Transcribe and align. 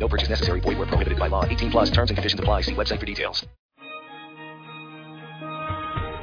No 0.00 0.08
purchase 0.08 0.30
necessary. 0.30 0.60
Void 0.60 0.78
where 0.78 0.86
prohibited 0.86 1.18
by 1.18 1.28
law. 1.28 1.44
18 1.44 1.70
plus 1.70 1.90
terms 1.90 2.10
and 2.10 2.16
conditions 2.16 2.40
apply. 2.40 2.62
See 2.62 2.74
website 2.74 2.98
for 2.98 3.06
details. 3.06 3.44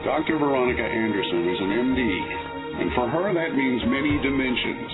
Dr. 0.03 0.39
Veronica 0.39 0.81
Anderson 0.81 1.41
is 1.51 1.59
an 1.59 1.71
MD, 1.83 2.01
and 2.81 2.89
for 2.95 3.09
her 3.11 3.33
that 3.33 3.53
means 3.53 3.83
many 3.85 4.15
dimensions. 4.23 4.91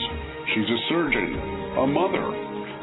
She's 0.54 0.66
a 0.66 0.80
surgeon, 0.90 1.38
a 1.78 1.86
mother, 1.86 2.28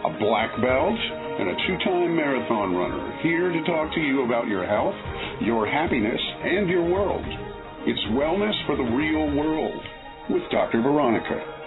a 0.06 0.11
black 0.23 0.55
belt, 0.62 1.01
and 1.41 1.48
a 1.51 1.56
two-time 1.66 2.14
marathon 2.14 2.77
runner, 2.77 3.19
here 3.23 3.51
to 3.51 3.61
talk 3.64 3.92
to 3.95 4.01
you 4.01 4.25
about 4.25 4.47
your 4.47 4.64
health, 4.64 4.95
your 5.42 5.67
happiness, 5.67 6.20
and 6.45 6.69
your 6.69 6.84
world. 6.84 7.25
It's 7.84 8.01
Wellness 8.14 8.55
for 8.67 8.77
the 8.77 8.89
Real 8.95 9.34
World 9.34 9.83
with 10.30 10.42
Dr. 10.53 10.83
Veronica. 10.83 11.59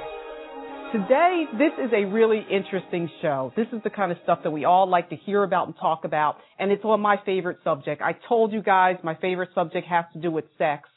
Today, 0.93 1.45
this 1.57 1.71
is 1.83 1.91
a 1.91 2.05
really 2.05 2.45
interesting 2.52 3.09
show. 3.20 3.52
This 3.57 3.65
is 3.73 3.81
the 3.83 3.89
kind 3.89 4.11
of 4.11 4.20
stuff 4.21 4.41
that 4.43 4.52
we 4.52 4.63
all 4.63 4.88
like 4.88 5.09
to 5.09 5.16
hear 5.16 5.41
about 5.41 5.66
and 5.66 5.75
talk 5.75 6.05
about, 6.05 6.35
and 6.59 6.71
it's 6.71 6.85
on 6.85 7.02
my 7.02 7.16
favorite 7.25 7.57
subject. 7.63 7.99
I 8.03 8.16
told 8.29 8.53
you 8.53 8.61
guys 8.61 8.97
my 9.02 9.16
favorite 9.16 9.49
subject 9.55 9.88
has 9.88 10.05
to 10.13 10.19
do 10.19 10.29
with 10.29 10.45
sex, 10.59 10.88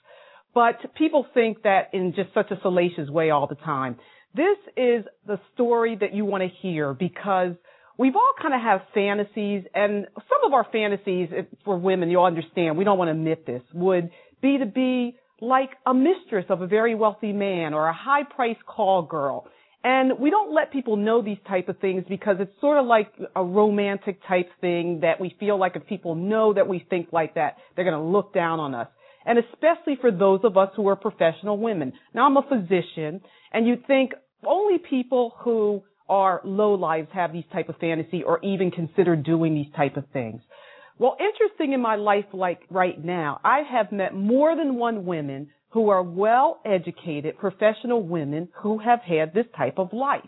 but 0.53 0.75
people 0.97 1.25
think 1.33 1.63
that 1.63 1.89
in 1.95 2.13
just 2.15 2.35
such 2.35 2.51
a 2.51 2.61
salacious 2.61 3.09
way 3.09 3.31
all 3.31 3.47
the 3.47 3.55
time. 3.55 3.97
This 4.35 4.59
is 4.77 5.07
the 5.27 5.41
story 5.55 5.97
that 5.99 6.13
you 6.13 6.27
want 6.27 6.43
to 6.43 6.51
hear 6.61 6.93
because 6.93 7.53
we've 7.97 8.17
all 8.17 8.33
kind 8.39 8.53
of 8.53 8.61
have 8.61 8.83
fantasies, 8.93 9.65
and 9.75 10.09
some 10.15 10.45
of 10.45 10.53
our 10.53 10.67
fantasies 10.71 11.31
for 11.65 11.79
women, 11.79 12.11
you'll 12.11 12.25
understand, 12.25 12.77
we 12.77 12.85
don't 12.85 12.99
want 12.99 13.09
to 13.09 13.13
admit 13.13 13.47
this, 13.47 13.63
would 13.73 14.11
be 14.43 14.59
to 14.59 14.67
be 14.67 15.17
like 15.41 15.71
a 15.87 15.95
mistress 15.95 16.45
of 16.51 16.61
a 16.61 16.67
very 16.67 16.95
wealthy 16.95 17.33
man 17.33 17.73
or 17.73 17.89
a 17.89 17.95
high 17.95 18.25
priced 18.25 18.67
call 18.67 19.01
girl 19.01 19.47
and 19.87 20.19
we 20.19 20.31
don't 20.31 20.53
let 20.53 20.73
people 20.73 20.97
know 20.97 21.23
these 21.23 21.39
type 21.47 21.69
of 21.69 21.79
things 21.79 22.03
because 22.09 22.39
it's 22.41 22.51
sort 22.61 22.77
of 22.77 22.87
like 22.87 23.13
a 23.37 23.45
romantic 23.45 24.19
type 24.27 24.51
thing 24.61 24.99
that 25.03 25.21
we 25.21 25.37
feel 25.39 25.61
like 25.61 25.77
if 25.77 25.87
people 25.87 26.17
know 26.17 26.53
that 26.53 26.67
we 26.67 26.85
think 26.91 27.13
like 27.13 27.37
that, 27.37 27.59
they're 27.77 27.85
going 27.85 27.97
to 27.97 28.03
look 28.03 28.35
down 28.35 28.59
on 28.59 28.75
us. 28.75 28.89
And 29.25 29.39
especially 29.39 29.97
for 30.01 30.11
those 30.11 30.41
of 30.43 30.57
us 30.57 30.71
who 30.75 30.89
are 30.89 30.97
professional 30.97 31.57
women. 31.57 31.93
Now 32.13 32.27
I'm 32.27 32.37
a 32.37 32.43
physician 32.43 33.21
and 33.53 33.65
you'd 33.65 33.87
think 33.87 34.11
only 34.45 34.79
people 34.79 35.35
who 35.39 35.85
are 36.09 36.41
low 36.43 36.75
lives 36.75 37.07
have 37.13 37.33
these 37.33 37.45
type 37.53 37.69
of 37.69 37.77
fantasy 37.77 38.25
or 38.25 38.45
even 38.45 38.73
consider 38.73 39.15
doing 39.15 39.55
these 39.55 39.73
type 39.77 39.97
of 39.97 40.05
things. 40.13 40.41
Well, 40.99 41.17
interesting 41.21 41.75
in 41.75 41.81
my 41.81 41.95
life 41.95 42.25
like 42.33 42.59
right 42.71 43.05
now, 43.05 43.41
I 43.45 43.61
have 43.71 43.93
met 43.93 44.17
more 44.17 44.57
than 44.57 44.75
one 44.75 45.07
women 45.07 45.51
who 45.77 45.91
are 45.91 46.03
well 46.03 46.59
educated 46.65 47.37
professional 47.37 48.03
women 48.03 48.49
who 48.63 48.79
have 48.79 49.01
had 49.03 49.35
this 49.35 49.45
type 49.55 49.75
of 49.79 49.93
life. 49.93 50.23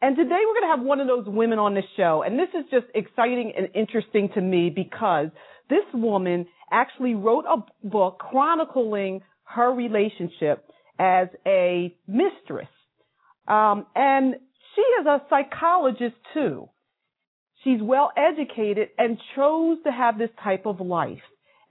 And 0.00 0.16
today 0.16 0.30
we're 0.30 0.60
going 0.60 0.72
to 0.72 0.76
have 0.78 0.80
one 0.80 0.98
of 0.98 1.06
those 1.06 1.26
women 1.26 1.58
on 1.58 1.74
the 1.74 1.82
show. 1.94 2.22
And 2.24 2.38
this 2.38 2.48
is 2.54 2.64
just 2.70 2.86
exciting 2.94 3.52
and 3.54 3.68
interesting 3.74 4.30
to 4.32 4.40
me 4.40 4.70
because 4.74 5.26
this 5.68 5.84
woman 5.92 6.46
actually 6.70 7.14
wrote 7.14 7.44
a 7.44 7.86
book 7.86 8.18
chronicling 8.18 9.20
her 9.42 9.74
relationship 9.74 10.64
as 10.98 11.28
a 11.46 11.94
mistress. 12.08 12.72
Um, 13.46 13.84
and 13.94 14.36
she 14.74 14.80
is 14.80 15.06
a 15.06 15.20
psychologist 15.28 16.16
too. 16.32 16.70
She's 17.62 17.82
well 17.82 18.10
educated 18.16 18.88
and 18.96 19.18
chose 19.36 19.76
to 19.84 19.92
have 19.92 20.16
this 20.16 20.30
type 20.42 20.64
of 20.64 20.80
life. 20.80 21.20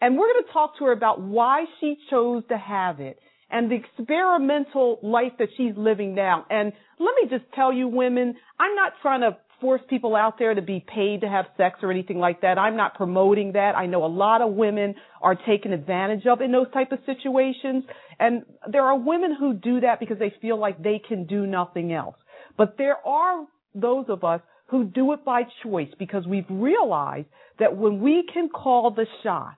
And 0.01 0.17
we're 0.17 0.33
going 0.33 0.43
to 0.45 0.51
talk 0.51 0.77
to 0.79 0.85
her 0.85 0.91
about 0.91 1.21
why 1.21 1.65
she 1.79 1.95
chose 2.09 2.43
to 2.49 2.57
have 2.57 2.99
it 2.99 3.19
and 3.51 3.69
the 3.69 3.75
experimental 3.75 4.99
life 5.03 5.33
that 5.37 5.49
she's 5.57 5.73
living 5.77 6.15
now. 6.15 6.45
And 6.49 6.73
let 6.99 7.13
me 7.21 7.29
just 7.29 7.51
tell 7.53 7.71
you 7.71 7.87
women, 7.87 8.35
I'm 8.59 8.75
not 8.75 8.93
trying 9.01 9.21
to 9.21 9.37
force 9.59 9.81
people 9.89 10.15
out 10.15 10.39
there 10.39 10.55
to 10.55 10.61
be 10.61 10.83
paid 10.87 11.21
to 11.21 11.29
have 11.29 11.45
sex 11.55 11.79
or 11.83 11.91
anything 11.91 12.17
like 12.17 12.41
that. 12.41 12.57
I'm 12.57 12.75
not 12.75 12.95
promoting 12.95 13.51
that. 13.53 13.75
I 13.75 13.85
know 13.85 14.03
a 14.03 14.07
lot 14.07 14.41
of 14.41 14.53
women 14.53 14.95
are 15.21 15.35
taken 15.35 15.71
advantage 15.71 16.25
of 16.25 16.41
in 16.41 16.51
those 16.51 16.71
type 16.73 16.91
of 16.91 16.99
situations. 17.05 17.83
And 18.19 18.43
there 18.71 18.83
are 18.83 18.97
women 18.97 19.35
who 19.37 19.53
do 19.53 19.81
that 19.81 19.99
because 19.99 20.17
they 20.17 20.33
feel 20.41 20.57
like 20.57 20.81
they 20.81 20.99
can 21.07 21.27
do 21.27 21.45
nothing 21.45 21.93
else. 21.93 22.15
But 22.57 22.75
there 22.77 22.97
are 23.05 23.45
those 23.75 24.05
of 24.09 24.23
us 24.23 24.41
who 24.67 24.85
do 24.85 25.13
it 25.13 25.23
by 25.23 25.43
choice 25.63 25.89
because 25.99 26.25
we've 26.25 26.49
realized 26.49 27.27
that 27.59 27.77
when 27.77 28.01
we 28.01 28.23
can 28.33 28.49
call 28.49 28.89
the 28.91 29.05
shots, 29.21 29.57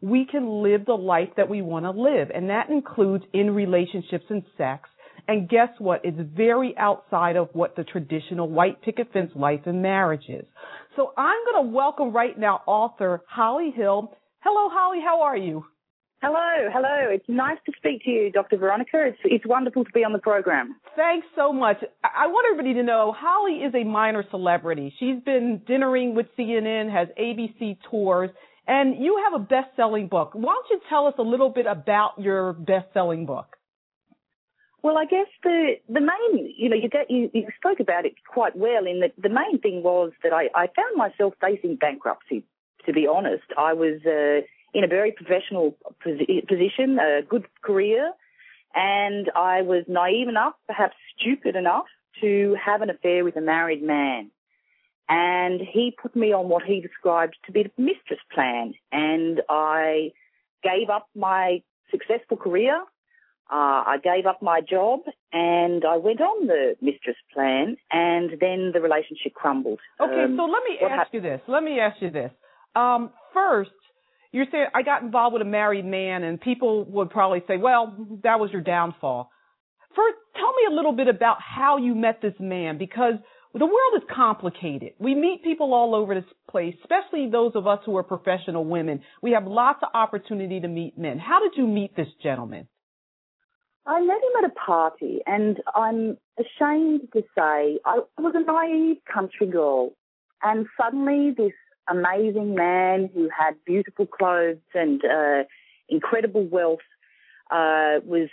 we 0.00 0.26
can 0.26 0.62
live 0.62 0.86
the 0.86 0.94
life 0.94 1.28
that 1.36 1.48
we 1.48 1.62
want 1.62 1.84
to 1.84 1.90
live. 1.90 2.30
And 2.34 2.50
that 2.50 2.70
includes 2.70 3.24
in 3.32 3.54
relationships 3.54 4.24
and 4.28 4.42
sex. 4.56 4.88
And 5.28 5.48
guess 5.48 5.68
what? 5.78 6.00
It's 6.04 6.18
very 6.34 6.74
outside 6.78 7.36
of 7.36 7.48
what 7.52 7.76
the 7.76 7.84
traditional 7.84 8.48
white 8.48 8.82
picket 8.82 9.12
fence 9.12 9.30
life 9.34 9.60
and 9.66 9.82
marriage 9.82 10.24
is. 10.28 10.44
So 10.96 11.12
I'm 11.16 11.38
going 11.44 11.66
to 11.66 11.72
welcome 11.72 12.12
right 12.12 12.38
now 12.38 12.62
author 12.66 13.22
Holly 13.28 13.72
Hill. 13.74 14.12
Hello, 14.40 14.68
Holly. 14.72 15.00
How 15.04 15.22
are 15.22 15.36
you? 15.36 15.64
Hello, 16.22 16.68
hello. 16.70 17.08
It's 17.10 17.24
nice 17.28 17.56
to 17.64 17.72
speak 17.78 18.04
to 18.04 18.10
you, 18.10 18.30
Dr. 18.30 18.58
Veronica. 18.58 19.06
It's 19.06 19.18
it's 19.24 19.46
wonderful 19.46 19.86
to 19.86 19.90
be 19.92 20.04
on 20.04 20.12
the 20.12 20.18
program. 20.18 20.76
Thanks 20.94 21.26
so 21.34 21.50
much. 21.50 21.78
I 22.04 22.26
want 22.26 22.46
everybody 22.52 22.74
to 22.74 22.82
know 22.82 23.14
Holly 23.16 23.60
is 23.64 23.74
a 23.74 23.84
minor 23.84 24.22
celebrity. 24.30 24.92
She's 24.98 25.22
been 25.24 25.62
dinnering 25.66 26.14
with 26.14 26.26
CNN, 26.38 26.92
has 26.92 27.08
ABC 27.18 27.78
tours, 27.90 28.28
and 28.66 29.02
you 29.02 29.22
have 29.24 29.40
a 29.40 29.44
best-selling 29.44 30.08
book. 30.08 30.30
Why 30.34 30.54
don't 30.54 30.66
you 30.70 30.80
tell 30.88 31.06
us 31.06 31.14
a 31.18 31.22
little 31.22 31.50
bit 31.50 31.66
about 31.66 32.12
your 32.18 32.52
best-selling 32.52 33.26
book? 33.26 33.56
Well, 34.82 34.96
I 34.96 35.04
guess 35.04 35.26
the 35.42 35.74
the 35.88 36.00
main, 36.00 36.54
you 36.56 36.70
know, 36.70 36.76
you 36.76 36.88
get 36.88 37.10
you, 37.10 37.30
you 37.34 37.46
spoke 37.56 37.80
about 37.80 38.06
it 38.06 38.14
quite 38.26 38.56
well. 38.56 38.86
In 38.86 39.00
that 39.00 39.12
the 39.20 39.28
main 39.28 39.60
thing 39.60 39.82
was 39.82 40.12
that 40.22 40.32
I, 40.32 40.48
I 40.54 40.68
found 40.74 40.96
myself 40.96 41.34
facing 41.40 41.76
bankruptcy. 41.76 42.44
To 42.86 42.94
be 42.94 43.06
honest, 43.06 43.44
I 43.58 43.74
was 43.74 44.00
uh, 44.06 44.40
in 44.72 44.84
a 44.84 44.88
very 44.88 45.12
professional 45.12 45.76
position, 46.02 46.98
a 46.98 47.20
good 47.28 47.44
career, 47.62 48.12
and 48.74 49.30
I 49.36 49.60
was 49.60 49.84
naive 49.86 50.28
enough, 50.28 50.54
perhaps 50.66 50.94
stupid 51.18 51.56
enough, 51.56 51.84
to 52.22 52.56
have 52.64 52.80
an 52.80 52.88
affair 52.88 53.22
with 53.22 53.36
a 53.36 53.42
married 53.42 53.82
man 53.82 54.30
and 55.10 55.60
he 55.60 55.92
put 56.00 56.14
me 56.14 56.32
on 56.32 56.48
what 56.48 56.62
he 56.62 56.80
described 56.80 57.36
to 57.44 57.52
be 57.52 57.64
the 57.64 57.70
mistress 57.76 58.20
plan. 58.32 58.72
And 58.92 59.42
I 59.50 60.12
gave 60.62 60.88
up 60.88 61.08
my 61.16 61.62
successful 61.90 62.36
career. 62.36 62.80
Uh, 63.52 63.82
I 63.84 63.96
gave 64.02 64.26
up 64.26 64.40
my 64.40 64.60
job 64.60 65.00
and 65.32 65.84
I 65.84 65.96
went 65.96 66.20
on 66.20 66.46
the 66.46 66.76
mistress 66.80 67.16
plan 67.34 67.76
and 67.90 68.30
then 68.40 68.70
the 68.72 68.80
relationship 68.80 69.34
crumbled. 69.34 69.80
Okay, 70.00 70.22
um, 70.22 70.36
so 70.36 70.44
let 70.44 70.62
me 70.62 70.78
ask 70.80 70.94
ha- 70.94 71.08
you 71.10 71.20
this. 71.20 71.40
Let 71.48 71.64
me 71.64 71.80
ask 71.80 72.00
you 72.00 72.10
this. 72.10 72.30
Um, 72.76 73.10
first, 73.34 73.72
you're 74.30 74.46
saying 74.52 74.66
I 74.72 74.82
got 74.82 75.02
involved 75.02 75.32
with 75.32 75.42
a 75.42 75.50
married 75.50 75.84
man 75.84 76.22
and 76.22 76.40
people 76.40 76.84
would 76.84 77.10
probably 77.10 77.42
say, 77.48 77.56
well, 77.56 77.96
that 78.22 78.38
was 78.38 78.52
your 78.52 78.62
downfall. 78.62 79.28
First, 79.96 80.18
tell 80.36 80.52
me 80.52 80.72
a 80.72 80.74
little 80.76 80.92
bit 80.92 81.08
about 81.08 81.38
how 81.40 81.78
you 81.78 81.96
met 81.96 82.22
this 82.22 82.34
man 82.38 82.78
because 82.78 83.14
the 83.52 83.66
world 83.66 83.94
is 83.96 84.02
complicated. 84.14 84.92
We 84.98 85.14
meet 85.14 85.42
people 85.42 85.74
all 85.74 85.94
over 85.94 86.14
this 86.14 86.30
place, 86.48 86.74
especially 86.82 87.28
those 87.30 87.52
of 87.56 87.66
us 87.66 87.80
who 87.84 87.96
are 87.96 88.04
professional 88.04 88.64
women. 88.64 89.02
We 89.22 89.32
have 89.32 89.46
lots 89.46 89.80
of 89.82 89.88
opportunity 89.92 90.60
to 90.60 90.68
meet 90.68 90.96
men. 90.96 91.18
How 91.18 91.40
did 91.40 91.56
you 91.56 91.66
meet 91.66 91.96
this 91.96 92.06
gentleman? 92.22 92.68
I 93.86 94.00
met 94.00 94.16
him 94.16 94.44
at 94.44 94.50
a 94.50 94.54
party, 94.54 95.20
and 95.26 95.58
I'm 95.74 96.16
ashamed 96.38 97.08
to 97.12 97.22
say 97.36 97.80
I 97.84 98.00
was 98.18 98.34
a 98.36 98.44
naive 98.44 98.98
country 99.12 99.48
girl. 99.48 99.92
And 100.42 100.66
suddenly, 100.80 101.32
this 101.36 101.52
amazing 101.88 102.54
man 102.54 103.10
who 103.12 103.28
had 103.36 103.54
beautiful 103.66 104.06
clothes 104.06 104.58
and 104.74 105.02
uh, 105.04 105.42
incredible 105.88 106.46
wealth 106.46 106.78
uh, 107.50 107.98
was 108.04 108.28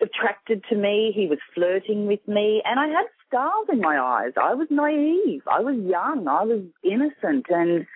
attracted 0.00 0.64
to 0.70 0.76
me. 0.76 1.12
He 1.14 1.26
was 1.26 1.38
flirting 1.54 2.06
with 2.06 2.26
me, 2.26 2.62
and 2.64 2.80
I 2.80 2.86
had 2.86 3.06
stars 3.30 3.66
in 3.72 3.80
my 3.80 3.98
eyes. 3.98 4.32
I 4.36 4.54
was 4.54 4.66
naive. 4.70 5.42
I 5.50 5.60
was 5.60 5.76
young. 5.76 6.26
I 6.28 6.44
was 6.44 6.62
innocent. 6.82 7.46
And 7.48 7.86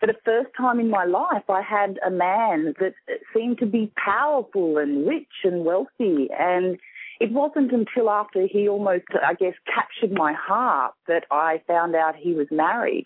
for 0.00 0.06
the 0.06 0.16
first 0.24 0.48
time 0.56 0.80
in 0.80 0.88
my 0.88 1.04
life, 1.04 1.44
I 1.48 1.60
had 1.62 1.98
a 2.06 2.10
man 2.10 2.74
that 2.80 2.94
seemed 3.34 3.58
to 3.58 3.66
be 3.66 3.92
powerful 4.02 4.78
and 4.78 5.06
rich 5.06 5.44
and 5.44 5.64
wealthy. 5.64 6.28
And 6.38 6.78
it 7.20 7.32
wasn't 7.32 7.72
until 7.72 8.08
after 8.10 8.46
he 8.46 8.68
almost, 8.68 9.04
I 9.22 9.34
guess, 9.34 9.54
captured 9.72 10.16
my 10.16 10.32
heart 10.32 10.94
that 11.06 11.24
I 11.30 11.62
found 11.66 11.94
out 11.94 12.16
he 12.16 12.32
was 12.32 12.46
married. 12.50 13.04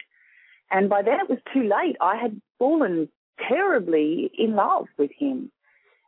And 0.71 0.89
by 0.89 1.03
then 1.03 1.19
it 1.21 1.29
was 1.29 1.39
too 1.53 1.63
late. 1.63 1.97
I 2.01 2.17
had 2.17 2.41
fallen 2.59 3.09
terribly 3.49 4.31
in 4.39 4.55
love 4.55 4.87
with 4.99 5.11
him. 5.19 5.51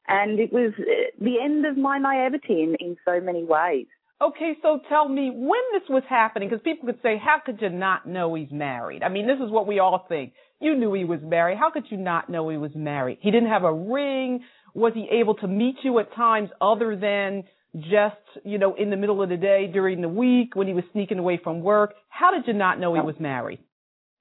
And 0.06 0.38
it 0.38 0.53
was 0.53 0.73
uh, 0.79 1.11
the 1.19 1.41
end 1.43 1.65
of 1.65 1.79
my 1.79 1.99
naivety 1.99 2.62
in, 2.62 2.76
in 2.79 2.97
so 3.06 3.21
many 3.21 3.43
ways. 3.43 3.87
Okay, 4.22 4.55
so 4.62 4.81
tell 4.88 5.08
me 5.08 5.31
when 5.31 5.61
this 5.72 5.82
was 5.88 6.02
happening, 6.08 6.49
because 6.49 6.62
people 6.62 6.87
could 6.87 7.02
say, 7.02 7.20
how 7.22 7.38
could 7.44 7.61
you 7.61 7.69
not 7.69 8.06
know 8.06 8.34
he's 8.34 8.50
married? 8.52 9.02
I 9.02 9.08
mean, 9.08 9.26
this 9.26 9.44
is 9.44 9.50
what 9.50 9.66
we 9.66 9.81
all 9.81 10.06
think. 10.08 10.32
You 10.61 10.76
knew 10.76 10.94
he 10.94 11.05
was 11.05 11.20
married. 11.22 11.58
How 11.58 11.70
could 11.70 11.84
you 11.90 11.96
not 11.96 12.31
know 12.31 12.49
he 12.49 12.56
was 12.56 12.70
married? 12.75 13.19
He 13.20 13.31
didn't 13.31 13.50
have 13.50 13.64
a 13.64 13.72
ring. 13.72 14.44
Was 14.72 14.93
he 14.94 15.08
able 15.11 15.34
to 15.37 15.49
meet 15.49 15.76
you 15.82 15.99
at 15.99 16.14
times 16.14 16.50
other 16.61 16.96
than 16.96 17.44
just, 17.76 18.16
you 18.44 18.56
know, 18.56 18.75
in 18.76 18.90
the 18.90 18.96
middle 18.96 19.20
of 19.20 19.28
the 19.28 19.37
day 19.37 19.69
during 19.72 20.00
the 20.00 20.08
week 20.08 20.55
when 20.55 20.69
he 20.69 20.75
was 20.75 20.84
sneaking 20.93 21.19
away 21.19 21.40
from 21.43 21.61
work? 21.61 21.94
How 22.08 22.31
did 22.31 22.46
you 22.46 22.55
not 22.55 22.78
know 22.78 22.94
he 22.94 23.00
was 23.00 23.16
married? 23.19 23.58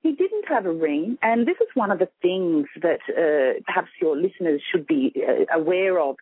He 0.02 0.12
didn't 0.12 0.46
have 0.50 0.66
a 0.66 0.74
ring, 0.74 1.18
and 1.22 1.48
this 1.48 1.56
is 1.62 1.68
one 1.76 1.90
of 1.90 2.00
the 2.00 2.10
things 2.22 2.68
that 2.82 3.00
uh, 3.08 3.62
perhaps 3.66 3.88
your 4.02 4.18
listeners 4.18 4.62
should 4.70 4.86
be 4.86 5.14
uh, 5.16 5.58
aware 5.58 5.98
of. 6.00 6.18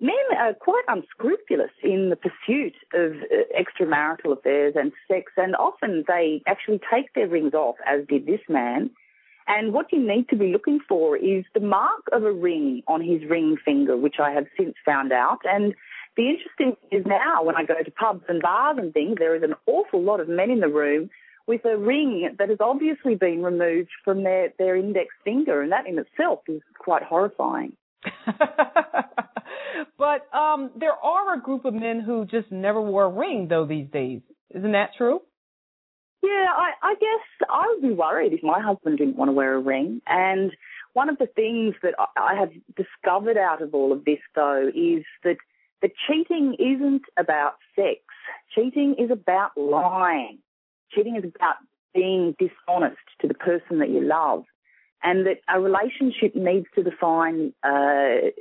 Men 0.00 0.14
are 0.38 0.52
quite 0.54 0.84
unscrupulous 0.88 1.70
in 1.82 2.10
the 2.10 2.16
pursuit 2.16 2.74
of 2.92 3.12
uh, 3.12 3.58
extramarital 3.58 4.36
affairs 4.36 4.74
and 4.76 4.92
sex, 5.08 5.32
and 5.36 5.56
often 5.56 6.04
they 6.06 6.42
actually 6.46 6.80
take 6.92 7.14
their 7.14 7.28
rings 7.28 7.54
off, 7.54 7.76
as 7.86 8.06
did 8.06 8.26
this 8.26 8.40
man. 8.48 8.90
And 9.48 9.72
what 9.72 9.92
you 9.92 10.00
need 10.00 10.28
to 10.30 10.36
be 10.36 10.52
looking 10.52 10.80
for 10.88 11.16
is 11.16 11.44
the 11.54 11.60
mark 11.60 12.02
of 12.12 12.24
a 12.24 12.32
ring 12.32 12.82
on 12.88 13.00
his 13.00 13.22
ring 13.28 13.56
finger, 13.64 13.96
which 13.96 14.16
I 14.20 14.32
have 14.32 14.46
since 14.58 14.74
found 14.84 15.12
out. 15.12 15.38
And 15.44 15.74
the 16.16 16.28
interesting 16.28 16.76
thing 16.90 17.00
is 17.00 17.06
now 17.06 17.44
when 17.44 17.56
I 17.56 17.64
go 17.64 17.80
to 17.82 17.90
pubs 17.92 18.24
and 18.28 18.42
bars 18.42 18.76
and 18.78 18.92
things, 18.92 19.16
there 19.18 19.36
is 19.36 19.42
an 19.42 19.54
awful 19.66 20.02
lot 20.02 20.20
of 20.20 20.28
men 20.28 20.50
in 20.50 20.60
the 20.60 20.68
room 20.68 21.10
with 21.46 21.64
a 21.64 21.78
ring 21.78 22.34
that 22.38 22.48
has 22.48 22.58
obviously 22.60 23.14
been 23.14 23.42
removed 23.42 23.90
from 24.04 24.24
their, 24.24 24.52
their 24.58 24.76
index 24.76 25.14
finger, 25.24 25.62
and 25.62 25.70
that 25.70 25.86
in 25.86 25.98
itself 25.98 26.40
is 26.48 26.60
quite 26.78 27.04
horrifying. 27.04 27.76
but 29.98 30.26
um, 30.36 30.70
there 30.78 30.92
are 30.92 31.34
a 31.34 31.40
group 31.40 31.64
of 31.64 31.74
men 31.74 32.00
who 32.00 32.24
just 32.26 32.50
never 32.50 32.80
wore 32.80 33.04
a 33.04 33.08
ring, 33.08 33.48
though, 33.48 33.66
these 33.66 33.88
days. 33.92 34.20
Isn't 34.54 34.72
that 34.72 34.90
true? 34.96 35.20
Yeah, 36.22 36.46
I, 36.56 36.72
I 36.82 36.94
guess 36.94 37.48
I 37.48 37.66
would 37.68 37.82
be 37.82 37.94
worried 37.94 38.32
if 38.32 38.42
my 38.42 38.60
husband 38.60 38.98
didn't 38.98 39.16
want 39.16 39.28
to 39.28 39.32
wear 39.32 39.54
a 39.54 39.60
ring. 39.60 40.00
And 40.06 40.52
one 40.92 41.08
of 41.08 41.18
the 41.18 41.26
things 41.26 41.74
that 41.82 41.94
I 42.16 42.34
have 42.34 42.50
discovered 42.74 43.36
out 43.36 43.62
of 43.62 43.74
all 43.74 43.92
of 43.92 44.04
this, 44.04 44.18
though, 44.34 44.68
is 44.74 45.04
that 45.24 45.36
that 45.82 45.90
cheating 46.08 46.56
isn't 46.58 47.02
about 47.18 47.54
sex. 47.74 48.00
Cheating 48.54 48.96
is 48.98 49.10
about 49.10 49.50
lying. 49.56 50.38
Cheating 50.90 51.16
is 51.16 51.24
about 51.24 51.56
being 51.94 52.34
dishonest 52.38 52.96
to 53.20 53.28
the 53.28 53.34
person 53.34 53.78
that 53.78 53.90
you 53.90 54.00
love. 54.00 54.44
And 55.02 55.26
that 55.26 55.40
a 55.48 55.60
relationship 55.60 56.34
needs 56.34 56.66
to 56.74 56.82
define 56.82 57.52
uh, 57.62 58.32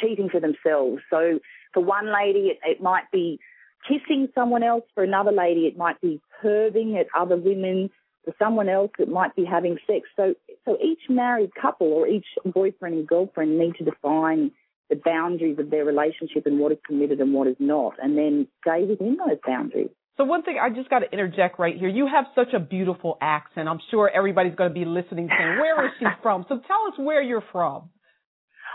cheating 0.00 0.28
for 0.30 0.40
themselves. 0.40 1.02
So 1.10 1.40
for 1.72 1.82
one 1.82 2.12
lady, 2.12 2.48
it, 2.48 2.58
it 2.64 2.82
might 2.82 3.10
be 3.12 3.38
kissing 3.86 4.28
someone 4.34 4.62
else. 4.62 4.84
For 4.94 5.04
another 5.04 5.32
lady, 5.32 5.62
it 5.62 5.76
might 5.76 6.00
be 6.00 6.20
perving 6.42 6.98
at 6.98 7.06
other 7.18 7.36
women. 7.36 7.90
For 8.24 8.34
someone 8.38 8.68
else, 8.68 8.90
it 8.98 9.08
might 9.08 9.34
be 9.34 9.44
having 9.44 9.78
sex. 9.86 10.08
So, 10.16 10.34
so 10.64 10.76
each 10.82 11.00
married 11.08 11.50
couple 11.60 11.86
or 11.88 12.06
each 12.06 12.26
boyfriend 12.44 12.94
and 12.94 13.06
girlfriend 13.06 13.58
need 13.58 13.76
to 13.76 13.84
define 13.84 14.50
the 14.90 14.96
boundaries 14.96 15.58
of 15.58 15.70
their 15.70 15.84
relationship 15.84 16.44
and 16.44 16.58
what 16.58 16.72
is 16.72 16.78
permitted 16.84 17.20
and 17.20 17.32
what 17.32 17.46
is 17.46 17.56
not, 17.58 17.94
and 18.02 18.18
then 18.18 18.48
stay 18.60 18.84
within 18.84 19.16
those 19.16 19.38
boundaries. 19.46 19.88
So 20.16 20.24
one 20.24 20.42
thing 20.42 20.58
I 20.60 20.68
just 20.68 20.90
got 20.90 20.98
to 20.98 21.10
interject 21.10 21.58
right 21.58 21.74
here. 21.78 21.88
You 21.88 22.06
have 22.06 22.26
such 22.34 22.52
a 22.52 22.58
beautiful 22.60 23.16
accent. 23.22 23.68
I'm 23.68 23.78
sure 23.90 24.10
everybody's 24.12 24.54
going 24.54 24.68
to 24.68 24.74
be 24.74 24.84
listening 24.84 25.28
saying, 25.28 25.58
"Where 25.58 25.86
is 25.86 25.92
she 25.98 26.04
from?" 26.22 26.44
So 26.48 26.56
tell 26.66 26.92
us 26.92 26.98
where 26.98 27.22
you're 27.22 27.44
from. 27.52 27.88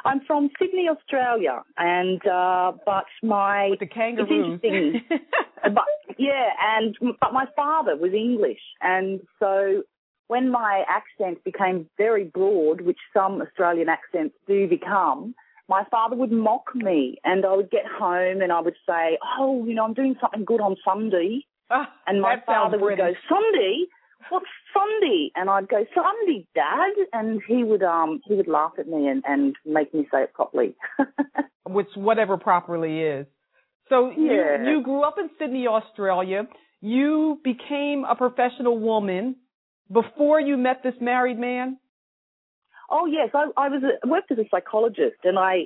I'm 0.05 0.21
from 0.27 0.49
Sydney, 0.59 0.87
Australia, 0.87 1.63
and 1.77 2.25
uh, 2.27 2.73
but 2.85 3.05
my 3.23 3.69
with 3.71 3.79
the 3.79 3.87
kangaroos. 3.87 4.61
but 5.63 5.83
yeah, 6.17 6.49
and 6.77 6.95
but 7.19 7.33
my 7.33 7.45
father 7.55 7.95
was 7.97 8.13
English, 8.13 8.61
and 8.81 9.19
so 9.39 9.83
when 10.27 10.49
my 10.49 10.83
accent 10.89 11.43
became 11.43 11.87
very 11.97 12.23
broad, 12.23 12.81
which 12.81 12.97
some 13.13 13.41
Australian 13.41 13.89
accents 13.89 14.35
do 14.47 14.67
become, 14.67 15.35
my 15.67 15.83
father 15.89 16.15
would 16.15 16.31
mock 16.31 16.73
me 16.75 17.17
and 17.23 17.45
I 17.45 17.55
would 17.55 17.71
get 17.71 17.85
home 17.85 18.41
and 18.41 18.51
I 18.51 18.59
would 18.59 18.75
say, 18.87 19.17
oh, 19.39 19.65
you 19.65 19.73
know, 19.73 19.83
I'm 19.83 19.93
doing 19.93 20.15
something 20.19 20.45
good 20.45 20.61
on 20.61 20.75
Sunday. 20.83 21.45
Oh, 21.69 21.85
and 22.07 22.21
my 22.21 22.41
father 22.45 22.77
would 22.79 22.97
go, 22.97 23.13
Sunday? 23.29 23.85
What's 24.29 24.45
Sunday? 24.73 25.31
And 25.35 25.49
I'd 25.49 25.69
go, 25.69 25.85
Sunday, 25.93 26.47
Dad. 26.55 26.93
And 27.13 27.41
he 27.47 27.63
would, 27.63 27.83
um, 27.83 28.21
he 28.25 28.35
would 28.35 28.47
laugh 28.47 28.73
at 28.79 28.87
me 28.87 29.07
and, 29.07 29.23
and 29.27 29.55
make 29.65 29.93
me 29.93 30.07
say 30.11 30.23
it 30.23 30.33
properly. 30.33 30.75
Which 31.65 31.87
whatever 31.95 32.37
properly 32.37 33.01
is. 33.01 33.27
So 33.89 34.11
yeah. 34.17 34.63
you, 34.63 34.77
you 34.77 34.83
grew 34.83 35.03
up 35.03 35.15
in 35.19 35.29
Sydney, 35.39 35.67
Australia. 35.67 36.47
You 36.81 37.39
became 37.43 38.03
a 38.07 38.15
professional 38.15 38.79
woman 38.79 39.35
before 39.91 40.39
you 40.39 40.57
met 40.57 40.81
this 40.83 40.95
married 40.99 41.39
man? 41.39 41.77
Oh 42.89 43.05
yes, 43.05 43.29
I, 43.33 43.49
I 43.57 43.69
was 43.69 43.81
a, 43.83 44.07
worked 44.07 44.31
as 44.31 44.37
a 44.37 44.47
psychologist, 44.49 45.17
and 45.23 45.39
I 45.39 45.65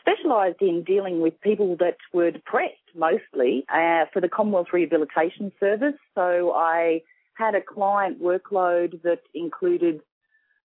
specialised 0.00 0.60
in 0.60 0.82
dealing 0.84 1.20
with 1.20 1.40
people 1.40 1.76
that 1.78 1.96
were 2.12 2.30
depressed 2.30 2.74
mostly 2.94 3.64
uh, 3.72 4.06
for 4.12 4.20
the 4.20 4.28
Commonwealth 4.28 4.68
Rehabilitation 4.72 5.52
Service. 5.60 5.94
So 6.14 6.52
I 6.54 7.02
had 7.36 7.54
a 7.54 7.60
client 7.60 8.22
workload 8.22 9.02
that 9.02 9.20
included 9.34 10.00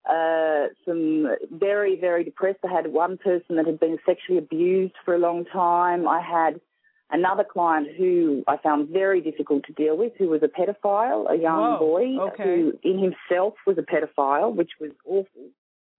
uh, 0.10 0.68
some 0.86 1.28
very, 1.52 2.00
very 2.00 2.24
depressed. 2.24 2.60
I 2.68 2.74
had 2.74 2.92
one 2.92 3.18
person 3.18 3.58
that 3.58 3.68
had 3.68 3.80
been 3.80 4.00
sexually 4.06 4.40
abused 4.40 4.96
for 5.06 5.14
a 5.14 5.20
long 5.20 5.46
time. 5.46 6.08
I 6.08 6.22
had 6.22 6.60
another 7.12 7.44
client 7.44 7.90
who 7.98 8.44
I 8.48 8.58
found 8.58 8.90
very 8.90 9.22
difficult 9.22 9.64
to 9.66 9.74
deal 9.74 9.98
with, 9.98 10.14
who 10.18 10.30
was 10.30 10.42
a 10.44 10.48
pedophile, 10.48 11.30
a 11.30 11.36
young 11.36 11.60
Whoa, 11.60 11.80
boy 11.80 12.20
okay. 12.32 12.44
who 12.44 12.74
in 12.84 12.98
himself 12.98 13.56
was 13.68 13.78
a 13.78 13.82
pedophile, 13.82 14.56
which 14.56 14.72
was 14.80 14.92
awful. 15.06 15.50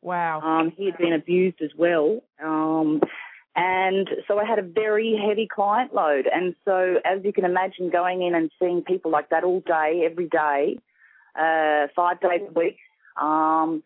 Wow. 0.00 0.40
Um, 0.40 0.72
he 0.76 0.86
had 0.86 0.98
been 0.98 1.12
abused 1.12 1.62
as 1.62 1.70
well. 1.78 2.20
Um, 2.42 3.00
and 3.54 4.08
so 4.26 4.38
I 4.38 4.44
had 4.44 4.58
a 4.58 4.62
very 4.62 5.20
heavy 5.26 5.46
client 5.46 5.94
load. 5.94 6.26
And 6.32 6.54
so, 6.64 6.96
as 7.04 7.22
you 7.24 7.32
can 7.32 7.44
imagine, 7.44 7.90
going 7.90 8.22
in 8.22 8.34
and 8.34 8.50
seeing 8.58 8.82
people 8.82 9.10
like 9.10 9.28
that 9.30 9.44
all 9.44 9.60
day, 9.60 10.06
every 10.10 10.28
day, 10.28 10.78
uh, 11.38 11.88
five 11.94 12.20
days 12.20 12.40
a 12.48 12.52
week, 12.58 12.78
um, 13.20 13.82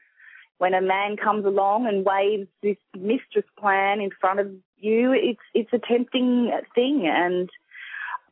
when 0.59 0.73
a 0.73 0.81
man 0.81 1.17
comes 1.17 1.45
along 1.45 1.87
and 1.87 2.05
waves 2.05 2.49
this 2.63 2.77
mistress 2.97 3.45
plan 3.59 4.01
in 4.01 4.11
front 4.21 4.41
of 4.41 4.49
you, 4.79 5.13
it's 5.13 5.41
it's 5.53 5.71
a 5.73 5.81
tempting 5.87 6.53
thing. 6.75 7.07
And 7.13 7.51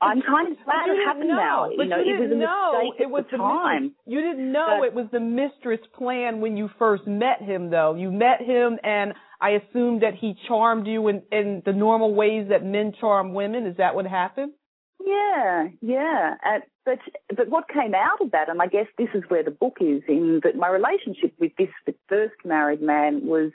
I'm 0.00 0.22
kind 0.22 0.52
of 0.52 0.64
glad 0.64 0.88
it 0.88 1.04
happened 1.04 1.28
know. 1.28 1.36
now. 1.36 1.68
But 1.76 1.82
you 1.84 1.88
know, 1.88 1.98
you 1.98 2.14
it 2.14 2.20
was 2.20 2.28
didn't 2.28 2.42
a 2.42 2.44
know 2.44 2.80
mistake 2.84 3.00
it 3.00 3.10
was 3.10 3.24
the 3.30 3.36
time. 3.38 3.82
Mistress, 3.82 4.02
you 4.06 4.20
didn't 4.20 4.52
know 4.52 4.76
But- 4.80 4.86
it 4.86 4.94
was 4.94 5.06
the 5.10 5.20
mistress 5.20 5.80
plan 5.96 6.40
when 6.40 6.56
you 6.56 6.70
first 6.78 7.06
met 7.06 7.42
him, 7.42 7.70
though. 7.70 7.94
You 7.94 8.10
met 8.12 8.40
him, 8.40 8.78
and 8.84 9.14
I 9.44 9.60
assumed 9.60 10.02
that 10.02 10.14
he 10.14 10.34
charmed 10.48 10.86
you 10.86 11.06
in, 11.08 11.22
in 11.30 11.62
the 11.66 11.74
normal 11.74 12.14
ways 12.14 12.46
that 12.48 12.64
men 12.64 12.94
charm 12.98 13.34
women. 13.34 13.66
Is 13.66 13.76
that 13.76 13.94
what 13.94 14.06
happened? 14.06 14.52
Yeah, 15.04 15.68
yeah. 15.82 16.36
Uh, 16.46 16.60
but 16.86 16.98
but 17.36 17.50
what 17.50 17.68
came 17.68 17.94
out 17.94 18.22
of 18.22 18.30
that, 18.30 18.48
and 18.48 18.62
I 18.62 18.68
guess 18.68 18.86
this 18.96 19.10
is 19.14 19.22
where 19.28 19.42
the 19.42 19.50
book 19.50 19.76
is, 19.82 20.02
in 20.08 20.40
that 20.44 20.56
my 20.56 20.68
relationship 20.68 21.34
with 21.38 21.52
this 21.58 21.68
first 22.08 22.36
married 22.42 22.80
man 22.80 23.26
was 23.26 23.52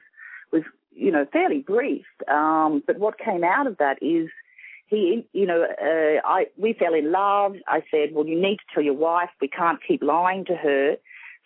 was 0.53 0.61
you 0.91 1.11
know 1.11 1.25
fairly 1.33 1.61
brief. 1.61 2.05
Um, 2.27 2.83
but 2.85 2.99
what 2.99 3.17
came 3.17 3.43
out 3.43 3.65
of 3.65 3.79
that 3.79 3.97
is 3.99 4.29
he, 4.85 5.27
you 5.33 5.47
know, 5.47 5.63
uh, 5.63 6.21
I 6.23 6.45
we 6.55 6.73
fell 6.73 6.93
in 6.93 7.11
love. 7.11 7.55
I 7.67 7.81
said, 7.89 8.13
well, 8.13 8.27
you 8.27 8.39
need 8.39 8.57
to 8.57 8.73
tell 8.75 8.83
your 8.83 8.93
wife. 8.93 9.29
We 9.41 9.47
can't 9.47 9.79
keep 9.87 10.03
lying 10.03 10.45
to 10.45 10.53
her. 10.55 10.97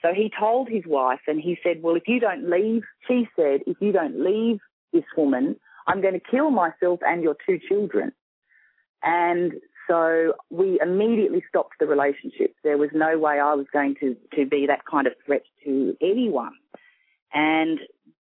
So 0.03 0.13
he 0.13 0.29
told 0.37 0.67
his 0.69 0.83
wife, 0.85 1.21
and 1.27 1.39
he 1.39 1.57
said, 1.63 1.81
well, 1.81 1.95
if 1.95 2.03
you 2.07 2.19
don't 2.19 2.49
leave, 2.49 2.83
she 3.07 3.27
said, 3.35 3.61
if 3.65 3.77
you 3.79 3.93
don't 3.93 4.23
leave 4.23 4.59
this 4.91 5.05
woman, 5.15 5.55
I'm 5.87 6.01
going 6.01 6.13
to 6.13 6.19
kill 6.19 6.51
myself 6.51 6.99
and 7.05 7.23
your 7.23 7.35
two 7.47 7.59
children. 7.69 8.11
And 9.01 9.53
so 9.87 10.33
we 10.49 10.79
immediately 10.81 11.43
stopped 11.47 11.75
the 11.79 11.87
relationship. 11.87 12.53
There 12.63 12.77
was 12.77 12.89
no 12.93 13.17
way 13.17 13.39
I 13.39 13.53
was 13.53 13.65
going 13.71 13.95
to, 14.01 14.15
to 14.35 14.45
be 14.45 14.65
that 14.67 14.85
kind 14.89 15.07
of 15.07 15.13
threat 15.25 15.43
to 15.65 15.95
anyone. 16.01 16.53
And, 17.33 17.79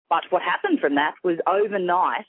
but 0.10 0.24
what 0.30 0.42
happened 0.42 0.80
from 0.80 0.96
that 0.96 1.16
was 1.24 1.38
overnight, 1.48 2.26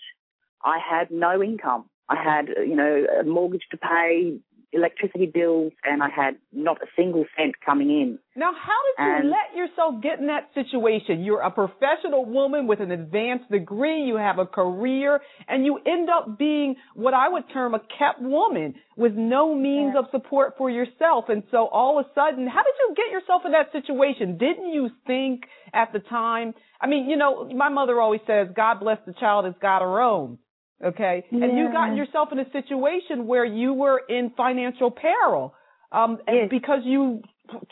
I 0.64 0.78
had 0.78 1.10
no 1.10 1.42
income. 1.42 1.86
I 2.08 2.16
had, 2.16 2.48
you 2.48 2.76
know, 2.76 3.06
a 3.20 3.24
mortgage 3.24 3.66
to 3.70 3.76
pay, 3.76 4.38
electricity 4.72 5.26
bills, 5.26 5.72
and 5.84 6.02
I 6.02 6.08
had 6.08 6.36
not 6.52 6.80
a 6.82 6.86
single 6.96 7.24
cent 7.36 7.54
coming 7.64 7.90
in. 7.90 8.18
Now, 8.34 8.52
how 8.52 8.78
did 8.96 9.04
you 9.04 9.12
And- 9.12 9.30
let 9.30 9.54
yourself 9.54 10.00
get 10.00 10.18
in 10.18 10.26
that 10.26 10.52
situation? 10.54 11.22
You're 11.22 11.40
a 11.40 11.50
professional 11.50 12.24
woman 12.24 12.66
with 12.66 12.80
an 12.80 12.90
advanced 12.90 13.50
degree, 13.50 14.02
you 14.02 14.16
have 14.16 14.38
a 14.38 14.46
career, 14.46 15.20
and 15.48 15.66
you 15.66 15.78
end 15.84 16.08
up 16.08 16.38
being 16.38 16.76
what 16.94 17.12
I 17.14 17.28
would 17.28 17.48
term 17.50 17.74
a 17.74 17.80
kept 17.80 18.20
woman 18.20 18.74
with 18.96 19.14
no 19.14 19.54
means 19.54 19.94
of 19.96 20.06
support 20.10 20.56
for 20.56 20.70
yourself. 20.70 21.28
And 21.28 21.42
so 21.50 21.66
all 21.66 21.98
of 21.98 22.06
a 22.06 22.08
sudden, 22.14 22.46
how 22.46 22.62
did 22.62 22.74
you 22.80 22.94
get 22.94 23.10
yourself 23.10 23.44
in 23.44 23.52
that 23.52 23.70
situation? 23.72 24.38
Didn't 24.38 24.70
you 24.70 24.90
think 25.06 25.44
at 25.74 25.92
the 25.92 26.00
time? 26.00 26.54
I 26.80 26.86
mean, 26.86 27.08
you 27.08 27.16
know, 27.16 27.44
my 27.54 27.68
mother 27.68 28.00
always 28.00 28.20
says, 28.26 28.48
God 28.54 28.80
bless 28.80 28.98
the 29.06 29.12
child 29.12 29.44
that's 29.44 29.58
got 29.58 29.82
her 29.82 30.00
own. 30.00 30.38
Okay. 30.82 31.24
And 31.30 31.56
you 31.56 31.70
got 31.72 31.94
yourself 31.94 32.30
in 32.32 32.38
a 32.38 32.50
situation 32.50 33.26
where 33.26 33.44
you 33.44 33.72
were 33.72 34.00
in 34.08 34.32
financial 34.36 34.90
peril. 34.90 35.54
Um, 35.92 36.18
and 36.26 36.36
Yes. 36.36 36.48
because 36.50 36.80
you 36.84 37.22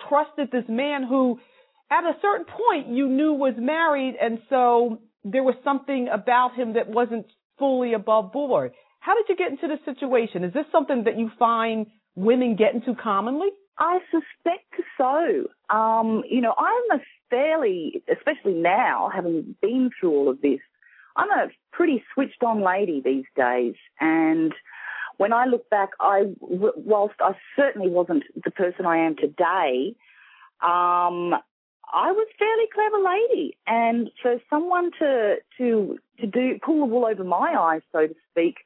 trusted 0.09 0.51
this 0.51 0.69
man 0.69 1.03
who 1.03 1.41
at 1.91 2.05
a 2.05 2.15
certain 2.21 2.45
point 2.47 2.89
you 2.89 3.09
knew 3.09 3.33
was 3.33 3.55
married 3.57 4.15
and 4.21 4.41
so 4.49 4.99
there 5.25 5.43
was 5.43 5.55
something 5.65 6.09
about 6.09 6.55
him 6.55 6.75
that 6.75 6.89
wasn't 6.89 7.27
fully 7.59 7.95
above 7.95 8.33
board. 8.33 8.73
How 9.01 9.15
did 9.15 9.25
you 9.29 9.37
get 9.37 9.51
into 9.51 9.67
this 9.69 9.81
situation? 9.85 10.45
Is 10.45 10.53
this 10.53 10.67
something 10.71 11.05
that 11.05 11.19
you 11.19 11.31
find 11.39 11.87
women 12.15 12.57
get 12.57 12.75
into 12.75 12.95
commonly? 12.95 13.49
I 13.79 13.99
suspect 14.11 14.75
so. 14.99 15.47
Um, 15.75 16.23
you 16.29 16.43
know, 16.43 16.55
I'm 16.57 16.99
a 16.99 17.03
fairly, 17.31 18.03
especially 18.13 18.53
now, 18.55 19.11
having 19.15 19.57
been 19.63 19.91
through 19.99 20.11
all 20.11 20.29
of 20.29 20.41
this, 20.43 20.61
I'm 21.17 21.31
a 21.31 21.49
pretty 21.73 22.03
switched 22.15 22.43
on 22.43 22.63
lady 22.63 23.01
these 23.05 23.25
days. 23.37 23.75
And 24.01 24.55
when 25.17 25.33
I 25.33 25.47
look 25.47 25.69
back, 25.71 25.91
I, 26.01 26.25
whilst 26.41 27.17
I 27.21 27.33
certainly 27.57 27.89
wasn't 27.89 28.25
the 28.43 28.51
person 28.51 28.87
I 28.87 28.99
am 28.99 29.17
today, 29.17 29.95
um, 30.63 31.35
I 31.93 32.13
was 32.13 32.29
fairly 32.39 32.65
clever 32.73 32.99
lady. 33.05 33.57
And 33.67 34.11
for 34.23 34.37
someone 34.49 34.91
to, 34.99 35.37
to, 35.59 35.99
to 36.21 36.27
do, 36.27 36.59
pull 36.65 36.81
the 36.81 36.87
wool 36.87 37.07
over 37.07 37.25
my 37.25 37.55
eyes, 37.59 37.83
so 37.93 38.07
to 38.07 38.15
speak, 38.31 38.57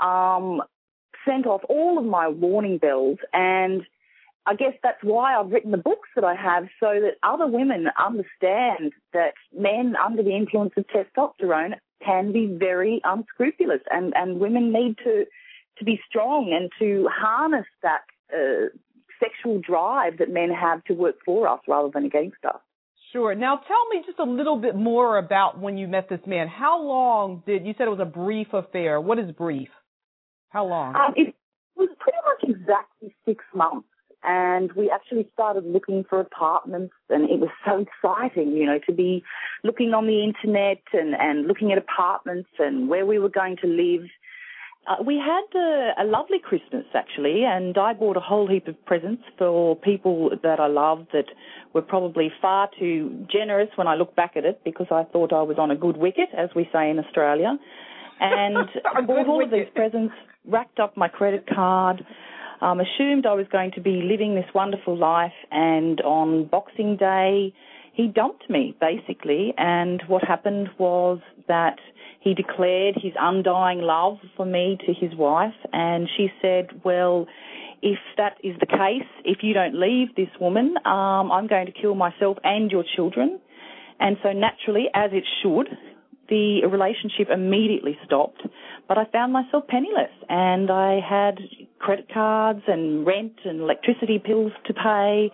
um, 0.00 0.62
sent 1.26 1.46
off 1.46 1.62
all 1.68 1.98
of 1.98 2.04
my 2.04 2.28
warning 2.28 2.78
bells 2.78 3.18
and 3.32 3.82
I 4.46 4.54
guess 4.54 4.74
that's 4.82 5.02
why 5.02 5.38
I've 5.38 5.50
written 5.50 5.70
the 5.70 5.78
books 5.78 6.08
that 6.14 6.24
I 6.24 6.34
have 6.34 6.64
so 6.78 7.00
that 7.00 7.16
other 7.22 7.46
women 7.46 7.86
understand 7.98 8.92
that 9.12 9.34
men 9.56 9.94
under 9.96 10.22
the 10.22 10.36
influence 10.36 10.72
of 10.76 10.84
testosterone 10.88 11.74
can 12.04 12.32
be 12.32 12.46
very 12.46 13.00
unscrupulous 13.04 13.80
and, 13.90 14.12
and 14.14 14.38
women 14.38 14.72
need 14.72 14.98
to, 14.98 15.24
to 15.78 15.84
be 15.84 15.98
strong 16.08 16.52
and 16.52 16.70
to 16.78 17.08
harness 17.10 17.64
that 17.82 18.02
uh, 18.34 18.68
sexual 19.18 19.60
drive 19.60 20.18
that 20.18 20.30
men 20.30 20.50
have 20.50 20.84
to 20.84 20.92
work 20.92 21.16
for 21.24 21.48
us 21.48 21.60
rather 21.66 21.88
than 21.92 22.04
against 22.04 22.44
us. 22.46 22.60
Sure. 23.12 23.34
Now 23.34 23.56
tell 23.56 23.88
me 23.90 24.02
just 24.04 24.18
a 24.18 24.24
little 24.24 24.56
bit 24.56 24.74
more 24.74 25.18
about 25.18 25.58
when 25.58 25.78
you 25.78 25.86
met 25.86 26.08
this 26.08 26.20
man. 26.26 26.48
How 26.48 26.82
long 26.82 27.42
did, 27.46 27.64
you 27.64 27.72
said 27.78 27.86
it 27.86 27.90
was 27.90 28.00
a 28.00 28.04
brief 28.04 28.48
affair. 28.52 29.00
What 29.00 29.18
is 29.18 29.30
brief? 29.30 29.68
How 30.50 30.66
long? 30.66 30.94
Um, 30.96 31.14
it 31.16 31.34
was 31.76 31.88
pretty 31.98 32.18
much 32.26 32.56
exactly 32.56 33.14
six 33.24 33.44
months. 33.54 33.86
And 34.26 34.72
we 34.72 34.90
actually 34.90 35.28
started 35.34 35.66
looking 35.66 36.04
for 36.08 36.18
apartments, 36.18 36.94
and 37.10 37.28
it 37.28 37.38
was 37.38 37.50
so 37.66 37.84
exciting, 37.84 38.52
you 38.52 38.64
know, 38.64 38.78
to 38.86 38.92
be 38.92 39.22
looking 39.62 39.92
on 39.92 40.06
the 40.06 40.24
internet 40.24 40.82
and, 40.94 41.14
and 41.14 41.46
looking 41.46 41.72
at 41.72 41.78
apartments 41.78 42.48
and 42.58 42.88
where 42.88 43.04
we 43.04 43.18
were 43.18 43.28
going 43.28 43.56
to 43.60 43.66
live. 43.66 44.08
Uh, 44.86 45.02
we 45.04 45.16
had 45.16 45.58
a, 45.58 45.92
a 46.02 46.04
lovely 46.04 46.38
Christmas 46.38 46.84
actually, 46.94 47.44
and 47.44 47.76
I 47.76 47.92
bought 47.92 48.16
a 48.16 48.20
whole 48.20 48.48
heap 48.48 48.66
of 48.66 48.82
presents 48.86 49.22
for 49.38 49.76
people 49.76 50.30
that 50.42 50.58
I 50.58 50.68
loved 50.68 51.08
that 51.12 51.26
were 51.74 51.82
probably 51.82 52.30
far 52.40 52.70
too 52.78 53.26
generous 53.30 53.68
when 53.76 53.86
I 53.86 53.94
look 53.94 54.14
back 54.16 54.36
at 54.36 54.44
it 54.44 54.60
because 54.64 54.86
I 54.90 55.04
thought 55.04 55.32
I 55.32 55.42
was 55.42 55.56
on 55.58 55.70
a 55.70 55.76
good 55.76 55.96
wicket, 55.98 56.28
as 56.36 56.50
we 56.56 56.68
say 56.72 56.88
in 56.88 56.98
Australia. 56.98 57.58
And 58.20 58.68
bought 59.06 59.26
all 59.26 59.42
of 59.42 59.50
these 59.50 59.66
presents, 59.74 60.14
racked 60.46 60.80
up 60.80 60.96
my 60.96 61.08
credit 61.08 61.46
card, 61.46 62.04
um, 62.64 62.80
assumed 62.80 63.26
I 63.26 63.34
was 63.34 63.46
going 63.52 63.72
to 63.72 63.80
be 63.82 64.00
living 64.02 64.34
this 64.34 64.46
wonderful 64.54 64.96
life, 64.96 65.34
and 65.50 66.00
on 66.00 66.46
Boxing 66.46 66.96
Day, 66.96 67.52
he 67.92 68.08
dumped 68.08 68.48
me 68.48 68.74
basically. 68.80 69.52
And 69.58 70.02
what 70.08 70.24
happened 70.24 70.70
was 70.78 71.20
that 71.46 71.76
he 72.20 72.32
declared 72.32 72.94
his 72.96 73.12
undying 73.20 73.80
love 73.80 74.16
for 74.34 74.46
me 74.46 74.78
to 74.86 74.94
his 74.94 75.14
wife, 75.14 75.54
and 75.74 76.08
she 76.16 76.28
said, 76.40 76.80
"Well, 76.84 77.26
if 77.82 77.98
that 78.16 78.38
is 78.42 78.56
the 78.60 78.66
case, 78.66 79.08
if 79.26 79.42
you 79.42 79.52
don't 79.52 79.78
leave 79.78 80.14
this 80.14 80.30
woman, 80.40 80.74
um, 80.86 81.30
I'm 81.30 81.46
going 81.46 81.66
to 81.66 81.72
kill 81.72 81.94
myself 81.94 82.38
and 82.42 82.72
your 82.72 82.84
children." 82.96 83.40
And 84.00 84.16
so 84.22 84.32
naturally, 84.32 84.86
as 84.94 85.10
it 85.12 85.24
should, 85.42 85.68
the 86.28 86.66
relationship 86.70 87.28
immediately 87.32 87.98
stopped. 88.04 88.42
But 88.88 88.98
I 88.98 89.04
found 89.12 89.32
myself 89.32 89.66
penniless 89.66 90.12
and 90.28 90.70
I 90.70 91.00
had 91.00 91.38
credit 91.78 92.08
cards 92.12 92.62
and 92.66 93.06
rent 93.06 93.34
and 93.44 93.60
electricity 93.60 94.22
bills 94.24 94.52
to 94.66 94.74
pay. 94.74 95.30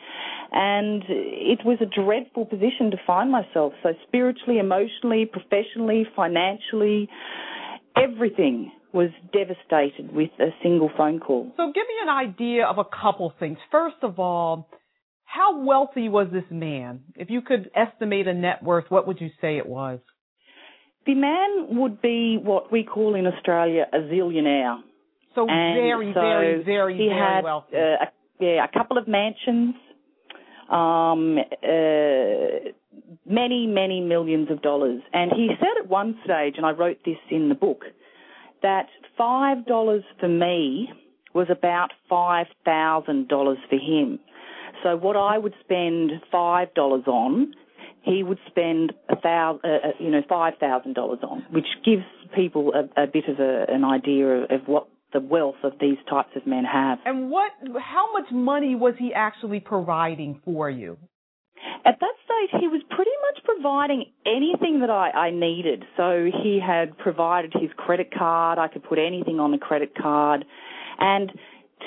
And 0.53 1.03
it 1.09 1.61
was 1.65 1.79
a 1.81 1.87
dreadful 1.87 2.47
position 2.47 2.91
to 2.91 2.97
find 3.07 3.31
myself. 3.31 3.73
So 3.83 3.91
spiritually, 4.07 4.59
emotionally, 4.59 5.27
professionally, 5.27 6.07
financially, 6.15 7.09
everything 7.97 8.73
was 8.93 9.11
devastated 9.33 10.13
with 10.13 10.31
a 10.41 10.49
single 10.63 10.91
phone 10.97 11.21
call. 11.21 11.53
So 11.57 11.67
give 11.67 11.87
me 11.87 11.95
an 12.03 12.09
idea 12.09 12.67
of 12.67 12.79
a 12.79 12.85
couple 12.85 13.33
things. 13.39 13.59
First 13.71 13.97
of 14.03 14.19
all, 14.19 14.69
how 15.25 15.65
wealthy 15.65 16.09
was 16.09 16.27
this 16.33 16.45
man? 16.51 17.03
If 17.15 17.31
you 17.31 17.41
could 17.41 17.71
estimate 17.75 18.27
a 18.27 18.35
net 18.35 18.65
worth, 18.65 18.87
what 18.89 19.07
would 19.07 19.21
you 19.21 19.31
say 19.41 19.59
it 19.59 19.67
was? 19.67 20.01
The 21.07 21.15
man 21.15 21.79
would 21.79 22.03
be 22.03 22.39
what 22.43 22.71
we 22.71 22.85
call 22.85 23.15
in 23.15 23.27
Australia 23.27 23.87
a 23.93 23.99
zillionaire. 23.99 24.81
So 25.35 25.49
And 25.49 25.79
very, 25.79 26.13
so 26.13 26.21
very, 26.21 26.63
very, 26.63 26.97
he 26.97 27.09
very 27.09 27.19
had, 27.19 27.45
wealthy. 27.45 27.77
Uh, 27.77 28.05
a, 28.05 28.07
yeah, 28.41 28.65
a 28.65 28.69
couple 28.69 28.99
of 28.99 29.07
mansions, 29.07 29.75
um, 30.71 31.39
uh, 31.63 32.71
many, 33.27 33.67
many 33.67 34.01
millions 34.01 34.51
of 34.51 34.61
dollars. 34.63 35.03
And 35.13 35.33
he 35.33 35.49
said 35.59 35.83
at 35.83 35.89
one 35.89 36.19
stage, 36.25 36.55
and 36.57 36.67
I 36.67 36.71
wrote 36.73 36.99
this 37.05 37.19
in 37.31 37.49
the 37.49 37.55
book, 37.55 37.85
that 38.63 38.87
five 39.17 39.67
dollars 39.67 40.05
for 40.19 40.29
me 40.29 40.91
was 41.35 41.47
about 41.51 41.93
five 42.09 42.47
thousand 42.65 43.29
dollars 43.29 43.59
for 43.69 43.77
him. 43.77 44.19
So 44.83 44.97
what 44.97 45.17
I 45.17 45.39
would 45.39 45.55
spend 45.61 46.11
five 46.33 46.73
dollars 46.75 47.05
on, 47.07 47.55
he 48.03 48.23
would 48.23 48.39
spend 48.49 48.93
a 49.09 49.17
thousand, 49.17 49.61
uh, 49.65 49.89
uh, 49.89 49.91
you 49.99 50.11
know, 50.11 50.23
five 50.29 50.55
thousand 50.59 50.95
dollars 50.95 51.21
on, 51.23 51.45
which 51.51 51.67
gives 51.85 52.05
people 52.35 52.73
a, 52.75 53.03
a 53.03 53.07
bit 53.07 53.25
of 53.29 53.39
a, 53.39 53.67
an 53.69 53.85
idea 53.85 54.27
of, 54.27 54.51
of 54.51 54.61
what 54.67 54.89
the 55.13 55.21
wealth 55.21 55.57
of 55.65 55.73
these 55.81 55.99
types 56.09 56.31
of 56.37 56.47
men 56.47 56.65
have. 56.65 56.99
and 57.05 57.31
what, 57.31 57.51
how 57.81 58.13
much 58.13 58.31
money 58.31 58.77
was 58.77 58.95
he 58.99 59.13
actually 59.13 59.59
providing 59.59 60.41
for 60.45 60.71
you? 60.71 60.97
At 61.85 61.99
that 62.01 62.15
stage, 62.25 62.61
he 62.61 62.69
was 62.69 62.83
pretty 62.91 63.11
much 63.33 63.45
providing 63.45 64.05
anything 64.25 64.81
that 64.81 64.91
I, 64.91 65.11
I 65.11 65.31
needed. 65.31 65.85
So 65.97 66.27
he 66.43 66.61
had 66.65 66.97
provided 66.99 67.53
his 67.59 67.71
credit 67.77 68.13
card. 68.17 68.59
I 68.59 68.69
could 68.69 68.85
put 68.85 68.99
anything 68.99 69.41
on 69.41 69.51
the 69.51 69.59
credit 69.59 69.93
card, 70.01 70.45
and 70.99 71.33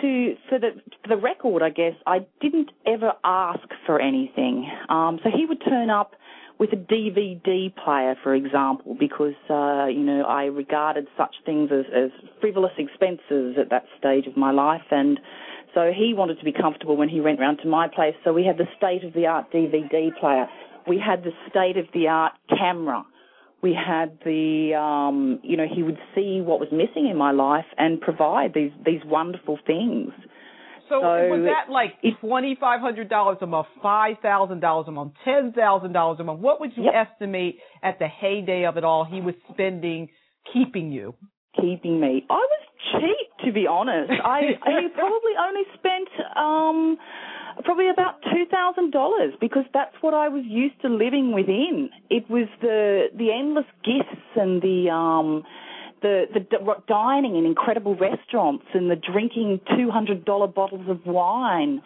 to 0.03 0.35
for 0.49 0.59
the 0.59 1.17
record, 1.17 1.63
I 1.63 1.69
guess 1.69 1.93
I 2.05 2.19
didn't 2.41 2.71
ever 2.85 3.13
ask 3.23 3.67
for 3.85 3.99
anything. 3.99 4.69
Um, 4.89 5.19
so 5.23 5.29
he 5.35 5.45
would 5.45 5.61
turn 5.63 5.89
up 5.89 6.13
with 6.59 6.71
a 6.73 6.75
DVD 6.75 7.73
player, 7.75 8.15
for 8.21 8.35
example, 8.35 8.95
because 8.99 9.33
uh, 9.49 9.87
you 9.87 10.03
know 10.03 10.23
I 10.23 10.45
regarded 10.45 11.07
such 11.17 11.35
things 11.45 11.71
as, 11.71 11.85
as 11.95 12.11
frivolous 12.41 12.73
expenses 12.77 13.55
at 13.59 13.69
that 13.69 13.85
stage 13.97 14.27
of 14.27 14.37
my 14.37 14.51
life, 14.51 14.85
and 14.91 15.19
so 15.73 15.91
he 15.95 16.13
wanted 16.13 16.37
to 16.39 16.45
be 16.45 16.53
comfortable 16.53 16.97
when 16.97 17.09
he 17.09 17.21
went 17.21 17.39
round 17.39 17.59
to 17.63 17.67
my 17.67 17.87
place. 17.87 18.13
So 18.23 18.33
we 18.33 18.45
had 18.45 18.57
the 18.57 18.67
state 18.77 19.03
of 19.03 19.13
the 19.13 19.25
art 19.25 19.51
DVD 19.51 20.15
player. 20.19 20.47
We 20.87 20.99
had 20.99 21.23
the 21.23 21.31
state 21.49 21.77
of 21.77 21.85
the 21.93 22.09
art 22.09 22.33
camera. 22.49 23.03
We 23.63 23.73
had 23.73 24.19
the, 24.25 24.75
um, 24.75 25.39
you 25.41 25.55
know, 25.57 25.65
he 25.73 25.81
would 25.81 25.97
see 26.13 26.41
what 26.41 26.59
was 26.59 26.69
missing 26.71 27.07
in 27.09 27.17
my 27.17 27.31
life 27.31 27.65
and 27.77 27.99
provide 28.01 28.53
these 28.53 28.71
these 28.85 29.01
wonderful 29.05 29.57
things. 29.65 30.11
So, 30.89 30.99
So 30.99 31.07
was 31.31 31.45
that 31.45 31.71
like 31.71 31.93
twenty 32.19 32.57
five 32.59 32.81
hundred 32.81 33.09
dollars 33.09 33.37
a 33.41 33.47
month, 33.47 33.67
five 33.81 34.17
thousand 34.21 34.59
dollars 34.59 34.85
a 34.89 34.91
month, 34.91 35.13
ten 35.23 35.53
thousand 35.53 35.93
dollars 35.93 36.19
a 36.19 36.23
month? 36.25 36.41
What 36.41 36.59
would 36.59 36.75
you 36.75 36.83
Yep. 36.83 36.93
estimate 36.93 37.55
at 37.81 37.97
the 37.99 38.07
heyday 38.07 38.65
of 38.65 38.75
it 38.77 38.83
all 38.83 39.05
he 39.05 39.21
was 39.21 39.35
spending 39.53 40.09
keeping 40.53 40.91
you? 40.91 41.15
keeping 41.61 41.99
me. 42.01 42.25
I 42.29 42.33
was 42.33 42.63
cheap, 42.93 43.45
to 43.45 43.53
be 43.53 43.67
honest. 43.67 44.11
I, 44.11 44.57
I 44.63 44.87
probably 44.95 45.33
only 45.39 45.61
spent 45.77 46.09
um, 46.35 46.97
probably 47.63 47.89
about 47.89 48.21
two 48.23 48.45
thousand 48.49 48.91
dollars 48.91 49.33
because 49.39 49.65
that's 49.73 49.95
what 50.01 50.13
I 50.13 50.29
was 50.29 50.43
used 50.45 50.81
to 50.81 50.89
living 50.89 51.33
within. 51.33 51.89
It 52.09 52.29
was 52.29 52.47
the 52.61 53.07
the 53.17 53.31
endless 53.31 53.65
gifts 53.83 54.21
and 54.35 54.61
the 54.61 54.89
um, 54.89 55.43
the, 56.03 56.25
the 56.33 56.75
dining 56.87 57.37
in 57.37 57.45
incredible 57.45 57.95
restaurants 57.95 58.65
and 58.73 58.91
the 58.91 58.95
drinking 58.95 59.61
$200 59.71 60.53
bottles 60.53 60.85
of 60.89 60.99
wine. 61.05 61.81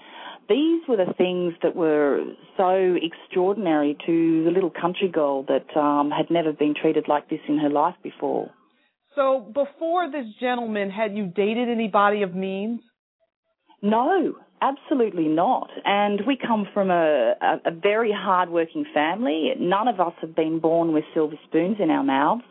These 0.49 0.81
were 0.87 0.97
the 0.97 1.13
things 1.17 1.53
that 1.61 1.75
were 1.75 2.23
so 2.57 2.95
extraordinary 2.99 3.95
to 4.05 4.43
the 4.43 4.51
little 4.51 4.71
country 4.71 5.07
girl 5.07 5.43
that 5.43 5.77
um, 5.79 6.09
had 6.09 6.31
never 6.31 6.51
been 6.51 6.73
treated 6.73 7.07
like 7.07 7.29
this 7.29 7.39
in 7.47 7.59
her 7.59 7.69
life 7.69 7.95
before. 8.01 8.49
So, 9.15 9.39
before 9.39 10.11
this 10.11 10.25
gentleman, 10.39 10.89
had 10.89 11.15
you 11.15 11.25
dated 11.25 11.69
anybody 11.69 12.21
of 12.21 12.35
means? 12.35 12.81
No, 13.81 14.35
absolutely 14.61 15.27
not. 15.27 15.69
And 15.85 16.21
we 16.25 16.35
come 16.37 16.67
from 16.73 16.89
a, 16.89 17.33
a, 17.41 17.61
a 17.65 17.71
very 17.71 18.11
hard-working 18.11 18.85
family. 18.93 19.51
None 19.59 19.87
of 19.87 19.99
us 19.99 20.13
have 20.21 20.35
been 20.35 20.59
born 20.59 20.93
with 20.93 21.03
silver 21.13 21.35
spoons 21.47 21.77
in 21.79 21.89
our 21.89 22.03
mouths. 22.03 22.43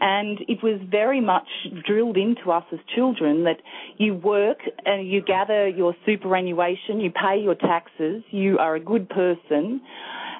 And 0.00 0.40
it 0.48 0.62
was 0.62 0.80
very 0.90 1.20
much 1.20 1.46
drilled 1.86 2.16
into 2.16 2.50
us 2.50 2.64
as 2.72 2.80
children 2.94 3.44
that 3.44 3.58
you 3.96 4.14
work 4.14 4.58
and 4.84 5.08
you 5.08 5.22
gather 5.22 5.68
your 5.68 5.94
superannuation, 6.04 7.00
you 7.00 7.10
pay 7.10 7.38
your 7.40 7.54
taxes, 7.54 8.24
you 8.30 8.58
are 8.58 8.74
a 8.74 8.80
good 8.80 9.08
person, 9.08 9.80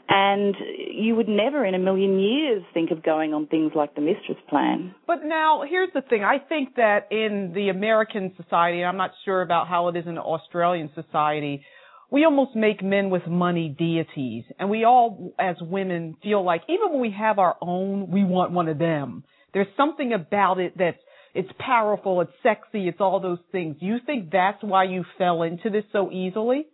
and 0.08 0.54
you 0.92 1.14
would 1.14 1.28
never 1.28 1.64
in 1.64 1.75
a 1.75 1.78
million 1.78 2.18
years 2.18 2.62
think 2.75 2.90
of 2.90 3.02
going 3.02 3.32
on 3.32 3.46
things 3.46 3.73
like 3.75 3.94
the 3.94 4.00
mistress 4.00 4.38
plan. 4.49 4.94
But 5.06 5.25
now, 5.25 5.62
here's 5.68 5.90
the 5.94 6.02
thing. 6.02 6.23
I 6.23 6.38
think 6.38 6.76
that 6.76 7.08
in 7.11 7.52
the 7.54 7.70
American 7.70 8.32
society, 8.37 8.84
I'm 8.84 8.96
not 8.96 9.12
sure 9.25 9.42
about 9.42 9.68
how 9.68 9.88
it 9.88 9.96
is 9.96 10.06
in 10.06 10.16
the 10.16 10.20
Australian 10.20 10.90
society, 10.94 11.64
we 12.11 12.25
almost 12.25 12.54
make 12.54 12.82
men 12.82 13.11
with 13.11 13.26
money 13.26 13.75
deities. 13.76 14.44
And 14.58 14.68
we 14.68 14.84
all, 14.84 15.32
as 15.38 15.56
women, 15.61 16.16
feel 16.23 16.44
like 16.44 16.62
even 16.68 16.92
when 16.92 17.00
we 17.00 17.14
have 17.18 17.38
our 17.38 17.56
own, 17.61 18.11
we 18.11 18.25
want 18.25 18.52
one 18.52 18.68
of 18.68 18.78
them. 18.78 19.25
There's 19.52 19.66
something 19.76 20.12
about 20.12 20.58
it 20.61 20.76
that's 20.76 20.99
it's 21.34 21.50
powerful, 21.58 22.20
it's 22.20 22.30
sexy, 22.44 22.87
it's 22.87 23.00
all 23.00 23.18
those 23.18 23.40
things. 23.50 23.76
You 23.80 23.96
think 24.06 24.30
that's 24.30 24.62
why 24.62 24.84
you 24.84 25.04
fell 25.18 25.42
into 25.42 25.68
this 25.68 25.82
so 25.92 26.12
easily? 26.12 26.66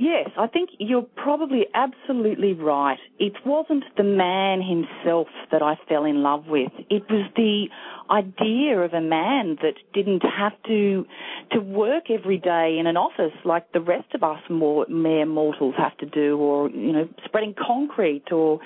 Yes, 0.00 0.30
I 0.38 0.46
think 0.46 0.70
you're 0.78 1.06
probably 1.14 1.66
absolutely 1.74 2.54
right. 2.54 2.96
It 3.18 3.34
wasn't 3.44 3.84
the 3.98 4.02
man 4.02 4.62
himself 4.62 5.26
that 5.52 5.60
I 5.60 5.78
fell 5.90 6.06
in 6.06 6.22
love 6.22 6.46
with. 6.46 6.72
It 6.88 7.02
was 7.10 7.30
the 7.36 7.66
idea 8.10 8.78
of 8.78 8.94
a 8.94 9.02
man 9.02 9.58
that 9.60 9.74
didn't 9.92 10.22
have 10.22 10.54
to 10.68 11.04
to 11.52 11.58
work 11.60 12.04
every 12.08 12.38
day 12.38 12.78
in 12.80 12.86
an 12.86 12.96
office 12.96 13.36
like 13.44 13.72
the 13.72 13.80
rest 13.82 14.14
of 14.14 14.22
us 14.22 14.40
more, 14.48 14.86
mere 14.88 15.26
mortals 15.26 15.74
have 15.76 15.98
to 15.98 16.06
do, 16.06 16.38
or 16.38 16.70
you 16.70 16.94
know, 16.94 17.06
spreading 17.26 17.54
concrete. 17.54 18.32
Or 18.32 18.58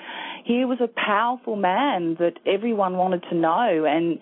here 0.45 0.67
was 0.67 0.79
a 0.79 0.87
powerful 0.87 1.57
man 1.57 2.15
that 2.17 2.39
everyone 2.45 2.95
wanted 2.95 3.25
to 3.29 3.35
know, 3.35 3.83
and 3.85 4.19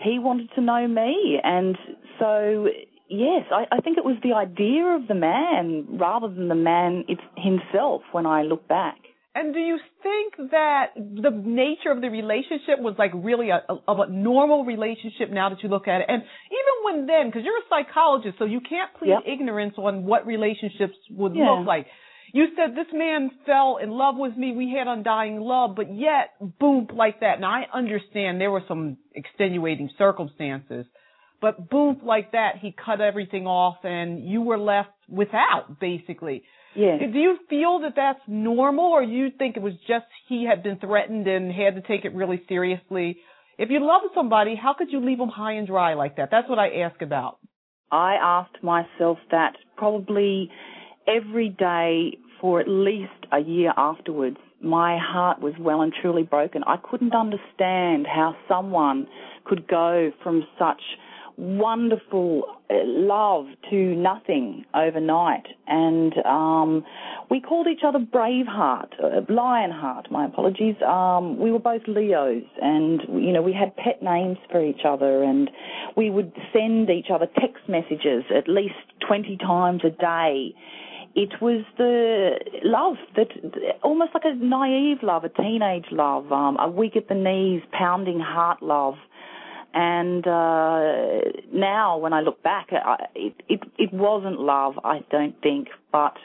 he 0.00 0.18
wanted 0.18 0.50
to 0.56 0.60
know 0.60 0.88
me, 0.88 1.38
and 1.44 1.78
so 2.18 2.66
Yes, 3.08 3.46
I, 3.52 3.76
I 3.76 3.80
think 3.80 3.98
it 3.98 4.04
was 4.04 4.16
the 4.22 4.32
idea 4.32 4.84
of 4.84 5.06
the 5.06 5.14
man 5.14 5.98
rather 5.98 6.28
than 6.28 6.48
the 6.48 6.56
man 6.56 7.04
himself 7.36 8.02
when 8.12 8.26
I 8.26 8.42
look 8.42 8.66
back. 8.66 8.96
And 9.36 9.52
do 9.52 9.60
you 9.60 9.78
think 10.02 10.50
that 10.50 10.94
the 10.96 11.30
nature 11.30 11.90
of 11.90 12.00
the 12.00 12.08
relationship 12.08 12.80
was 12.80 12.94
like 12.98 13.10
really 13.14 13.50
a, 13.50 13.60
a, 13.68 13.92
a 13.92 14.08
normal 14.08 14.64
relationship 14.64 15.30
now 15.30 15.50
that 15.50 15.62
you 15.62 15.68
look 15.68 15.86
at 15.86 16.00
it? 16.00 16.06
And 16.08 16.22
even 16.22 16.74
when 16.84 17.06
then, 17.06 17.28
because 17.28 17.42
you're 17.44 17.58
a 17.58 17.68
psychologist, 17.68 18.36
so 18.38 18.46
you 18.46 18.60
can't 18.60 18.90
plead 18.98 19.10
yep. 19.10 19.22
ignorance 19.26 19.74
on 19.76 20.04
what 20.04 20.26
relationships 20.26 20.96
would 21.10 21.36
yeah. 21.36 21.50
look 21.50 21.66
like. 21.66 21.86
You 22.32 22.46
said 22.56 22.74
this 22.74 22.92
man 22.94 23.30
fell 23.44 23.76
in 23.76 23.90
love 23.90 24.16
with 24.16 24.36
me. 24.36 24.54
We 24.56 24.74
had 24.76 24.88
undying 24.88 25.38
love, 25.40 25.76
but 25.76 25.94
yet, 25.94 26.30
boom, 26.58 26.88
like 26.94 27.20
that. 27.20 27.38
Now 27.38 27.50
I 27.50 27.66
understand 27.72 28.40
there 28.40 28.50
were 28.50 28.64
some 28.66 28.96
extenuating 29.14 29.90
circumstances. 29.98 30.86
But 31.40 31.68
boom, 31.68 32.00
like 32.02 32.32
that, 32.32 32.56
he 32.60 32.74
cut 32.84 33.00
everything 33.00 33.46
off 33.46 33.76
and 33.84 34.28
you 34.28 34.42
were 34.42 34.58
left 34.58 34.90
without, 35.08 35.78
basically. 35.80 36.42
Yeah. 36.74 36.98
Do 36.98 37.18
you 37.18 37.38
feel 37.48 37.80
that 37.80 37.94
that's 37.96 38.20
normal 38.26 38.84
or 38.84 39.02
you 39.02 39.28
think 39.36 39.56
it 39.56 39.62
was 39.62 39.74
just 39.88 40.04
he 40.28 40.46
had 40.48 40.62
been 40.62 40.78
threatened 40.78 41.26
and 41.26 41.50
had 41.50 41.74
to 41.74 41.82
take 41.82 42.04
it 42.04 42.14
really 42.14 42.42
seriously? 42.48 43.18
If 43.58 43.70
you 43.70 43.80
love 43.80 44.02
somebody, 44.14 44.54
how 44.54 44.74
could 44.74 44.88
you 44.90 45.04
leave 45.04 45.18
them 45.18 45.30
high 45.30 45.52
and 45.52 45.66
dry 45.66 45.94
like 45.94 46.16
that? 46.16 46.28
That's 46.30 46.48
what 46.48 46.58
I 46.58 46.68
ask 46.80 47.00
about. 47.00 47.38
I 47.90 48.16
asked 48.20 48.62
myself 48.62 49.18
that 49.30 49.52
probably 49.76 50.50
every 51.06 51.48
day 51.48 52.18
for 52.40 52.60
at 52.60 52.68
least 52.68 53.12
a 53.32 53.38
year 53.38 53.72
afterwards. 53.76 54.36
My 54.62 54.98
heart 55.00 55.40
was 55.40 55.54
well 55.58 55.82
and 55.82 55.92
truly 56.02 56.22
broken. 56.22 56.62
I 56.64 56.76
couldn't 56.76 57.14
understand 57.14 58.06
how 58.06 58.34
someone 58.48 59.06
could 59.44 59.68
go 59.68 60.10
from 60.22 60.46
such 60.58 60.80
wonderful 61.36 62.44
uh, 62.70 62.74
love 62.84 63.46
to 63.70 63.76
nothing 63.76 64.64
overnight. 64.74 65.46
And 65.66 66.14
um, 66.24 66.84
we 67.30 67.40
called 67.40 67.66
each 67.66 67.82
other 67.86 67.98
Braveheart, 67.98 68.92
uh, 69.02 69.32
Lionheart, 69.32 70.10
my 70.10 70.26
apologies. 70.26 70.76
Um, 70.86 71.38
we 71.38 71.50
were 71.50 71.58
both 71.58 71.82
Leos, 71.86 72.44
and, 72.60 73.02
you 73.24 73.32
know, 73.32 73.42
we 73.42 73.52
had 73.52 73.76
pet 73.76 74.02
names 74.02 74.38
for 74.50 74.64
each 74.64 74.82
other, 74.86 75.22
and 75.22 75.50
we 75.96 76.10
would 76.10 76.32
send 76.52 76.90
each 76.90 77.10
other 77.12 77.26
text 77.38 77.68
messages 77.68 78.24
at 78.34 78.48
least 78.48 78.74
20 79.06 79.36
times 79.38 79.82
a 79.84 79.90
day 79.90 80.54
it 81.16 81.40
was 81.40 81.64
the 81.78 82.38
love 82.62 82.96
that 83.16 83.28
almost 83.82 84.10
like 84.12 84.24
a 84.26 84.34
naive 84.34 84.98
love, 85.02 85.24
a 85.24 85.30
teenage 85.30 85.86
love, 85.90 86.30
um, 86.30 86.58
a 86.60 86.68
weak 86.68 86.94
at 86.94 87.08
the 87.08 87.14
knees, 87.14 87.62
pounding 87.72 88.20
heart 88.20 88.62
love. 88.62 88.96
And 89.78 90.26
uh, 90.26 91.20
now, 91.52 91.98
when 91.98 92.14
I 92.14 92.22
look 92.22 92.42
back, 92.42 92.68
it, 93.14 93.34
it 93.46 93.60
it 93.76 93.92
wasn't 93.92 94.40
love, 94.40 94.78
I 94.82 95.00
don't 95.10 95.38
think, 95.42 95.68
but 95.92 96.16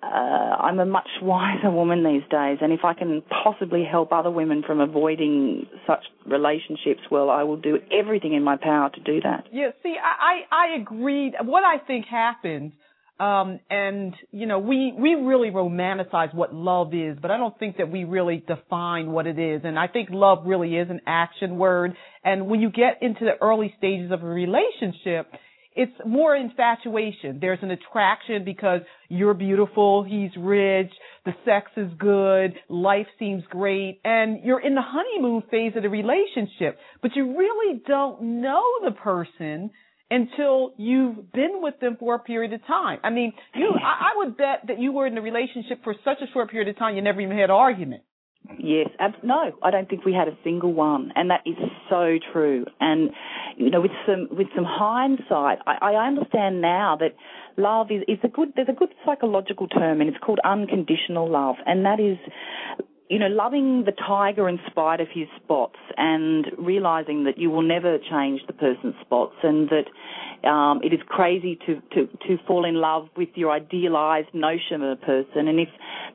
uh, 0.00 0.06
I'm 0.06 0.78
a 0.78 0.86
much 0.86 1.08
wiser 1.22 1.72
woman 1.72 2.04
these 2.04 2.22
days, 2.30 2.58
and 2.60 2.72
if 2.72 2.84
I 2.84 2.94
can 2.94 3.20
possibly 3.42 3.82
help 3.82 4.12
other 4.12 4.30
women 4.30 4.62
from 4.64 4.78
avoiding 4.78 5.66
such 5.88 6.04
relationships, 6.24 7.00
well, 7.10 7.30
I 7.30 7.42
will 7.42 7.56
do 7.56 7.80
everything 7.90 8.32
in 8.32 8.44
my 8.44 8.56
power 8.56 8.90
to 8.90 9.00
do 9.00 9.20
that. 9.22 9.48
Yeah, 9.50 9.70
see, 9.82 9.96
I 10.00 10.44
I, 10.52 10.66
I 10.72 10.80
agreed. 10.80 11.34
What 11.42 11.64
I 11.64 11.78
think 11.78 12.06
happened 12.06 12.74
um, 13.22 13.60
and 13.70 14.14
you 14.32 14.46
know, 14.46 14.58
we 14.58 14.92
we 14.98 15.14
really 15.14 15.50
romanticize 15.50 16.34
what 16.34 16.52
love 16.52 16.92
is, 16.92 17.16
but 17.22 17.30
I 17.30 17.36
don't 17.36 17.56
think 17.56 17.76
that 17.76 17.88
we 17.88 18.02
really 18.02 18.42
define 18.44 19.12
what 19.12 19.28
it 19.28 19.38
is. 19.38 19.60
And 19.62 19.78
I 19.78 19.86
think 19.86 20.08
love 20.10 20.38
really 20.44 20.74
is 20.74 20.90
an 20.90 21.00
action 21.06 21.56
word. 21.56 21.94
And 22.24 22.48
when 22.48 22.60
you 22.60 22.68
get 22.68 23.00
into 23.00 23.24
the 23.24 23.40
early 23.40 23.72
stages 23.78 24.10
of 24.10 24.24
a 24.24 24.26
relationship, 24.26 25.28
it's 25.76 25.92
more 26.04 26.34
infatuation. 26.34 27.38
There's 27.40 27.60
an 27.62 27.70
attraction 27.70 28.44
because 28.44 28.80
you're 29.08 29.34
beautiful, 29.34 30.02
he's 30.02 30.32
rich, 30.36 30.90
the 31.24 31.32
sex 31.44 31.70
is 31.76 31.92
good, 31.98 32.54
life 32.68 33.06
seems 33.20 33.44
great, 33.48 34.00
and 34.04 34.42
you're 34.42 34.60
in 34.60 34.74
the 34.74 34.82
honeymoon 34.84 35.44
phase 35.48 35.74
of 35.76 35.84
the 35.84 35.88
relationship. 35.88 36.76
But 37.00 37.12
you 37.14 37.38
really 37.38 37.82
don't 37.86 38.42
know 38.42 38.64
the 38.84 38.90
person 38.90 39.70
until 40.12 40.74
you've 40.76 41.32
been 41.32 41.60
with 41.62 41.80
them 41.80 41.96
for 41.98 42.14
a 42.14 42.18
period 42.18 42.52
of 42.52 42.64
time. 42.66 42.98
I 43.02 43.10
mean, 43.10 43.32
you, 43.54 43.70
I, 43.82 44.10
I 44.12 44.18
would 44.18 44.36
bet 44.36 44.64
that 44.68 44.78
you 44.78 44.92
were 44.92 45.06
in 45.06 45.16
a 45.16 45.22
relationship 45.22 45.82
for 45.82 45.94
such 46.04 46.18
a 46.22 46.30
short 46.32 46.50
period 46.50 46.68
of 46.68 46.78
time, 46.78 46.94
you 46.96 47.02
never 47.02 47.20
even 47.20 47.36
had 47.36 47.44
an 47.44 47.50
argument. 47.50 48.02
Yes, 48.58 48.88
ab- 48.98 49.22
no, 49.22 49.52
I 49.62 49.70
don't 49.70 49.88
think 49.88 50.04
we 50.04 50.12
had 50.12 50.28
a 50.28 50.36
single 50.42 50.72
one, 50.74 51.12
and 51.14 51.30
that 51.30 51.40
is 51.46 51.54
so 51.88 52.18
true. 52.32 52.66
And 52.80 53.10
you 53.56 53.70
know, 53.70 53.80
with 53.80 53.92
some 54.04 54.28
with 54.36 54.48
some 54.54 54.64
hindsight, 54.66 55.58
I, 55.64 55.94
I 55.94 56.06
understand 56.06 56.60
now 56.60 56.96
that 56.98 57.14
love 57.56 57.92
is 57.92 58.02
is 58.08 58.18
a 58.24 58.28
good. 58.28 58.52
There's 58.56 58.68
a 58.68 58.72
good 58.72 58.88
psychological 59.06 59.68
term, 59.68 60.00
and 60.00 60.10
it's 60.10 60.18
called 60.18 60.40
unconditional 60.44 61.30
love, 61.30 61.54
and 61.66 61.84
that 61.84 62.00
is 62.00 62.18
you 63.08 63.18
know, 63.18 63.28
loving 63.28 63.84
the 63.84 63.92
tiger 63.92 64.48
in 64.48 64.58
spite 64.70 65.00
of 65.00 65.08
his 65.12 65.28
spots 65.42 65.78
and 65.96 66.46
realizing 66.58 67.24
that 67.24 67.36
you 67.36 67.50
will 67.50 67.62
never 67.62 67.98
change 67.98 68.40
the 68.46 68.52
person's 68.52 68.94
spots 69.02 69.34
and 69.42 69.68
that 69.68 70.48
um, 70.48 70.80
it 70.82 70.92
is 70.92 71.00
crazy 71.06 71.58
to, 71.66 71.80
to, 71.94 72.06
to 72.26 72.38
fall 72.46 72.64
in 72.64 72.74
love 72.74 73.08
with 73.16 73.28
your 73.34 73.50
idealized 73.50 74.32
notion 74.32 74.82
of 74.82 74.98
a 74.98 75.00
person. 75.04 75.48
And 75.48 75.60
if 75.60 75.68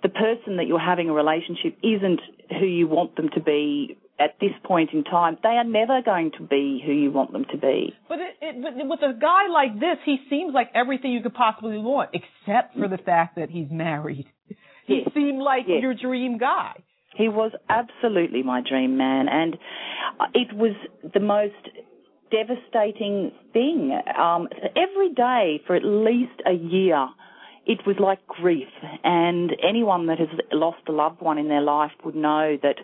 the 0.04 0.10
person 0.10 0.58
that 0.58 0.68
you're 0.68 0.80
having 0.80 1.10
a 1.10 1.14
relationship 1.14 1.78
isn't 1.84 2.22
who 2.60 2.66
you 2.66 2.88
want 2.88 3.16
them 3.16 3.30
to 3.36 3.42
be 3.42 3.98
at 4.20 4.36
this 4.42 4.52
point 4.64 4.90
in 4.94 5.04
time, 5.04 5.38
they 5.44 5.50
are 5.50 5.64
never 5.64 6.02
going 6.02 6.32
to 6.38 6.44
be 6.44 6.82
who 6.84 6.92
you 6.92 7.12
want 7.12 7.32
them 7.32 7.46
to 7.52 7.58
be. 7.58 7.94
But, 8.10 8.20
it, 8.20 8.36
it, 8.42 8.56
but 8.62 8.74
with 8.88 9.00
a 9.02 9.18
guy 9.20 9.48
like 9.52 9.76
this, 9.76 9.98
he 10.06 10.18
seems 10.30 10.54
like 10.54 10.72
everything 10.74 11.12
you 11.12 11.22
could 11.22 11.36
possibly 11.36 11.78
want, 11.78 12.10
except 12.14 12.76
for 12.76 12.88
the 12.88 12.98
fact 12.98 13.36
that 13.36 13.50
he's 13.50 13.70
married. 13.70 14.26
He 14.88 15.02
yes. 15.04 15.14
seemed 15.14 15.42
like 15.42 15.66
yes. 15.68 15.82
your 15.82 15.94
dream 15.94 16.38
guy. 16.38 16.74
He 17.16 17.30
was 17.30 17.52
absolutely 17.70 18.44
my 18.44 18.62
dream 18.68 18.98
man, 18.98 19.28
and 19.28 19.58
it 20.34 20.54
was 20.56 20.74
the 21.14 21.20
most 21.20 21.54
devastating 22.32 23.32
thing. 23.54 23.98
Um, 24.18 24.48
every 24.76 25.14
day 25.14 25.62
for 25.66 25.76
at 25.76 25.84
least 25.84 26.42
a 26.46 26.54
year, 26.54 27.08
it 27.68 27.86
was 27.86 27.98
like 28.00 28.26
grief. 28.28 28.70
And 29.04 29.52
anyone 29.62 30.08
that 30.08 30.20
has 30.20 30.30
lost 30.54 30.80
a 30.88 30.94
loved 30.94 31.22
one 31.22 31.38
in 31.38 31.50
their 31.50 31.62
life 31.62 31.92
would 32.06 32.16
know 32.16 32.58
that, 32.64 32.76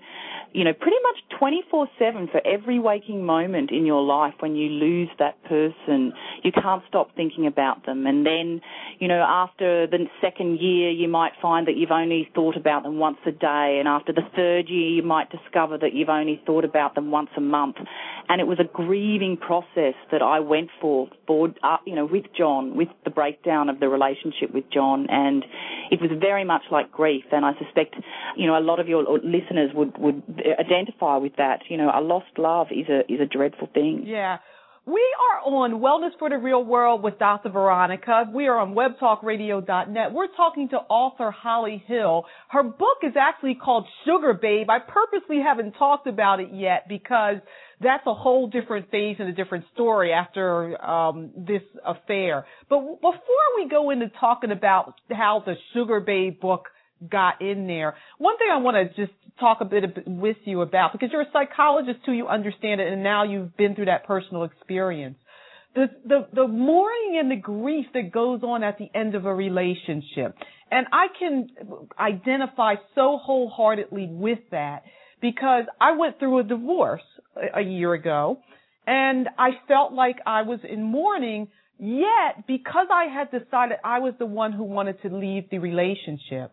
you 0.52 0.66
know, 0.66 0.74
pretty 0.74 0.98
much 1.04 1.40
24 1.40 1.88
7 1.98 2.28
for 2.30 2.46
every 2.46 2.80
waking 2.80 3.26
moment 3.26 3.72
in 3.72 3.86
your 3.86 4.04
life 4.04 4.34
when 4.40 4.56
you 4.58 4.68
lose 4.68 5.08
that 5.20 5.42
person, 5.46 6.12
you 6.44 6.52
can't 6.52 6.84
stop 6.90 7.16
thinking 7.16 7.48
about 7.48 7.86
them. 7.86 8.06
And 8.06 8.26
then, 8.26 8.60
you 9.00 9.08
know, 9.08 9.24
after 9.26 9.88
the 9.88 10.06
second 10.22 10.60
year, 10.60 10.92
you 10.92 11.08
might 11.08 11.32
find 11.42 11.66
that 11.68 11.78
you've 11.78 11.92
only 11.92 12.30
thought 12.36 12.58
about 12.58 12.84
them 12.84 13.00
once 13.00 13.18
a 13.26 13.32
day. 13.32 13.78
And 13.80 13.88
after 13.88 14.12
the 14.12 14.28
third 14.36 14.68
year, 14.68 14.90
you 14.90 15.04
might 15.04 15.30
discover 15.32 15.78
that 15.78 15.94
you've 15.94 16.10
only 16.10 16.42
thought 16.46 16.66
about 16.66 16.94
them 16.96 17.10
once 17.10 17.30
a 17.38 17.42
month. 17.42 17.78
And 18.28 18.42
it 18.42 18.48
was 18.48 18.60
a 18.60 18.66
grieving 18.66 19.38
process 19.38 19.96
that 20.12 20.22
I 20.22 20.42
went 20.42 20.70
for, 20.82 21.08
for 21.26 21.54
uh, 21.64 21.78
you 21.86 21.96
know, 21.96 22.06
with 22.06 22.26
John, 22.38 22.76
with 22.76 22.90
the 23.06 23.12
breakdown 23.12 23.70
of 23.70 23.80
the 23.80 23.88
relationship 23.88 24.54
with 24.54 24.66
John, 24.74 25.08
and 25.10 25.46
it 25.92 26.02
was 26.02 26.12
very 26.20 26.44
much 26.44 26.64
like 26.72 26.92
grief. 26.92 27.26
And 27.32 27.46
I 27.46 27.52
suspect, 27.64 27.96
you 28.36 28.48
know, 28.48 28.58
a 28.58 28.62
lot 28.62 28.80
of 28.80 28.88
your 28.88 29.04
listeners 29.24 29.72
would 29.74 29.98
would 29.98 30.24
identify 30.60 31.18
with 31.18 31.36
that. 31.38 31.62
You 31.70 31.78
know, 31.78 31.92
a 31.94 32.02
lost 32.02 32.38
love 32.38 32.68
is 32.72 32.88
a 32.90 33.00
is 33.12 33.20
a 33.22 33.26
dreadful 33.26 33.70
thing. 33.74 34.04
Yeah. 34.06 34.38
We 34.86 35.02
are 35.32 35.54
on 35.54 35.80
Wellness 35.80 36.12
for 36.20 36.30
the 36.30 36.38
Real 36.38 36.62
World 36.62 37.04
with 37.04 37.18
Dr. 37.18 37.48
Veronica. 37.48 38.26
We 38.34 38.48
are 38.48 38.60
on 38.60 38.76
webtalkradio.net. 38.76 40.12
We're 40.12 40.28
talking 40.36 40.68
to 40.70 40.76
author 40.76 41.32
Holly 41.32 41.82
Hill. 41.88 42.26
Her 42.50 42.64
book 42.64 42.98
is 43.02 43.14
actually 43.18 43.56
called 43.56 43.86
Sugarbabe. 44.06 44.66
I 44.70 44.80
purposely 44.80 45.40
haven't 45.42 45.74
talked 45.74 46.06
about 46.06 46.42
it 46.42 46.50
yet 46.52 46.90
because 46.90 47.38
that's 47.80 48.06
a 48.06 48.14
whole 48.14 48.50
different 48.50 48.92
phase 48.92 49.16
and 49.20 49.30
a 49.30 49.34
different 49.34 49.64
story 49.74 50.12
after 50.12 50.82
um, 50.84 51.32
this 51.38 51.62
affair. 51.86 52.46
But 52.70 52.80
before 52.80 53.48
we 53.56 53.70
go 53.70 53.90
into 53.90 54.12
talking 54.20 54.52
about 54.52 54.96
how 55.10 55.44
the 55.46 55.56
Sugarbabe 55.74 56.42
book 56.42 56.66
got 57.10 57.42
in 57.42 57.68
there, 57.68 57.96
one 58.18 58.38
thing 58.38 58.48
I 58.52 58.58
want 58.58 58.78
to 58.78 59.06
just 59.06 59.14
talk 59.40 59.60
a 59.62 59.66
bit 59.66 59.84
with 60.08 60.38
you 60.46 60.62
about 60.62 60.92
because 60.92 61.10
you're 61.12 61.22
a 61.22 61.32
psychologist 61.34 62.00
too, 62.06 62.12
you 62.14 62.28
understand 62.28 62.82
it, 62.82 62.92
and 62.92 63.04
now 63.04 63.24
you've 63.24 63.56
been 63.58 63.76
through 63.76 63.86
that 63.86 64.06
personal 64.06 64.44
experience. 64.44 65.18
The, 65.76 65.88
the, 66.06 66.28
the 66.34 66.48
mourning 66.48 67.18
and 67.20 67.32
the 67.32 67.36
grief 67.36 67.88
that 67.96 68.12
goes 68.12 68.44
on 68.44 68.64
at 68.64 68.78
the 68.78 68.90
end 68.94 69.16
of 69.16 69.26
a 69.26 69.34
relationship. 69.34 70.36
And 70.70 70.86
I 70.92 71.08
can 71.18 71.50
identify 72.00 72.76
so 72.94 73.18
wholeheartedly 73.22 74.10
with 74.12 74.40
that 74.52 74.84
because 75.20 75.66
I 75.82 75.96
went 75.98 76.20
through 76.20 76.40
a 76.40 76.44
divorce 76.44 77.02
a 77.56 77.62
year 77.62 77.94
ago 77.94 78.40
and 78.86 79.30
I 79.38 79.52
felt 79.68 79.94
like 79.94 80.18
I 80.26 80.44
was 80.44 80.60
in 80.68 80.84
mourning 80.84 81.48
yet 81.80 82.46
because 82.48 82.88
I 82.92 83.06
had 83.06 83.32
decided 83.32 83.78
I 83.84 84.00
was 84.00 84.14
the 84.20 84.26
one 84.26 84.52
who 84.52 84.64
wanted 84.64 85.02
to 85.04 85.16
leave 85.16 85.50
the 85.50 85.60
relationship 85.60 86.52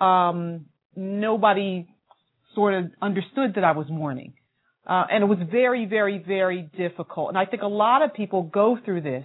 um 0.00 0.66
nobody 0.96 1.88
sort 2.54 2.74
of 2.74 2.90
understood 3.00 3.54
that 3.54 3.64
I 3.64 3.72
was 3.72 3.86
mourning. 3.88 4.34
Uh, 4.86 5.04
and 5.10 5.22
it 5.22 5.26
was 5.26 5.38
very 5.50 5.86
very 5.86 6.18
very 6.18 6.62
difficult. 6.76 7.28
And 7.28 7.38
I 7.38 7.46
think 7.46 7.62
a 7.62 7.68
lot 7.68 8.02
of 8.02 8.14
people 8.14 8.42
go 8.42 8.78
through 8.84 9.02
this. 9.02 9.24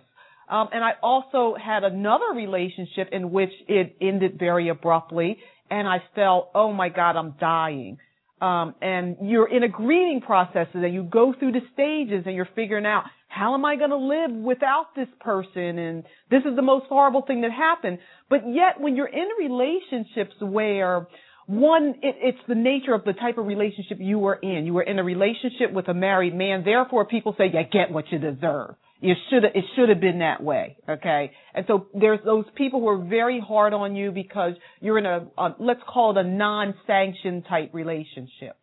Um 0.50 0.70
and 0.74 0.84
I 0.84 0.94
also 1.02 1.56
had 1.56 1.84
another 1.84 2.34
relationship 2.36 3.10
in 3.12 3.32
which 3.32 3.52
it 3.68 3.96
ended 4.02 4.38
very 4.40 4.70
abruptly 4.70 5.38
and 5.70 5.88
I 5.88 6.04
felt 6.14 6.50
oh 6.54 6.72
my 6.72 6.90
god 6.90 7.16
I'm 7.16 7.36
dying. 7.40 7.98
Um, 8.42 8.76
and 8.82 9.16
you're 9.22 9.48
in 9.48 9.64
a 9.64 9.70
grieving 9.70 10.22
process 10.22 10.68
and 10.74 10.94
you 10.94 11.04
go 11.04 11.34
through 11.40 11.54
the 11.54 11.62
stages 11.74 12.24
and 12.26 12.36
you're 12.36 12.50
figuring 12.54 12.86
out 12.86 13.06
how 13.36 13.54
am 13.54 13.66
I 13.66 13.76
going 13.76 13.90
to 13.90 13.98
live 13.98 14.32
without 14.32 14.96
this 14.96 15.10
person 15.20 15.78
and 15.78 16.04
this 16.32 16.44
is 16.50 16.56
the 16.56 16.62
most 16.62 16.86
horrible 16.88 17.22
thing 17.22 17.42
that 17.42 17.52
happened. 17.52 18.00
But 18.30 18.42
yet 18.48 18.80
when 18.80 18.96
you're 18.96 19.08
in 19.08 19.28
relationships 19.38 20.36
where 20.40 21.08
one, 21.46 21.96
it, 22.02 22.16
it's 22.22 22.38
the 22.48 22.56
nature 22.56 22.94
of 22.94 23.04
the 23.04 23.12
type 23.12 23.38
of 23.38 23.46
relationship 23.46 23.98
you 24.00 24.20
were 24.20 24.36
in. 24.36 24.66
You 24.66 24.74
were 24.74 24.84
in 24.84 25.00
a 25.00 25.04
relationship 25.04 25.74
with 25.74 25.90
a 25.90 25.94
married 25.94 26.34
man. 26.34 26.64
Therefore, 26.64 27.06
people 27.06 27.36
say 27.38 27.48
you 27.48 27.62
get 27.72 27.92
what 27.92 28.06
you 28.10 28.20
deserve. 28.20 28.76
You 29.02 29.14
should 29.30 29.44
have, 29.44 29.52
it 29.54 29.66
should 29.76 29.90
have 29.90 30.00
been 30.00 30.20
that 30.20 30.42
way, 30.42 30.78
okay? 30.88 31.32
And 31.54 31.66
so 31.68 31.88
there's 31.94 32.22
those 32.24 32.46
people 32.56 32.80
who 32.80 32.88
are 32.88 33.04
very 33.04 33.44
hard 33.46 33.74
on 33.74 33.98
you 33.98 34.12
because 34.12 34.54
you're 34.80 34.98
in 34.98 35.06
a, 35.06 35.28
a 35.38 35.56
let's 35.60 35.82
call 35.88 36.18
it 36.18 36.26
a 36.26 36.28
non-sanctioned 36.28 37.46
type 37.48 37.72
relationship. 37.74 38.56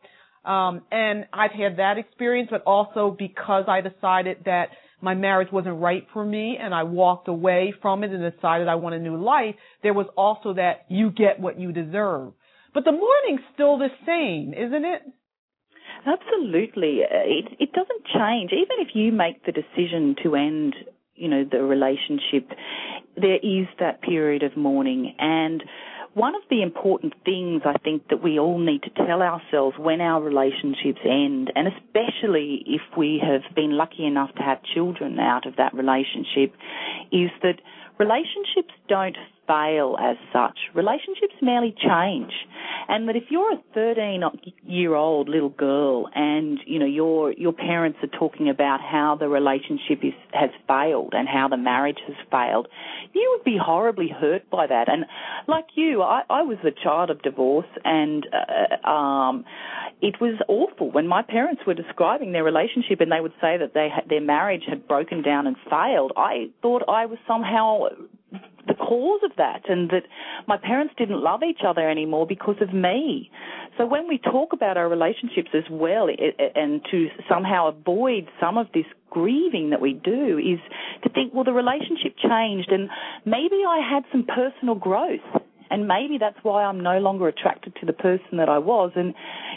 Um, 0.44 0.82
and 0.90 1.26
I've 1.32 1.52
had 1.52 1.76
that 1.78 1.98
experience, 1.98 2.48
but 2.50 2.62
also 2.66 3.14
because 3.16 3.64
I 3.68 3.80
decided 3.80 4.38
that 4.44 4.70
my 5.00 5.14
marriage 5.14 5.48
wasn't 5.52 5.80
right 5.80 6.06
for 6.12 6.24
me 6.24 6.58
and 6.60 6.74
I 6.74 6.84
walked 6.84 7.28
away 7.28 7.74
from 7.82 8.04
it 8.04 8.10
and 8.10 8.32
decided 8.32 8.68
I 8.68 8.76
want 8.76 8.94
a 8.94 8.98
new 8.98 9.16
life, 9.16 9.56
there 9.82 9.94
was 9.94 10.06
also 10.16 10.54
that 10.54 10.86
you 10.88 11.10
get 11.10 11.40
what 11.40 11.58
you 11.58 11.72
deserve. 11.72 12.32
But 12.74 12.84
the 12.84 12.92
mourning's 12.92 13.46
still 13.54 13.78
the 13.78 13.88
same, 14.06 14.54
isn't 14.54 14.84
it? 14.84 15.02
Absolutely. 16.06 17.00
It, 17.08 17.56
it 17.58 17.72
doesn't 17.72 18.04
change. 18.14 18.50
Even 18.52 18.78
if 18.78 18.88
you 18.94 19.12
make 19.12 19.44
the 19.44 19.52
decision 19.52 20.16
to 20.22 20.34
end, 20.34 20.74
you 21.14 21.28
know, 21.28 21.44
the 21.48 21.62
relationship, 21.62 22.48
there 23.16 23.36
is 23.36 23.66
that 23.78 24.02
period 24.02 24.42
of 24.42 24.56
mourning. 24.56 25.14
And 25.18 25.62
one 26.14 26.34
of 26.34 26.42
the 26.50 26.62
important 26.62 27.14
things 27.24 27.62
I 27.64 27.78
think 27.78 28.08
that 28.08 28.22
we 28.22 28.38
all 28.38 28.58
need 28.58 28.82
to 28.82 28.90
tell 28.90 29.22
ourselves 29.22 29.76
when 29.78 30.00
our 30.00 30.20
relationships 30.22 31.00
end, 31.04 31.50
and 31.54 31.68
especially 31.68 32.62
if 32.66 32.82
we 32.96 33.22
have 33.22 33.42
been 33.54 33.76
lucky 33.76 34.04
enough 34.04 34.34
to 34.34 34.42
have 34.42 34.62
children 34.74 35.18
out 35.18 35.46
of 35.46 35.56
that 35.56 35.72
relationship, 35.74 36.54
is 37.10 37.30
that 37.42 37.60
relationships 37.98 38.74
don't 38.88 39.16
fail 39.46 39.96
as 40.00 40.16
such. 40.32 40.58
Relationships 40.74 41.34
merely 41.40 41.74
change. 41.76 42.32
And 42.88 43.08
that 43.08 43.16
if 43.16 43.24
you're 43.30 43.52
a 43.52 43.62
13 43.74 44.22
year 44.64 44.94
old 44.94 45.28
little 45.28 45.48
girl 45.48 46.08
and, 46.14 46.58
you 46.66 46.78
know, 46.78 46.86
your, 46.86 47.32
your 47.32 47.52
parents 47.52 47.98
are 48.02 48.18
talking 48.18 48.48
about 48.48 48.80
how 48.80 49.16
the 49.18 49.28
relationship 49.28 50.02
is, 50.02 50.14
has 50.32 50.50
failed 50.66 51.12
and 51.14 51.28
how 51.28 51.48
the 51.48 51.56
marriage 51.56 51.98
has 52.06 52.16
failed, 52.30 52.68
you 53.12 53.34
would 53.36 53.44
be 53.44 53.58
horribly 53.62 54.08
hurt 54.08 54.48
by 54.50 54.66
that. 54.66 54.88
And 54.88 55.04
like 55.46 55.66
you, 55.74 56.02
I, 56.02 56.22
I 56.28 56.42
was 56.42 56.58
a 56.64 56.70
child 56.70 57.10
of 57.10 57.22
divorce 57.22 57.66
and, 57.84 58.26
uh, 58.32 58.88
um, 58.88 59.44
it 60.02 60.20
was 60.20 60.34
awful 60.48 60.90
when 60.90 61.06
my 61.06 61.22
parents 61.22 61.62
were 61.64 61.74
describing 61.74 62.32
their 62.32 62.42
relationship 62.42 63.00
and 63.00 63.12
they 63.12 63.20
would 63.20 63.34
say 63.40 63.56
that 63.56 63.72
they 63.72 63.88
their 64.08 64.20
marriage 64.20 64.64
had 64.68 64.88
broken 64.88 65.22
down 65.22 65.46
and 65.46 65.56
failed. 65.70 66.12
I 66.16 66.50
thought 66.60 66.82
I 66.88 67.06
was 67.06 67.18
somehow 67.26 67.86
the 68.66 68.74
cause 68.74 69.20
of 69.24 69.32
that 69.36 69.68
and 69.68 69.90
that 69.90 70.04
my 70.46 70.56
parents 70.56 70.94
didn't 70.96 71.20
love 71.20 71.42
each 71.42 71.60
other 71.66 71.88
anymore 71.88 72.26
because 72.26 72.56
of 72.60 72.72
me. 72.72 73.30
So 73.76 73.86
when 73.86 74.06
we 74.06 74.18
talk 74.18 74.52
about 74.52 74.76
our 74.76 74.88
relationships 74.88 75.50
as 75.54 75.64
well 75.70 76.08
it, 76.08 76.36
and 76.54 76.80
to 76.90 77.08
somehow 77.28 77.68
avoid 77.68 78.28
some 78.40 78.58
of 78.58 78.66
this 78.72 78.86
grieving 79.10 79.70
that 79.70 79.80
we 79.80 79.92
do 79.92 80.38
is 80.38 80.60
to 81.02 81.08
think, 81.08 81.34
well, 81.34 81.44
the 81.44 81.52
relationship 81.52 82.14
changed 82.16 82.70
and 82.70 82.88
maybe 83.24 83.62
I 83.66 83.80
had 83.88 84.04
some 84.12 84.24
personal 84.24 84.74
growth 84.74 85.20
and 85.72 85.88
maybe 85.88 86.18
that's 86.18 86.36
why 86.42 86.64
I'm 86.64 86.80
no 86.80 86.98
longer 86.98 87.28
attracted 87.28 87.74
to 87.80 87.86
the 87.86 87.94
person 87.94 88.36
that 88.36 88.50
I 88.50 88.58
was. 88.58 88.92
And, 88.94 89.14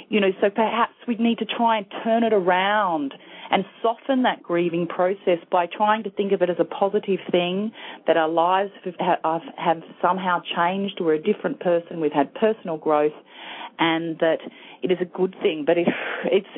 you 0.08 0.22
know, 0.22 0.32
so 0.40 0.50
perhaps 0.50 0.94
we 1.08 1.16
need 1.16 1.40
to 1.40 1.46
try 1.46 1.78
and 1.78 1.86
turn 2.06 2.24
it 2.24 2.32
around 2.32 3.14
and 3.52 3.64
soften 3.82 4.24
that 4.24 4.42
grieving 4.42 4.88
process 4.88 5.40
by 5.52 5.66
trying 5.66 6.04
to 6.04 6.10
think 6.10 6.32
of 6.32 6.42
it 6.42 6.50
as 6.50 6.58
a 6.60 6.66
positive 6.66 7.20
thing 7.32 7.72
that 8.08 8.18
our 8.18 8.30
lives 8.30 8.72
have, 9.00 9.42
have 9.58 9.82
somehow 10.02 10.42
changed. 10.56 11.00
We're 11.00 11.16
a 11.16 11.22
different 11.22 11.60
person. 11.60 12.00
We've 12.00 12.12
had 12.12 12.34
personal 12.36 12.78
growth 12.78 13.14
and 13.78 14.18
that 14.20 14.38
it 14.82 14.92
is 14.92 14.98
a 15.02 15.06
good 15.06 15.36
thing, 15.42 15.64
but 15.66 15.78
it, 15.78 15.88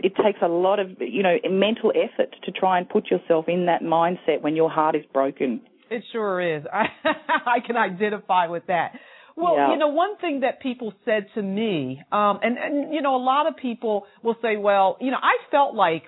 it 0.04 0.13
takes 0.23 0.39
a 0.41 0.47
lot 0.47 0.80
of, 0.80 0.89
you 1.00 1.23
know, 1.23 1.38
mental 1.50 1.91
effort 1.91 2.36
to 2.43 2.52
try 2.52 2.78
and 2.78 2.88
put 2.88 3.10
yourself 3.10 3.45
in 3.47 3.65
that 3.65 3.82
mindset 3.82 4.41
when 4.41 4.56
your 4.56 4.69
heart 4.69 4.95
is 4.95 5.04
broken. 5.13 5.62
It 5.89 6.04
sure 6.12 6.58
is. 6.58 6.63
I, 6.71 6.86
I 7.45 7.60
can 7.65 7.78
identify 7.78 8.47
with 8.47 8.67
that. 8.67 8.91
Well, 9.36 9.56
yeah. 9.56 9.71
you 9.71 9.78
know, 9.78 9.89
one 9.89 10.17
thing 10.17 10.39
that 10.39 10.62
people 10.62 10.93
said 11.06 11.28
to 11.36 11.41
me, 11.43 12.02
um, 12.12 12.39
and, 12.41 12.58
and, 12.58 12.93
you 12.93 13.04
know, 13.04 13.15
a 13.15 13.23
lot 13.23 13.47
of 13.47 13.56
people 13.56 14.06
will 14.23 14.36
say, 14.41 14.58
well, 14.58 14.97
you 15.00 15.12
know, 15.12 15.19
I 15.21 15.38
felt 15.52 15.76
like 15.76 16.04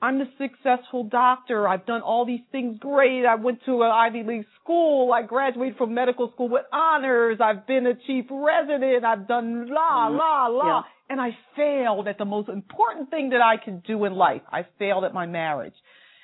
I'm 0.00 0.20
a 0.20 0.26
successful 0.38 1.04
doctor. 1.04 1.66
I've 1.66 1.84
done 1.84 2.02
all 2.02 2.24
these 2.24 2.42
things 2.52 2.78
great. 2.78 3.26
I 3.26 3.34
went 3.34 3.64
to 3.66 3.82
an 3.82 3.90
Ivy 3.90 4.22
League 4.22 4.46
school. 4.62 5.12
I 5.12 5.22
graduated 5.22 5.76
from 5.76 5.92
medical 5.92 6.30
school 6.32 6.48
with 6.48 6.62
honors. 6.72 7.38
I've 7.42 7.66
been 7.66 7.86
a 7.86 7.94
chief 8.06 8.26
resident. 8.30 9.04
I've 9.04 9.26
done 9.26 9.68
la, 9.68 10.08
mm-hmm. 10.08 10.16
la, 10.16 10.46
la. 10.46 10.78
Yeah. 10.78 10.82
And 11.10 11.20
I 11.20 11.30
failed 11.56 12.06
at 12.06 12.18
the 12.18 12.24
most 12.24 12.48
important 12.48 13.10
thing 13.10 13.30
that 13.30 13.40
I 13.40 13.56
could 13.62 13.82
do 13.82 14.04
in 14.04 14.14
life. 14.14 14.42
I 14.52 14.66
failed 14.78 15.04
at 15.04 15.12
my 15.12 15.26
marriage. 15.26 15.74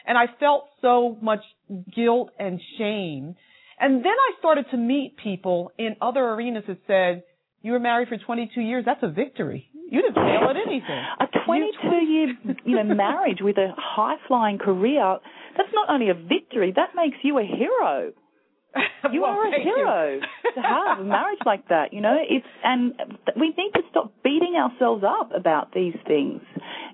And 0.07 0.17
I 0.17 0.27
felt 0.39 0.69
so 0.81 1.19
much 1.21 1.41
guilt 1.95 2.31
and 2.39 2.61
shame. 2.79 3.35
And 3.81 4.05
then 4.05 4.13
I 4.13 4.39
started 4.39 4.67
to 4.71 4.77
meet 4.77 5.17
people 5.17 5.73
in 5.79 5.97
other 6.01 6.21
arenas 6.21 6.65
that 6.69 6.79
said, 6.87 7.25
you 7.63 7.73
were 7.73 7.81
married 7.81 8.09
for 8.09 8.19
22 8.19 8.61
years. 8.61 8.85
That's 8.85 9.03
a 9.03 9.09
victory. 9.09 9.69
You 9.91 10.03
didn't 10.03 10.15
fail 10.15 10.49
at 10.49 10.57
anything. 10.57 11.03
A 11.21 11.27
22 11.47 11.97
year 12.05 12.29
you 12.65 12.77
know 12.77 12.95
marriage 12.95 13.39
with 13.41 13.59
a 13.59 13.73
high 13.77 14.17
flying 14.27 14.59
career. 14.59 15.19
That's 15.57 15.69
not 15.73 15.89
only 15.91 16.11
a 16.11 16.15
victory. 16.15 16.73
That 16.75 16.91
makes 16.97 17.19
you 17.23 17.39
a 17.39 17.45
hero. 17.45 18.13
You 19.13 19.21
well, 19.21 19.33
are 19.33 19.55
a 19.55 19.63
hero 19.63 20.19
to 20.55 20.61
have 20.63 20.99
a 20.99 21.05
marriage 21.05 21.39
like 21.45 21.69
that. 21.69 21.93
You 21.93 22.01
know, 22.01 22.17
it's 22.19 22.47
and 22.65 22.95
we 23.39 23.49
need 23.49 23.71
to 23.75 23.83
stop 23.91 24.13
beating 24.25 24.57
ourselves 24.57 25.05
up 25.07 25.31
about 25.37 25.73
these 25.75 25.95
things. 26.07 26.41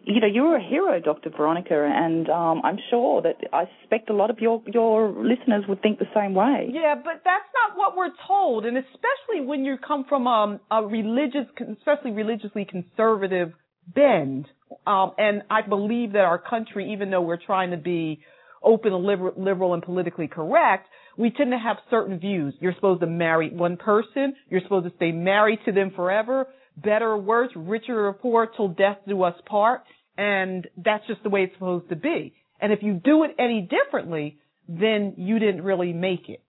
You 0.04 0.20
know, 0.20 0.26
you're 0.26 0.56
a 0.56 0.62
hero, 0.62 0.98
Dr. 1.00 1.30
Veronica, 1.30 1.74
and 1.74 2.28
um, 2.30 2.62
I'm 2.64 2.78
sure 2.88 3.20
that 3.22 3.36
I 3.52 3.64
suspect 3.80 4.08
a 4.08 4.14
lot 4.14 4.30
of 4.30 4.38
your 4.38 4.62
your 4.66 5.10
listeners 5.10 5.64
would 5.68 5.82
think 5.82 5.98
the 5.98 6.06
same 6.14 6.34
way. 6.34 6.70
Yeah, 6.72 6.94
but 6.94 7.20
that's 7.24 7.44
not 7.54 7.76
what 7.76 7.96
we're 7.96 8.12
told, 8.26 8.64
and 8.64 8.78
especially 8.78 9.46
when 9.46 9.64
you 9.64 9.76
come 9.76 10.06
from 10.08 10.26
um, 10.26 10.60
a 10.70 10.82
religious, 10.82 11.46
especially 11.78 12.12
religiously 12.12 12.64
conservative 12.64 13.52
bend. 13.94 14.46
Um, 14.86 15.12
and 15.18 15.42
I 15.50 15.62
believe 15.62 16.12
that 16.12 16.24
our 16.24 16.38
country, 16.38 16.92
even 16.92 17.10
though 17.10 17.22
we're 17.22 17.44
trying 17.44 17.72
to 17.72 17.76
be 17.76 18.20
open, 18.62 18.92
liberal, 18.92 19.34
liberal, 19.36 19.74
and 19.74 19.82
politically 19.82 20.28
correct, 20.28 20.88
we 21.16 21.30
tend 21.30 21.50
to 21.50 21.58
have 21.58 21.76
certain 21.90 22.18
views. 22.18 22.54
You're 22.60 22.74
supposed 22.74 23.00
to 23.00 23.06
marry 23.06 23.50
one 23.50 23.76
person. 23.76 24.34
You're 24.48 24.62
supposed 24.62 24.86
to 24.88 24.92
stay 24.96 25.12
married 25.12 25.58
to 25.66 25.72
them 25.72 25.92
forever. 25.94 26.46
Better 26.82 27.10
or 27.10 27.18
worse, 27.18 27.50
richer 27.54 28.06
or 28.06 28.12
poor, 28.12 28.46
till 28.46 28.68
death 28.68 28.98
do 29.06 29.22
us 29.22 29.34
part. 29.46 29.82
And 30.16 30.66
that's 30.76 31.06
just 31.06 31.22
the 31.22 31.30
way 31.30 31.44
it's 31.44 31.54
supposed 31.54 31.88
to 31.88 31.96
be. 31.96 32.34
And 32.60 32.72
if 32.72 32.82
you 32.82 32.94
do 32.94 33.24
it 33.24 33.30
any 33.38 33.62
differently, 33.62 34.38
then 34.68 35.14
you 35.16 35.38
didn't 35.38 35.62
really 35.62 35.92
make 35.92 36.28
it. 36.28 36.42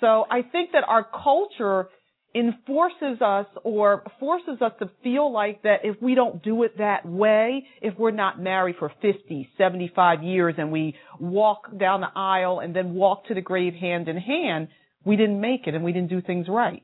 So 0.00 0.26
I 0.30 0.42
think 0.42 0.72
that 0.72 0.84
our 0.86 1.04
culture 1.04 1.88
enforces 2.34 3.20
us 3.22 3.46
or 3.64 4.04
forces 4.20 4.60
us 4.60 4.72
to 4.80 4.90
feel 5.02 5.32
like 5.32 5.62
that 5.62 5.80
if 5.84 6.00
we 6.00 6.14
don't 6.14 6.42
do 6.42 6.62
it 6.62 6.78
that 6.78 7.06
way, 7.06 7.64
if 7.80 7.98
we're 7.98 8.10
not 8.10 8.40
married 8.40 8.76
for 8.78 8.92
50, 9.00 9.48
75 9.56 10.22
years 10.22 10.54
and 10.58 10.70
we 10.70 10.94
walk 11.18 11.76
down 11.78 12.00
the 12.00 12.10
aisle 12.14 12.60
and 12.60 12.76
then 12.76 12.94
walk 12.94 13.26
to 13.26 13.34
the 13.34 13.40
grave 13.40 13.74
hand 13.74 14.08
in 14.08 14.16
hand, 14.16 14.68
we 15.04 15.16
didn't 15.16 15.40
make 15.40 15.66
it 15.66 15.74
and 15.74 15.82
we 15.82 15.92
didn't 15.92 16.10
do 16.10 16.20
things 16.20 16.46
right. 16.48 16.82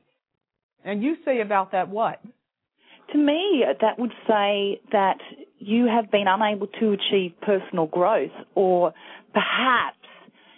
And 0.83 1.03
you 1.03 1.15
say 1.25 1.41
about 1.41 1.71
that 1.71 1.89
what? 1.89 2.21
To 3.11 3.17
me, 3.17 3.63
that 3.81 3.99
would 3.99 4.13
say 4.27 4.81
that 4.91 5.17
you 5.59 5.87
have 5.87 6.11
been 6.11 6.27
unable 6.27 6.67
to 6.79 6.91
achieve 6.91 7.33
personal 7.41 7.87
growth 7.87 8.31
or 8.55 8.93
perhaps 9.33 9.97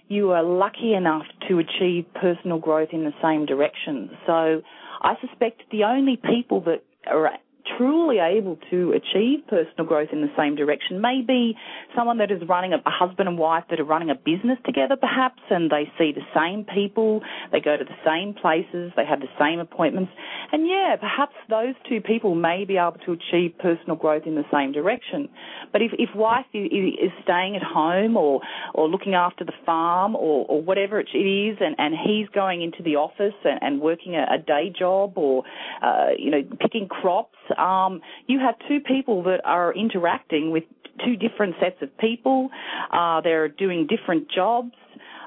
you 0.08 0.32
are 0.32 0.44
lucky 0.44 0.94
enough 0.94 1.26
to 1.48 1.60
achieve 1.60 2.06
personal 2.16 2.60
growth 2.60 2.90
in 2.94 3.04
the 3.04 3.14
same 3.22 3.46
direction. 3.46 4.10
So 4.26 4.62
I 5.02 5.16
suspect 5.22 5.64
the 5.72 5.84
only 5.84 6.18
people 6.18 6.62
that 6.62 6.84
are 7.06 7.30
truly 7.78 8.20
able 8.20 8.58
to 8.70 8.94
achieve 8.94 9.40
personal 9.48 9.86
growth 9.86 10.10
in 10.12 10.22
the 10.22 10.32
same 10.38 10.56
direction 10.56 11.02
may 11.02 11.22
be 11.26 11.56
someone 11.96 12.18
that 12.20 12.32
is 12.32 12.42
running 12.48 12.74
a, 12.74 12.78
a, 12.78 12.92
husband 12.92 13.28
and 13.28 13.38
wife 13.38 13.64
that 13.70 13.80
are 13.80 13.86
running 13.86 14.10
a 14.10 14.16
business 14.16 14.58
together 14.66 14.96
perhaps 14.96 15.42
and 15.50 15.70
they 15.70 15.92
see 15.98 16.12
the 16.12 16.26
same 16.36 16.66
people, 16.66 17.22
they 17.52 17.60
go 17.60 17.78
to 17.78 17.84
the 17.84 17.98
same 18.06 18.34
places, 18.34 18.92
they 18.96 19.06
have 19.06 19.20
the 19.20 19.32
same 19.40 19.60
appointments. 19.60 20.12
And 20.52 20.68
yeah, 20.68 20.96
perhaps 21.00 21.34
those 21.50 21.76
two 21.90 22.02
people 22.02 22.36
may 22.36 22.66
be 22.66 22.78
able 22.78 22.98
to 23.06 23.14
achieve 23.14 23.58
personal 23.60 23.96
growth 23.96 24.24
in 24.26 24.36
the 24.36 24.46
same 24.52 24.72
direction. 24.72 25.30
But 25.72 25.82
if, 25.82 25.92
if 25.98 26.16
wife 26.16 26.46
is, 26.54 26.68
is 26.72 27.12
staying 27.24 27.56
at 27.56 27.64
home 27.64 28.18
or, 28.18 28.42
or 28.74 28.88
looking 28.88 29.14
after 29.14 29.44
the 29.44 29.54
farm 29.66 30.16
or, 30.16 30.46
or 30.48 30.62
whatever 30.62 31.00
it 31.00 31.10
is 31.16 31.58
and, 31.60 31.76
and 31.78 31.94
he's 31.96 32.28
going 32.30 32.62
into 32.62 32.84
the 32.84 32.96
office 32.96 33.36
and, 33.44 33.60
and 33.62 33.82
working 33.82 34.16
a, 34.16 34.36
a 34.36 34.38
day 34.38 34.72
job 34.78 35.18
or, 35.18 35.44
uh, 35.84 36.10
you 36.18 36.32
know, 36.32 36.44
picking 36.60 36.88
crops 36.88 37.37
um, 37.58 38.02
you 38.28 38.40
have 38.40 38.56
two 38.68 38.80
people 38.80 39.24
that 39.24 39.42
are 39.46 39.74
interacting 39.74 40.52
with 40.52 40.64
two 41.06 41.16
different 41.16 41.56
sets 41.62 41.82
of 41.82 41.96
people. 41.98 42.50
Uh, 42.92 43.22
they're 43.22 43.48
doing 43.50 43.88
different 43.88 44.30
jobs. 44.32 44.74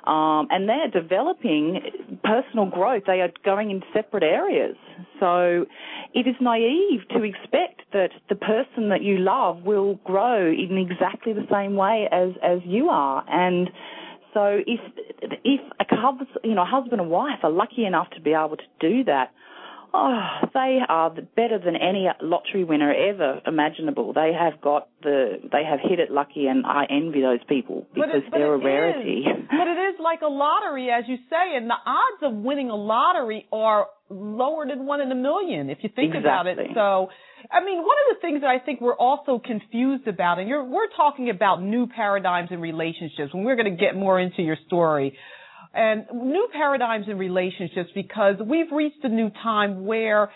Um, 0.06 0.48
and 0.50 0.66
they're 0.66 0.88
developing 0.90 1.78
personal 2.24 2.66
growth. 2.66 3.02
They 3.06 3.20
are 3.20 3.30
going 3.44 3.70
in 3.70 3.83
separate 3.92 4.22
areas. 4.22 4.76
So 5.20 5.66
it 6.14 6.26
is 6.26 6.35
naive 6.40 7.06
to 7.11 7.22
expect 7.22 7.83
that 7.92 8.09
the 8.30 8.35
person 8.35 8.88
that 8.88 9.02
you 9.02 9.18
love 9.18 9.62
will 9.62 9.96
grow 10.04 10.50
in 10.50 10.78
exactly 10.78 11.35
the 11.35 11.46
same 11.52 11.76
way 11.76 12.09
as, 12.11 12.30
as 12.42 12.61
you 12.64 12.88
are. 12.88 13.22
And 13.28 13.68
so 14.33 14.61
if, 14.66 14.80
if 15.44 15.61
a 15.78 15.85
you 16.44 16.54
know, 16.54 16.64
husband 16.64 17.00
and 17.00 17.11
wife 17.11 17.40
are 17.42 17.50
lucky 17.50 17.85
enough 17.85 18.09
to 18.14 18.20
be 18.20 18.30
able 18.30 18.56
to 18.56 18.64
do 18.80 19.04
that, 19.04 19.33
Oh, 19.92 20.20
they 20.55 20.79
are 20.88 21.11
better 21.11 21.59
than 21.59 21.74
any 21.76 22.07
lottery 22.22 22.64
winner 22.64 22.92
ever 22.92 23.40
imaginable. 23.46 24.12
They 24.12 24.33
have 24.38 24.61
got 24.61 24.88
the, 25.03 25.40
they 25.50 25.64
have 25.68 25.81
hit 25.83 25.98
it 25.98 26.11
lucky, 26.11 26.46
and 26.46 26.64
I 26.64 26.85
envy 26.88 27.22
those 27.22 27.40
people 27.48 27.87
because 27.94 28.22
it, 28.26 28.31
they're 28.31 28.55
a 28.55 28.59
rarity. 28.59 29.24
Is. 29.26 29.48
But 29.50 29.66
it 29.66 29.94
is 29.94 30.00
like 30.03 30.20
a 30.22 30.29
lottery, 30.29 30.90
as 30.90 31.05
you 31.09 31.16
say, 31.29 31.57
and 31.57 31.68
the 31.68 31.74
odds 31.74 32.22
of 32.22 32.35
winning 32.35 32.70
a 32.70 32.76
lottery 32.76 33.46
are 33.53 33.88
lower 34.09 34.66
than 34.66 34.87
one 34.87 35.00
in 35.00 35.11
a 35.11 35.14
million 35.14 35.70
if 35.70 35.79
you 35.83 35.90
think 35.94 36.14
exactly. 36.14 36.53
about 36.53 36.59
it. 36.59 36.70
So, 36.74 37.09
I 37.50 37.64
mean, 37.64 37.79
one 37.79 37.96
of 38.09 38.16
the 38.16 38.20
things 38.20 38.42
that 38.42 38.48
I 38.48 38.59
think 38.59 38.81
we're 38.81 38.96
also 38.96 39.40
confused 39.44 40.07
about, 40.07 40.38
and 40.38 40.48
you're 40.48 40.64
we're 40.64 40.90
talking 40.96 41.31
about 41.31 41.62
new 41.62 41.87
paradigms 41.88 42.50
in 42.53 42.61
relationships, 42.61 43.31
and 43.33 43.44
we're 43.44 43.57
going 43.57 43.76
to 43.76 43.81
get 43.81 43.96
more 43.96 44.20
into 44.20 44.42
your 44.42 44.57
story 44.66 45.16
and 45.74 46.06
new 46.12 46.48
paradigms 46.52 47.06
in 47.09 47.18
relationships 47.18 47.90
because 47.94 48.37
we've 48.44 48.70
reached 48.72 49.04
a 49.04 49.09
new 49.09 49.30
time 49.42 49.85
where 49.85 50.30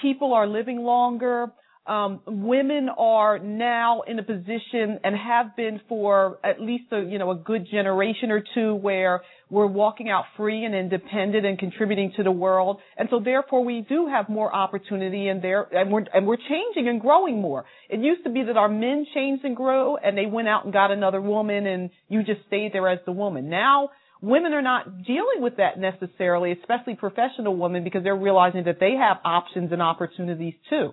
people 0.00 0.32
are 0.34 0.46
living 0.46 0.78
longer. 0.78 1.52
Um, 1.86 2.20
women 2.26 2.88
are 2.96 3.38
now 3.38 4.02
in 4.02 4.18
a 4.18 4.22
position 4.22 5.00
and 5.02 5.16
have 5.16 5.56
been 5.56 5.80
for 5.88 6.38
at 6.44 6.60
least 6.60 6.84
a 6.92 7.00
you 7.00 7.18
know 7.18 7.30
a 7.30 7.34
good 7.34 7.66
generation 7.70 8.30
or 8.30 8.44
two 8.54 8.74
where 8.74 9.22
we're 9.48 9.66
walking 9.66 10.08
out 10.08 10.24
free 10.36 10.64
and 10.64 10.74
independent 10.74 11.46
and 11.46 11.58
contributing 11.58 12.12
to 12.16 12.22
the 12.22 12.30
world, 12.30 12.78
and 12.96 13.08
so 13.10 13.18
therefore 13.18 13.64
we 13.64 13.84
do 13.88 14.06
have 14.06 14.28
more 14.28 14.54
opportunity 14.54 15.28
and 15.28 15.42
there 15.42 15.66
and 15.72 15.90
we're 15.90 16.04
and 16.12 16.26
we're 16.26 16.36
changing 16.36 16.86
and 16.86 17.00
growing 17.00 17.40
more. 17.40 17.64
It 17.88 18.00
used 18.00 18.24
to 18.24 18.30
be 18.30 18.44
that 18.44 18.56
our 18.56 18.68
men 18.68 19.06
changed 19.14 19.44
and 19.44 19.56
grew 19.56 19.96
and 19.96 20.16
they 20.16 20.26
went 20.26 20.48
out 20.48 20.64
and 20.64 20.72
got 20.72 20.90
another 20.90 21.20
woman 21.20 21.66
and 21.66 21.90
you 22.08 22.22
just 22.22 22.46
stayed 22.46 22.72
there 22.72 22.88
as 22.88 22.98
the 23.06 23.12
woman. 23.12 23.48
Now 23.48 23.88
women 24.22 24.52
are 24.52 24.62
not 24.62 25.02
dealing 25.04 25.40
with 25.40 25.56
that 25.56 25.78
necessarily, 25.78 26.52
especially 26.52 26.94
professional 26.94 27.56
women, 27.56 27.84
because 27.84 28.02
they're 28.02 28.16
realizing 28.16 28.64
that 28.64 28.78
they 28.80 28.92
have 28.92 29.18
options 29.24 29.72
and 29.72 29.82
opportunities 29.82 30.54
too. 30.68 30.90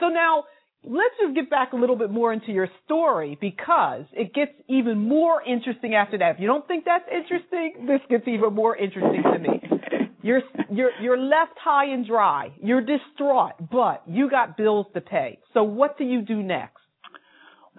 So 0.00 0.08
now, 0.08 0.44
let's 0.84 1.14
just 1.20 1.34
get 1.34 1.50
back 1.50 1.72
a 1.72 1.76
little 1.76 1.96
bit 1.96 2.10
more 2.10 2.32
into 2.32 2.52
your 2.52 2.68
story 2.84 3.36
because 3.40 4.04
it 4.12 4.34
gets 4.34 4.52
even 4.68 5.08
more 5.08 5.42
interesting 5.42 5.94
after 5.94 6.18
that. 6.18 6.36
If 6.36 6.40
you 6.40 6.46
don't 6.46 6.66
think 6.66 6.84
that's 6.84 7.08
interesting, 7.12 7.86
this 7.86 8.00
gets 8.08 8.28
even 8.28 8.54
more 8.54 8.76
interesting 8.76 9.22
to 9.22 9.38
me. 9.38 9.62
You're 10.22 10.42
you're 10.70 10.90
you're 11.00 11.18
left 11.18 11.52
high 11.62 11.86
and 11.86 12.06
dry. 12.06 12.52
You're 12.60 12.82
distraught, 12.82 13.52
but 13.70 14.02
you 14.06 14.28
got 14.28 14.56
bills 14.56 14.86
to 14.94 15.00
pay. 15.00 15.38
So 15.54 15.62
what 15.62 15.96
do 15.96 16.04
you 16.04 16.22
do 16.22 16.42
next? 16.42 16.82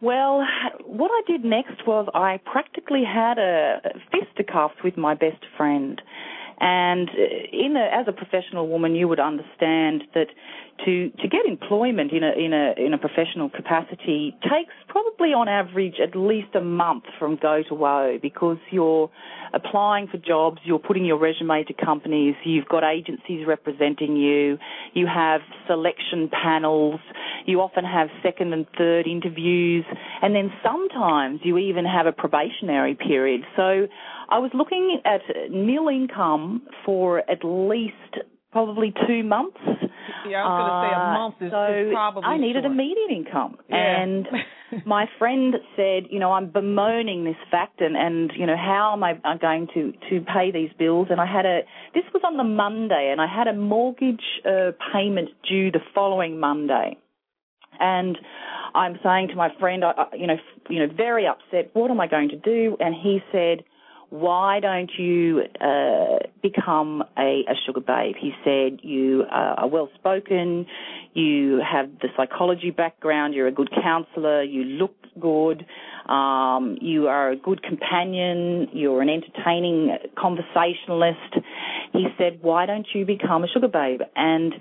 Well, 0.02 0.46
what 0.86 1.12
I 1.12 1.22
did 1.28 1.44
next 1.44 1.86
was 1.86 2.08
I 2.14 2.40
practically 2.46 3.04
had 3.04 3.38
a 3.38 3.82
fisticuffs 4.12 4.76
with 4.84 4.98
my 4.98 5.14
best 5.14 5.44
friend. 5.58 6.02
And 6.60 7.10
uh, 7.10 7.14
in 7.54 7.76
a, 7.78 8.00
as 8.00 8.08
a 8.08 8.12
professional 8.12 8.68
woman, 8.68 8.96
you 8.96 9.08
would 9.08 9.20
understand 9.20 10.04
that 10.14 10.28
to 10.86 11.10
to 11.10 11.28
get 11.28 11.46
employment 11.46 12.12
in 12.12 12.24
a 12.24 12.32
in 12.32 12.54
a 12.54 12.74
in 12.78 12.94
a 12.94 12.98
professional 12.98 13.50
capacity 13.50 14.36
takes 14.44 14.74
probably 14.88 15.30
on 15.30 15.48
average 15.48 15.96
at 16.02 16.16
least 16.16 16.56
a 16.56 16.62
month 16.62 17.04
from 17.18 17.38
go 17.42 17.64
to 17.68 17.74
woe 17.74 18.18
because 18.22 18.58
you're 18.72 19.10
applying 19.54 20.08
for 20.08 20.18
jobs, 20.18 20.60
you're 20.64 20.80
putting 20.80 21.06
your 21.06 21.18
resume 21.18 21.64
to 21.64 21.74
companies, 21.74 22.36
you've 22.44 22.68
got 22.68 22.84
agencies 22.84 23.46
representing 23.48 24.16
you, 24.16 24.58
you 24.94 25.08
have 25.08 25.42
selection 25.68 26.30
panels, 26.30 27.00
you 27.46 27.60
often 27.60 27.84
have 27.84 28.10
second 28.22 28.54
and 28.54 28.68
third 28.78 29.08
interviews, 29.08 29.86
and 30.22 30.36
then 30.36 30.52
sometimes 30.64 31.40
you 31.44 31.58
even 31.58 31.86
have 31.86 32.06
a 32.06 32.12
probationary 32.12 32.96
period. 32.96 33.42
So 33.56 33.88
I 34.30 34.40
was 34.40 34.52
looking 34.54 35.02
at 35.06 35.22
nil 35.50 35.88
income 35.90 36.68
for 36.86 37.20
at 37.30 37.44
least 37.44 37.96
probably 38.52 38.94
two 39.08 39.24
months. 39.24 39.58
Yeah, 40.28 40.44
I 40.44 40.50
was 40.50 40.60
going 40.60 40.70
to 40.70 40.82
say 40.86 40.94
a 40.94 41.00
uh, 41.00 41.14
month 41.14 41.36
is, 41.42 41.52
so 41.52 41.90
is 41.90 41.94
probably. 41.94 42.24
I 42.24 42.38
needed 42.38 42.64
short. 42.64 42.74
immediate 42.74 43.12
income, 43.12 43.58
yeah. 43.70 44.04
and 44.04 44.28
my 44.86 45.06
friend 45.18 45.56
said, 45.76 46.04
you 46.12 46.20
know, 46.20 46.32
I'm 46.34 46.52
bemoaning 46.52 47.24
this 47.24 47.38
fact, 47.50 47.82
and 47.82 47.96
and 47.96 48.32
you 48.36 48.46
know, 48.46 48.58
how 48.58 48.94
am 48.94 49.04
I 49.04 49.14
going 49.38 49.68
to 49.74 49.94
to 50.10 50.26
pay 50.26 50.52
these 50.52 50.72
bills? 50.78 51.08
And 51.10 51.20
I 51.22 51.26
had 51.26 51.46
a 51.46 51.62
this 51.94 52.04
was 52.14 52.22
on 52.26 52.38
the 52.38 52.44
Monday, 52.44 53.10
and 53.12 53.22
I 53.22 53.28
had 53.28 53.48
a 53.48 53.54
mortgage 53.54 54.22
uh, 54.46 54.72
payment 54.94 55.30
due 55.48 55.72
the 55.72 55.82
following 55.94 56.40
Monday, 56.40 56.98
and. 57.80 58.18
I'm 58.76 59.00
saying 59.02 59.30
to 59.30 59.36
my 59.36 59.50
friend, 59.60 59.84
I, 59.84 60.06
you 60.16 60.28
know, 60.28 60.36
you 60.70 60.78
know, 60.78 60.94
very 60.96 61.26
upset. 61.26 61.72
What 61.74 61.90
am 61.90 62.00
I 62.00 62.06
going 62.06 62.30
to 62.30 62.36
do? 62.36 62.78
And 62.80 62.94
he 62.94 63.18
said, 63.32 63.64
why 64.10 64.60
don't 64.60 64.90
you 64.98 65.42
uh, 65.62 66.20
become 66.42 67.04
a, 67.18 67.44
a, 67.48 67.54
sugar 67.66 67.82
babe? 67.82 68.16
He 68.20 68.32
said, 68.44 68.80
you 68.82 69.24
are 69.30 69.68
well 69.68 69.90
spoken, 69.96 70.66
you 71.14 71.60
have 71.60 71.90
the 72.02 72.08
psychology 72.18 72.72
background, 72.72 73.34
you're 73.34 73.48
a 73.48 73.52
good 73.52 73.70
counselor, 73.72 74.42
you 74.42 74.64
look 74.64 74.96
good, 75.20 75.66
um, 76.10 76.78
you 76.82 77.08
are 77.08 77.32
a 77.32 77.36
good 77.36 77.62
companion, 77.62 78.70
you're 78.74 79.02
an 79.02 79.10
entertaining 79.10 79.98
conversationalist, 80.18 81.46
he 81.94 82.08
said, 82.18 82.40
"Why 82.42 82.66
don't 82.66 82.88
you 82.94 83.06
become 83.06 83.44
a 83.44 83.48
sugar 83.48 83.68
babe?" 83.68 84.02
And 84.16 84.54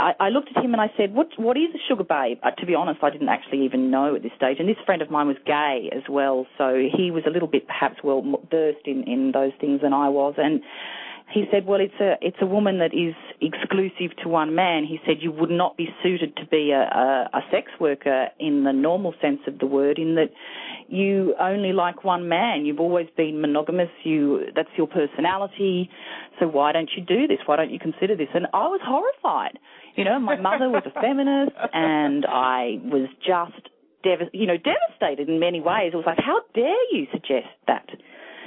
I, 0.00 0.14
I 0.18 0.28
looked 0.30 0.48
at 0.56 0.64
him 0.64 0.72
and 0.72 0.80
I 0.80 0.90
said, 0.96 1.14
"What 1.14 1.28
what 1.36 1.56
is 1.56 1.74
a 1.74 1.78
sugar 1.88 2.04
babe?" 2.04 2.38
Uh, 2.42 2.50
to 2.52 2.66
be 2.66 2.74
honest, 2.74 3.00
I 3.02 3.10
didn't 3.10 3.28
actually 3.28 3.64
even 3.64 3.90
know 3.90 4.14
at 4.14 4.22
this 4.22 4.32
stage. 4.36 4.56
And 4.58 4.68
this 4.68 4.80
friend 4.86 5.02
of 5.02 5.10
mine 5.10 5.28
was 5.28 5.36
gay 5.44 5.90
as 5.92 6.02
well, 6.08 6.46
so 6.58 6.74
he 6.74 7.10
was 7.10 7.24
a 7.26 7.30
little 7.30 7.48
bit 7.48 7.66
perhaps 7.66 7.96
well 8.02 8.22
versed 8.50 8.86
in 8.86 9.04
in 9.04 9.32
those 9.32 9.52
things 9.60 9.82
than 9.82 9.92
I 9.92 10.08
was. 10.08 10.34
And 10.38 10.62
he 11.32 11.44
said, 11.50 11.66
"Well, 11.66 11.80
it's 11.80 12.00
a 12.00 12.14
it's 12.20 12.36
a 12.40 12.46
woman 12.46 12.78
that 12.78 12.92
is 12.92 13.14
exclusive 13.40 14.16
to 14.22 14.28
one 14.28 14.54
man." 14.54 14.84
He 14.84 14.98
said, 15.06 15.18
"You 15.20 15.32
would 15.32 15.50
not 15.50 15.76
be 15.76 15.88
suited 16.02 16.36
to 16.36 16.46
be 16.46 16.72
a, 16.72 16.80
a, 16.80 17.30
a 17.34 17.40
sex 17.50 17.70
worker 17.78 18.28
in 18.38 18.64
the 18.64 18.72
normal 18.72 19.14
sense 19.20 19.40
of 19.46 19.58
the 19.58 19.66
word, 19.66 19.98
in 19.98 20.16
that 20.16 20.30
you 20.88 21.34
only 21.38 21.72
like 21.72 22.02
one 22.04 22.28
man. 22.28 22.66
You've 22.66 22.80
always 22.80 23.06
been 23.16 23.40
monogamous. 23.40 23.90
You 24.02 24.46
that's 24.56 24.70
your 24.76 24.88
personality. 24.88 25.90
So 26.38 26.48
why 26.48 26.72
don't 26.72 26.90
you 26.96 27.02
do 27.04 27.26
this? 27.28 27.38
Why 27.46 27.56
don't 27.56 27.70
you 27.70 27.78
consider 27.78 28.16
this?" 28.16 28.28
And 28.34 28.46
I 28.52 28.66
was 28.66 28.80
horrified. 28.82 29.58
You 29.96 30.04
know, 30.04 30.18
my 30.18 30.36
mother 30.36 30.68
was 30.68 30.82
a 30.86 31.00
feminist, 31.00 31.52
and 31.72 32.24
I 32.26 32.78
was 32.84 33.08
just 33.26 33.68
dev- 34.04 34.30
you 34.32 34.46
know 34.46 34.56
devastated 34.56 35.28
in 35.28 35.40
many 35.40 35.60
ways. 35.60 35.90
It 35.92 35.96
was 35.96 36.06
like, 36.06 36.18
"How 36.18 36.40
dare 36.54 36.84
you 36.92 37.06
suggest 37.12 37.48
that?" 37.66 37.88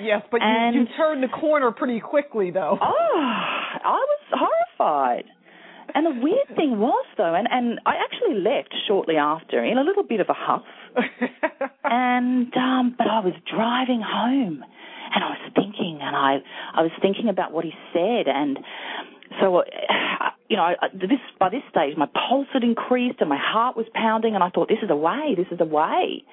Yes, 0.01 0.23
but 0.31 0.41
And- 0.41 0.73
you, 0.75 0.81
you 0.81 0.87
turned 0.97 1.21
the 1.21 1.27
corner 1.27 1.71
pretty 1.71 1.99
quickly, 1.99 2.49
though. 2.51 2.77
Oh, 2.81 3.17
I 3.19 3.99
was 4.11 4.19
horrified. 4.31 5.25
And 5.93 6.05
the 6.07 6.21
weird 6.23 6.47
thing 6.55 6.79
was 6.79 7.05
though, 7.17 7.35
and, 7.35 7.47
and 7.51 7.79
I 7.85 7.95
actually 8.03 8.41
left 8.41 8.73
shortly 8.87 9.17
after 9.17 9.63
in 9.63 9.77
a 9.77 9.83
little 9.83 10.01
bit 10.03 10.21
of 10.21 10.29
a 10.29 10.33
huff. 10.33 10.63
and 11.83 12.55
um 12.55 12.95
but 12.97 13.07
I 13.07 13.19
was 13.19 13.33
driving 13.49 14.01
home 14.01 14.63
and 15.13 15.23
I 15.23 15.29
was 15.29 15.51
thinking 15.55 15.99
and 16.01 16.15
I 16.15 16.37
I 16.73 16.81
was 16.81 16.91
thinking 17.01 17.27
about 17.29 17.51
what 17.51 17.65
he 17.65 17.73
said 17.91 18.27
and 18.27 18.57
so 19.39 19.57
uh, 19.57 19.63
you 20.49 20.57
know, 20.57 20.69
this 20.93 21.19
by 21.39 21.49
this 21.49 21.63
stage 21.69 21.97
my 21.97 22.07
pulse 22.07 22.47
had 22.53 22.63
increased 22.63 23.17
and 23.21 23.29
my 23.29 23.39
heart 23.39 23.75
was 23.75 23.85
pounding 23.93 24.35
and 24.35 24.43
I 24.43 24.49
thought 24.49 24.69
this 24.69 24.83
is 24.83 24.89
a 24.89 24.95
way, 24.95 25.35
this 25.35 25.47
is 25.51 25.59
a 25.59 25.65
way. 25.65 26.23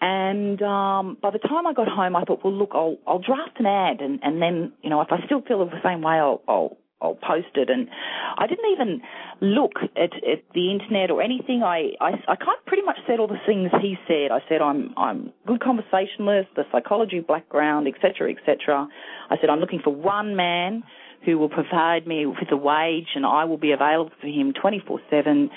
And 0.00 0.60
um 0.62 1.18
by 1.20 1.30
the 1.30 1.38
time 1.38 1.66
I 1.66 1.72
got 1.74 1.88
home 1.88 2.16
I 2.16 2.24
thought, 2.24 2.40
well 2.44 2.54
look, 2.54 2.70
I'll 2.72 2.96
I'll 3.06 3.18
draft 3.18 3.58
an 3.58 3.66
ad 3.66 4.00
and 4.00 4.20
and 4.22 4.40
then, 4.40 4.72
you 4.82 4.90
know, 4.90 5.00
if 5.02 5.08
I 5.10 5.24
still 5.26 5.42
feel 5.42 5.64
the 5.66 5.82
same 5.84 6.02
way 6.02 6.14
I'll 6.14 6.42
I'll 6.48 6.76
I'll 7.02 7.14
post 7.14 7.52
it 7.54 7.70
and 7.70 7.88
I 8.36 8.46
didn't 8.46 8.72
even 8.72 9.02
look 9.40 9.72
at, 9.96 10.12
at 10.16 10.44
the 10.54 10.70
internet 10.70 11.10
or 11.10 11.22
anything. 11.22 11.62
I, 11.62 11.92
I 12.00 12.12
I 12.28 12.36
kind 12.36 12.58
of 12.58 12.66
pretty 12.66 12.82
much 12.82 12.98
said 13.06 13.20
all 13.20 13.26
the 13.28 13.40
things 13.46 13.70
he 13.80 13.96
said. 14.06 14.30
I 14.30 14.40
said 14.48 14.60
I'm 14.60 14.94
I'm 14.96 15.32
good 15.46 15.60
conversationalist, 15.60 16.48
the 16.56 16.64
psychology 16.70 17.20
background, 17.20 17.88
etc. 17.88 18.32
etc. 18.32 18.86
I 19.30 19.36
said 19.40 19.48
I'm 19.50 19.60
looking 19.60 19.80
for 19.82 19.94
one 19.94 20.36
man 20.36 20.82
who 21.24 21.38
will 21.38 21.48
provide 21.48 22.06
me 22.06 22.26
with 22.26 22.50
a 22.50 22.56
wage 22.56 23.08
and 23.14 23.26
I 23.26 23.44
will 23.44 23.58
be 23.58 23.72
available 23.72 24.12
for 24.20 24.26
him 24.26 24.52
24/7 24.52 25.50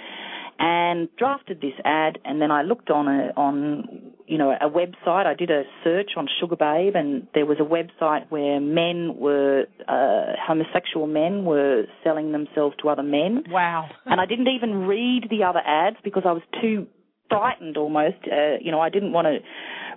and 0.59 1.09
drafted 1.17 1.61
this 1.61 1.73
ad 1.83 2.19
and 2.25 2.41
then 2.41 2.51
I 2.51 2.61
looked 2.61 2.89
on 2.89 3.07
a 3.07 3.33
on 3.35 4.13
you 4.27 4.37
know 4.37 4.51
a 4.51 4.69
website. 4.69 5.25
I 5.25 5.33
did 5.33 5.49
a 5.49 5.63
search 5.83 6.11
on 6.15 6.27
Sugarbabe 6.41 6.95
and 6.95 7.27
there 7.33 7.45
was 7.45 7.57
a 7.59 7.63
website 7.63 8.29
where 8.29 8.59
men 8.59 9.15
were 9.17 9.65
uh, 9.87 10.33
homosexual 10.39 11.07
men 11.07 11.45
were 11.45 11.83
selling 12.03 12.31
themselves 12.31 12.75
to 12.81 12.89
other 12.89 13.03
men. 13.03 13.43
Wow. 13.49 13.89
and 14.05 14.21
I 14.21 14.25
didn't 14.25 14.47
even 14.49 14.85
read 14.85 15.27
the 15.29 15.43
other 15.43 15.61
ads 15.65 15.97
because 16.03 16.23
I 16.25 16.31
was 16.33 16.43
too 16.61 16.87
frightened 17.29 17.77
almost 17.77 18.17
uh, 18.31 18.57
you 18.61 18.71
know 18.71 18.79
I 18.79 18.89
didn't 18.89 19.11
want 19.11 19.25
to 19.25 19.39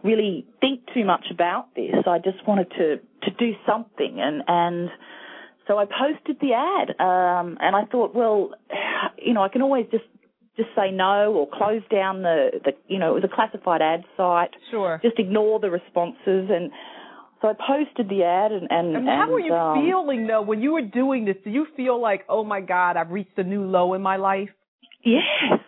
really 0.02 0.46
think 0.60 0.80
too 0.94 1.04
much 1.04 1.26
about 1.30 1.74
this. 1.74 1.94
I 2.06 2.18
just 2.18 2.46
wanted 2.46 2.70
to 2.70 2.96
to 3.24 3.30
do 3.38 3.52
something 3.66 4.20
and 4.20 4.42
and 4.48 4.90
so 5.66 5.78
I 5.78 5.84
posted 5.84 6.38
the 6.40 6.52
ad, 6.54 6.90
um, 7.00 7.58
and 7.60 7.74
I 7.74 7.84
thought, 7.90 8.14
well, 8.14 8.50
you 9.18 9.34
know, 9.34 9.42
I 9.42 9.48
can 9.48 9.62
always 9.62 9.86
just 9.90 10.04
just 10.56 10.68
say 10.74 10.90
no 10.90 11.34
or 11.34 11.46
close 11.52 11.82
down 11.90 12.22
the, 12.22 12.60
the 12.64 12.72
you 12.88 12.98
know, 12.98 13.10
it 13.10 13.22
was 13.22 13.24
a 13.24 13.34
classified 13.34 13.82
ad 13.82 14.04
site. 14.16 14.50
Sure. 14.70 14.98
Just 15.02 15.18
ignore 15.18 15.60
the 15.60 15.70
responses, 15.70 16.48
and 16.50 16.70
so 17.42 17.48
I 17.48 17.52
posted 17.54 18.08
the 18.08 18.22
ad, 18.24 18.52
and 18.52 18.68
and, 18.70 18.96
And 18.96 19.08
how 19.08 19.30
were 19.30 19.40
you 19.40 19.52
um, 19.52 19.84
feeling 19.84 20.26
though 20.26 20.42
when 20.42 20.62
you 20.62 20.72
were 20.72 20.82
doing 20.82 21.24
this? 21.24 21.36
Do 21.44 21.50
you 21.50 21.66
feel 21.76 22.00
like, 22.00 22.24
oh 22.28 22.44
my 22.44 22.60
God, 22.60 22.96
I've 22.96 23.10
reached 23.10 23.36
a 23.36 23.44
new 23.44 23.64
low 23.64 23.94
in 23.94 24.02
my 24.02 24.16
life? 24.16 24.48
Yes, 25.04 25.60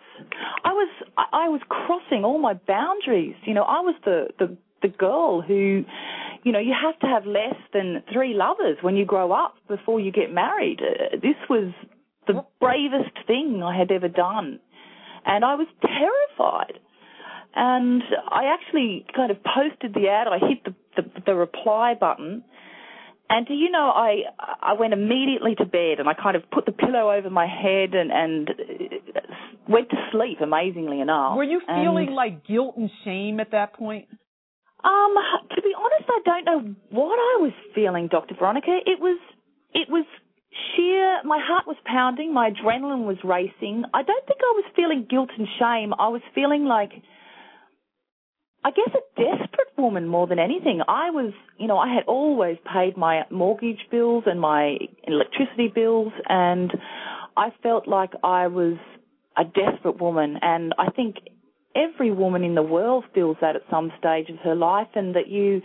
I 0.63 0.71
was 0.71 0.89
I 1.17 1.23
I 1.31 1.49
was 1.49 1.61
crossing 1.67 2.23
all 2.23 2.39
my 2.39 2.53
boundaries. 2.53 3.35
You 3.45 3.53
know, 3.53 3.63
I 3.63 3.81
was 3.81 3.95
the 4.05 4.27
the 4.39 4.57
the 4.81 4.87
girl 4.87 5.41
who, 5.41 5.83
you 6.43 6.51
know, 6.51 6.59
you 6.59 6.73
have 6.81 6.97
to 6.99 7.07
have 7.07 7.25
less 7.25 7.55
than 7.73 8.03
three 8.13 8.33
lovers 8.33 8.77
when 8.81 8.95
you 8.95 9.05
grow 9.05 9.31
up 9.31 9.55
before 9.67 9.99
you 9.99 10.11
get 10.11 10.31
married. 10.33 10.79
Uh, 10.81 11.17
this 11.21 11.35
was 11.49 11.73
the 12.27 12.43
bravest 12.59 13.15
thing 13.27 13.61
I 13.63 13.77
had 13.77 13.91
ever 13.91 14.07
done, 14.07 14.59
and 15.25 15.43
I 15.43 15.55
was 15.55 15.67
terrified. 15.81 16.79
And 17.55 18.03
I 18.29 18.53
actually 18.53 19.05
kind 19.15 19.31
of 19.31 19.37
posted 19.43 19.93
the 19.93 20.07
ad. 20.07 20.27
I 20.27 20.37
hit 20.47 20.63
the 20.63 20.75
the, 20.95 21.21
the 21.25 21.35
reply 21.35 21.95
button. 21.99 22.43
And 23.31 23.45
do 23.45 23.53
you 23.53 23.69
know, 23.69 23.91
I 23.95 24.23
I 24.61 24.73
went 24.73 24.93
immediately 24.93 25.55
to 25.55 25.65
bed 25.65 25.99
and 25.99 26.07
I 26.09 26.13
kind 26.13 26.35
of 26.35 26.49
put 26.51 26.65
the 26.65 26.71
pillow 26.71 27.11
over 27.11 27.29
my 27.29 27.45
head 27.47 27.93
and 27.93 28.11
and 28.11 28.49
uh, 28.49 29.19
went 29.67 29.89
to 29.89 29.97
sleep. 30.11 30.41
Amazingly 30.41 30.99
enough, 31.01 31.37
Were 31.37 31.43
you 31.43 31.61
And, 31.67 31.83
feeling 31.85 32.11
like 32.11 32.45
guilt 32.47 32.75
and 32.77 32.89
shame 33.03 33.39
at 33.39 33.51
that 33.51 33.73
point? 33.73 34.07
Um, 34.83 35.15
to 35.55 35.61
be 35.61 35.73
honest, 35.75 36.09
I 36.09 36.19
don't 36.25 36.45
know 36.45 36.75
what 36.89 37.17
I 37.19 37.41
was 37.41 37.53
feeling, 37.75 38.07
Dr. 38.07 38.35
Veronica. 38.35 38.79
It 38.85 38.99
was, 38.99 39.19
it 39.73 39.89
was 39.89 40.05
sheer, 40.75 41.21
my 41.23 41.39
heart 41.41 41.67
was 41.67 41.77
pounding, 41.85 42.33
my 42.33 42.51
adrenaline 42.51 43.05
was 43.05 43.17
racing. 43.23 43.83
I 43.93 44.03
don't 44.03 44.25
think 44.25 44.39
I 44.41 44.53
was 44.55 44.65
feeling 44.75 45.05
guilt 45.09 45.29
and 45.37 45.47
shame. 45.59 45.93
I 45.97 46.07
was 46.09 46.21
feeling 46.33 46.65
like, 46.65 46.91
I 48.63 48.71
guess 48.71 48.89
a 48.93 49.21
desperate 49.21 49.77
woman 49.77 50.07
more 50.07 50.27
than 50.27 50.39
anything. 50.39 50.81
I 50.87 51.11
was, 51.11 51.33
you 51.57 51.67
know, 51.67 51.77
I 51.77 51.93
had 51.93 52.03
always 52.07 52.57
paid 52.71 52.97
my 52.97 53.23
mortgage 53.29 53.79
bills 53.89 54.25
and 54.27 54.39
my 54.39 54.77
electricity 55.07 55.71
bills 55.73 56.11
and 56.27 56.71
I 57.37 57.49
felt 57.63 57.87
like 57.87 58.11
I 58.23 58.47
was 58.47 58.77
a 59.37 59.43
desperate 59.45 60.01
woman 60.01 60.37
and 60.41 60.73
I 60.77 60.89
think 60.91 61.15
every 61.79 62.11
woman 62.11 62.43
in 62.43 62.55
the 62.55 62.63
world 62.63 63.05
feels 63.13 63.37
that 63.41 63.55
at 63.55 63.61
some 63.69 63.91
stage 63.99 64.29
of 64.29 64.37
her 64.43 64.55
life 64.55 64.87
and 64.95 65.15
that 65.15 65.27
you 65.27 65.61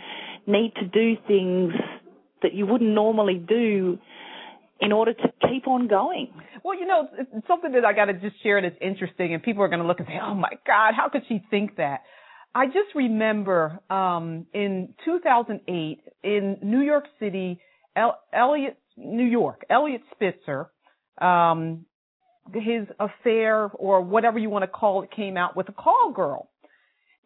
need 0.47 0.73
to 0.77 0.87
do 0.87 1.15
things 1.27 1.73
that 2.43 2.55
you 2.55 2.67
wouldn't 2.67 2.91
normally 2.91 3.43
do 3.47 3.99
in 4.81 4.93
order 4.93 5.15
to 5.15 5.33
keep 5.49 5.67
on 5.67 5.89
going. 5.89 6.31
Well, 6.63 6.79
you 6.79 6.87
know, 6.87 7.09
it's, 7.19 7.47
something 7.47 7.73
that 7.73 7.85
I 7.85 7.93
got 7.93 8.07
to 8.07 8.15
just 8.15 8.43
share 8.43 8.61
that's 8.61 8.77
interesting, 8.81 9.33
and 9.33 9.43
people 9.43 9.63
are 9.63 9.69
going 9.69 9.81
to 9.81 9.87
look 9.87 9.99
and 9.99 10.09
say, 10.09 10.19
"Oh 10.23 10.35
my 10.35 10.53
God, 10.67 10.95
how 10.95 11.09
could 11.09 11.23
she 11.29 11.43
think 11.51 11.77
that?" 11.77 12.01
I 12.55 12.67
just 12.67 12.95
remember 12.95 13.81
um, 13.91 14.47
in 14.53 14.95
2008 15.05 16.01
in 16.23 16.57
New 16.63 16.81
York 16.81 17.05
City, 17.19 17.59
El- 17.97 18.19
Eliot, 18.33 18.79
New 18.97 19.25
York, 19.25 19.65
Eliot 19.69 20.03
Spitzer, 20.13 20.71
um, 21.21 21.87
his 22.53 22.87
affair 23.01 23.71
or 23.75 24.01
whatever 24.03 24.39
you 24.39 24.51
want 24.51 24.63
to 24.63 24.69
call 24.69 25.03
it 25.03 25.11
came 25.11 25.37
out 25.37 25.57
with 25.57 25.69
a 25.69 25.73
call 25.73 26.13
girl. 26.15 26.51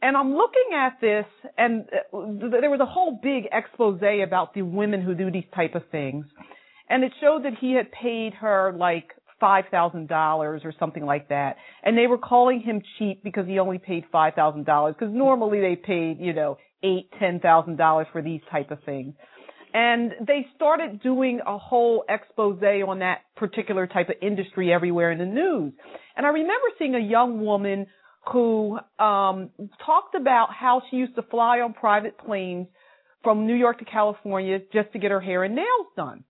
And 0.01 0.17
I'm 0.17 0.35
looking 0.35 0.71
at 0.77 1.01
this, 1.01 1.25
and 1.57 1.83
uh, 2.13 2.51
there 2.61 2.71
was 2.71 2.79
a 2.81 2.87
whole 2.87 3.19
big 3.21 3.45
expose 3.53 4.01
about 4.25 4.55
the 4.55 4.63
women 4.63 5.03
who 5.03 5.15
do 5.15 5.31
these 5.31 5.45
type 5.55 5.75
of 5.75 5.83
things, 5.91 6.25
and 6.89 7.03
it 7.03 7.13
showed 7.21 7.45
that 7.45 7.55
he 7.61 7.73
had 7.73 7.91
paid 7.91 8.33
her 8.35 8.73
like 8.79 9.11
five 9.41 9.65
thousand 9.71 10.09
dollars 10.09 10.63
or 10.65 10.73
something 10.79 11.05
like 11.05 11.29
that, 11.31 11.57
and 11.83 11.99
they 11.99 12.07
were 12.07 12.19
calling 12.19 12.61
him 12.61 12.81
cheap 12.99 13.25
because 13.25 13.47
he 13.47 13.59
only 13.59 13.79
paid 13.79 14.05
five 14.13 14.35
thousand 14.35 14.67
dollars 14.67 14.95
because 14.97 15.13
normally 15.13 15.61
they 15.61 15.75
paid 15.75 16.19
you 16.21 16.33
know 16.33 16.59
eight 16.85 17.11
ten 17.19 17.41
thousand 17.41 17.77
dollars 17.77 18.07
for 18.13 18.23
these 18.23 18.41
type 18.53 18.71
of 18.71 18.79
things. 18.85 19.15
And 19.75 20.13
they 20.27 20.47
started 20.57 21.03
doing 21.03 21.41
a 21.47 21.59
whole 21.59 22.05
expose 22.09 22.63
on 22.63 23.01
that 23.01 23.19
particular 23.37 23.87
type 23.87 24.09
of 24.09 24.17
industry 24.23 24.73
everywhere 24.73 25.13
in 25.13 25.19
the 25.19 25.27
news. 25.27 25.73
And 26.17 26.27
I 26.27 26.31
remember 26.31 26.67
seeing 26.79 26.95
a 26.95 27.01
young 27.01 27.41
woman 27.41 27.87
who 28.33 28.79
um, 28.99 29.51
talked 29.85 30.15
about 30.15 30.49
how 30.53 30.83
she 30.91 30.97
used 30.97 31.15
to 31.17 31.23
fly 31.23 31.61
on 31.61 31.73
private 31.73 32.19
planes 32.19 32.67
from 33.23 33.47
New 33.47 33.55
York 33.55 33.79
to 33.79 33.85
California 33.85 34.59
just 34.73 34.93
to 34.93 34.99
get 34.99 35.11
her 35.11 35.21
hair 35.21 35.45
and 35.45 35.55
nails 35.55 35.87
done. 35.97 36.25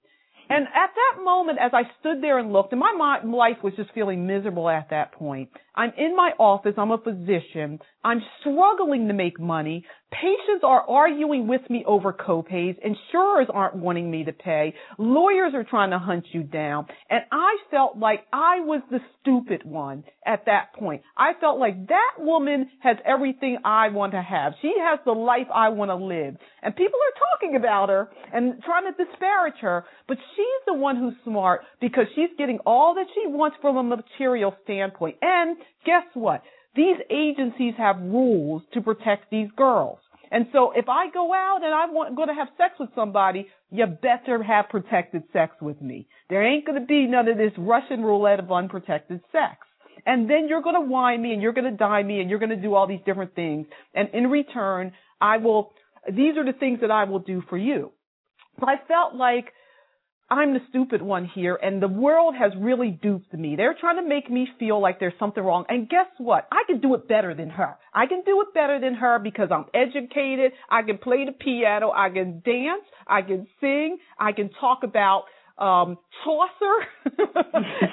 And 0.51 0.65
at 0.67 0.91
that 0.95 1.23
moment, 1.23 1.59
as 1.61 1.73
I 1.75 1.83
stood 2.01 2.23
there 2.23 2.39
and 2.39 2.53
looked, 2.53 2.73
and 2.73 2.81
my 2.81 3.21
life 3.23 3.59
was 3.63 3.75
just 3.77 3.91
feeling 3.93 4.27
miserable 4.27 4.69
at 4.69 4.89
that 4.91 5.13
point, 5.13 5.51
I'm 5.79 5.93
in 5.97 6.17
my 6.17 6.33
office. 6.41 6.75
I'm 6.77 6.91
a 6.91 6.99
physician. 6.99 7.79
I'm 8.05 8.21
struggling 8.41 9.07
to 9.07 9.15
make 9.15 9.39
money. 9.39 9.85
Patients 10.11 10.65
are 10.65 10.83
arguing 10.89 11.47
with 11.47 11.61
me 11.71 11.85
over 11.87 12.13
copays. 12.13 12.77
Insurers 12.83 13.47
aren't 13.53 13.77
wanting 13.77 14.11
me 14.11 14.25
to 14.25 14.33
pay. 14.33 14.75
Lawyers 14.99 15.53
are 15.55 15.63
trying 15.63 15.91
to 15.91 15.99
hunt 15.99 16.25
you 16.33 16.43
down. 16.43 16.87
And 17.11 17.21
I 17.31 17.59
felt 17.71 17.97
like 17.97 18.25
I 18.33 18.61
was 18.61 18.83
the 18.91 18.99
stupid 19.21 19.63
one 19.65 20.03
at 20.27 20.47
that 20.47 20.73
point. 20.75 21.03
I 21.17 21.33
felt 21.41 21.61
like 21.61 21.89
that 21.89 22.13
woman 22.19 22.71
has 22.81 22.97
everything 23.05 23.59
I 23.65 23.91
want 23.91 24.13
to 24.13 24.23
have. 24.23 24.55
She 24.61 24.75
has 24.81 24.99
the 25.05 25.13
life 25.13 25.47
I 25.55 25.69
want 25.69 25.91
to 25.91 25.97
live. 25.97 26.37
And 26.63 26.75
people 26.75 26.99
are 26.99 27.39
talking 27.39 27.57
about 27.57 27.89
her 27.89 28.09
and 28.33 28.63
trying 28.65 28.85
to 28.93 29.05
disparage 29.05 29.61
her, 29.61 29.85
but 30.09 30.17
she's 30.35 30.63
the 30.67 30.75
one 30.75 30.97
who's 30.97 31.15
smart 31.25 31.61
because 31.81 32.07
she's 32.15 32.31
getting 32.37 32.59
all 32.67 32.95
that 32.95 33.07
she 33.15 33.29
wants 33.29 33.59
from 33.61 33.77
a 33.77 33.83
material 33.83 34.55
standpoint. 34.65 35.17
And 35.21 35.57
guess 35.85 36.05
what? 36.15 36.43
These 36.75 36.97
agencies 37.11 37.75
have 37.79 37.97
rules 38.01 38.63
to 38.75 38.81
protect 38.81 39.31
these 39.31 39.49
girls. 39.57 39.99
And 40.31 40.47
so 40.53 40.73
if 40.77 40.89
I 40.89 41.11
go 41.11 41.33
out 41.33 41.61
and 41.63 41.75
I'm 41.75 42.15
going 42.15 42.29
to 42.29 42.35
have 42.35 42.49
sex 42.59 42.75
with 42.79 42.91
somebody, 42.95 43.49
you 43.71 43.87
better 43.87 44.43
have 44.43 44.69
protected 44.69 45.23
sex 45.33 45.55
with 45.61 45.81
me. 45.81 46.07
There 46.29 46.47
ain't 46.47 46.67
going 46.67 46.81
to 46.81 46.87
be 46.87 47.07
none 47.07 47.29
of 47.29 47.39
this 47.39 47.53
Russian 47.57 48.03
roulette 48.03 48.39
of 48.39 48.53
unprotected 48.53 49.21
sex. 49.33 49.57
And 50.07 50.29
then 50.29 50.47
you're 50.49 50.63
going 50.63 50.75
to 50.75 50.89
wine 50.89 51.23
me 51.23 51.33
and 51.33 51.43
you're 51.43 51.53
going 51.53 51.71
to 51.71 51.77
die 51.77 52.03
me 52.03 52.21
and 52.21 52.31
you're 52.31 52.39
going 52.39 52.51
to 52.51 52.57
do 52.57 52.75
all 52.75 52.87
these 52.87 53.01
different 53.05 53.35
things. 53.35 53.67
And 53.95 54.09
in 54.13 54.29
return, 54.29 54.93
I 55.21 55.39
will, 55.39 55.73
these 56.07 56.37
are 56.37 56.45
the 56.45 56.57
things 56.59 56.81
that 56.83 56.91
I 56.91 57.05
will 57.05 57.19
do 57.19 57.43
for 57.49 57.59
you. 57.59 57.93
So 58.61 58.67
I 58.69 58.77
felt 58.87 59.15
like 59.15 59.53
I'm 60.31 60.53
the 60.53 60.61
stupid 60.69 61.01
one 61.01 61.25
here 61.25 61.59
and 61.63 61.83
the 61.83 61.89
world 61.89 62.35
has 62.39 62.53
really 62.59 62.91
duped 62.91 63.33
me. 63.33 63.57
They're 63.57 63.77
trying 63.79 63.97
to 63.97 64.07
make 64.07 64.31
me 64.31 64.47
feel 64.59 64.81
like 64.81 65.01
there's 65.01 65.15
something 65.19 65.43
wrong. 65.43 65.65
And 65.69 65.89
guess 65.89 66.07
what? 66.19 66.47
I 66.53 66.65
can 66.67 66.81
do 66.81 66.95
it 66.95 67.09
better 67.09 67.35
than 67.35 67.49
her. 67.51 67.77
I 67.95 68.07
can 68.07 68.23
do 68.27 68.41
it 68.43 68.53
better 68.53 68.79
than 68.79 68.95
her 68.95 69.19
because 69.19 69.49
I'm 69.51 69.65
educated. 69.73 70.53
I 70.71 70.83
can 70.83 70.99
play 70.99 71.25
the 71.25 71.33
piano. 71.33 71.93
I 71.93 72.11
can 72.11 72.43
dance. 72.45 72.85
I 73.07 73.23
can 73.23 73.47
sing. 73.61 73.99
I 74.19 74.33
can 74.33 74.51
talk 74.61 74.81
about 74.83 75.25
um, 75.57 75.97
Chaucer 76.23 77.17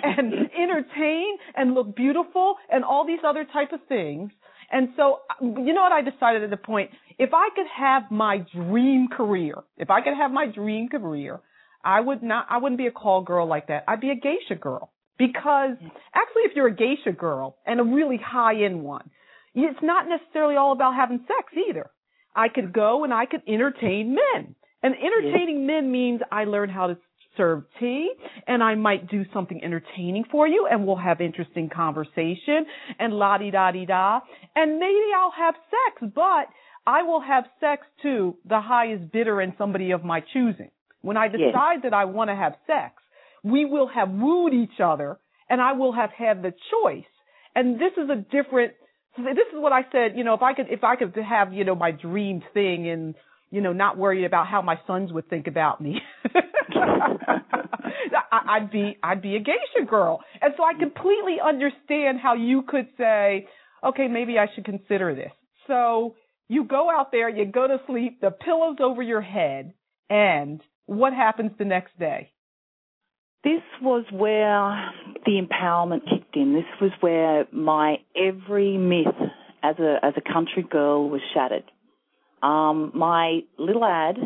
and 0.04 0.34
entertain 0.34 1.38
and 1.56 1.74
look 1.74 1.96
beautiful 1.96 2.56
and 2.70 2.84
all 2.84 3.08
these 3.08 3.20
other 3.26 3.46
type 3.52 3.72
of 3.72 3.80
things. 3.88 4.32
And 4.72 4.90
so, 4.98 5.20
you 5.42 5.74
know 5.74 5.82
what 5.82 5.92
I 5.92 6.02
decided 6.02 6.44
at 6.44 6.50
the 6.50 6.58
point? 6.58 6.92
If 7.18 7.30
I 7.34 7.50
could 7.56 7.68
have 7.76 8.12
my 8.12 8.46
dream 8.54 9.08
career, 9.08 9.56
if 9.78 9.90
I 9.90 10.02
could 10.02 10.16
have 10.16 10.32
my 10.32 10.48
dream 10.48 10.90
career, 10.90 11.40
I 11.86 12.02
would 12.02 12.24
not, 12.24 12.48
I 12.50 12.58
wouldn't 12.58 12.80
be 12.80 12.88
a 12.88 12.92
call 12.92 13.22
girl 13.22 13.48
like 13.48 13.68
that. 13.68 13.84
I'd 13.88 14.02
be 14.02 14.10
a 14.10 14.16
geisha 14.16 14.56
girl. 14.60 14.92
Because 15.18 15.78
actually, 16.14 16.44
if 16.44 16.56
you're 16.56 16.68
a 16.68 16.76
geisha 16.76 17.14
girl 17.14 17.58
and 17.66 17.80
a 17.80 17.84
really 17.84 18.20
high 18.22 18.64
end 18.66 18.84
one, 18.84 19.10
it's 19.54 19.80
not 19.82 20.08
necessarily 20.10 20.58
all 20.58 20.74
about 20.74 20.96
having 20.96 21.20
sex 21.20 21.54
either. 21.70 21.90
I 22.36 22.50
could 22.50 22.74
go 22.74 23.06
and 23.06 23.14
I 23.14 23.26
could 23.26 23.42
entertain 23.48 24.16
men. 24.16 24.56
And 24.84 24.94
entertaining 24.96 25.66
men 25.66 25.92
means 25.92 26.20
I 26.32 26.44
learn 26.44 26.70
how 26.70 26.88
to 26.88 26.98
serve 27.38 27.64
tea 27.80 28.12
and 28.48 28.62
I 28.62 28.76
might 28.76 29.10
do 29.10 29.24
something 29.34 29.64
entertaining 29.64 30.26
for 30.30 30.48
you 30.48 30.68
and 30.70 30.86
we'll 30.86 30.96
have 30.98 31.22
interesting 31.22 31.70
conversation 31.70 32.66
and 33.00 33.14
la 33.14 33.38
di 33.38 33.52
da 33.52 33.72
di 33.72 33.86
da. 33.86 34.20
And 34.56 34.80
maybe 34.80 35.12
I'll 35.18 35.32
have 35.32 35.56
sex, 35.70 36.12
but 36.14 36.48
I 36.86 37.04
will 37.04 37.22
have 37.22 37.46
sex 37.60 37.88
to 38.04 38.36
the 38.46 38.60
highest 38.60 39.12
bidder 39.12 39.40
and 39.40 39.54
somebody 39.58 39.92
of 39.92 40.04
my 40.04 40.22
choosing. 40.34 40.72
When 41.06 41.18
I 41.18 41.28
decide 41.28 41.76
yes. 41.76 41.84
that 41.84 41.94
I 41.94 42.06
want 42.06 42.32
to 42.32 42.36
have 42.36 42.56
sex, 42.66 42.96
we 43.44 43.64
will 43.64 43.88
have 43.88 44.10
wooed 44.10 44.56
each 44.56 44.80
other 44.84 45.20
and 45.48 45.62
I 45.62 45.74
will 45.74 45.94
have 45.94 46.10
had 46.10 46.42
the 46.42 46.52
choice. 46.72 47.06
And 47.54 47.76
this 47.76 47.92
is 47.96 48.10
a 48.10 48.16
different, 48.16 48.74
this 49.16 49.48
is 49.54 49.60
what 49.60 49.72
I 49.72 49.82
said, 49.92 50.18
you 50.18 50.24
know, 50.24 50.34
if 50.34 50.42
I 50.42 50.56
could, 50.56 50.66
if 50.72 50.84
I 50.84 50.96
could 50.96 51.16
have, 51.16 51.54
you 51.54 51.64
know, 51.64 51.76
my 51.76 51.92
dream 51.92 52.42
thing 52.56 52.90
and, 52.90 53.14
you 53.52 53.62
know, 53.62 53.72
not 53.72 54.00
worry 54.00 54.26
about 54.26 54.48
how 54.48 54.64
my 54.64 54.80
sons 54.88 55.14
would 55.14 55.30
think 55.30 55.46
about 55.46 55.80
me. 55.80 56.02
I'd 58.32 58.72
be, 58.72 58.98
I'd 59.04 59.22
be 59.22 59.36
a 59.36 59.40
geisha 59.40 59.86
girl. 59.88 60.24
And 60.42 60.56
so 60.58 60.64
I 60.64 60.74
completely 60.74 61.38
understand 61.46 62.18
how 62.20 62.34
you 62.34 62.64
could 62.68 62.88
say, 62.98 63.48
okay, 63.84 64.08
maybe 64.08 64.40
I 64.40 64.48
should 64.56 64.66
consider 64.66 65.14
this. 65.14 65.32
So 65.68 66.16
you 66.48 66.64
go 66.64 66.90
out 66.90 67.12
there, 67.12 67.30
you 67.30 67.46
go 67.46 67.68
to 67.68 67.78
sleep, 67.86 68.22
the 68.22 68.32
pillow's 68.32 68.78
over 68.82 69.04
your 69.04 69.22
head, 69.22 69.74
and 70.10 70.62
what 70.86 71.14
happens 71.14 71.52
the 71.58 71.66
next 71.66 71.98
day? 72.00 72.32
This 73.44 73.62
was 73.82 74.06
where 74.12 74.92
the 75.26 75.40
empowerment 75.40 76.10
kicked 76.10 76.36
in. 76.36 76.54
This 76.54 76.82
was 76.82 76.92
where 77.00 77.46
my 77.52 77.98
every 78.16 78.78
myth 78.78 79.14
as 79.62 79.78
a 79.80 79.98
as 80.04 80.14
a 80.18 80.34
country 80.34 80.64
girl 80.64 81.10
was 81.10 81.22
shattered. 81.34 81.66
Um, 82.42 82.92
my 82.96 83.42
little 83.58 83.86
ad 83.86 84.18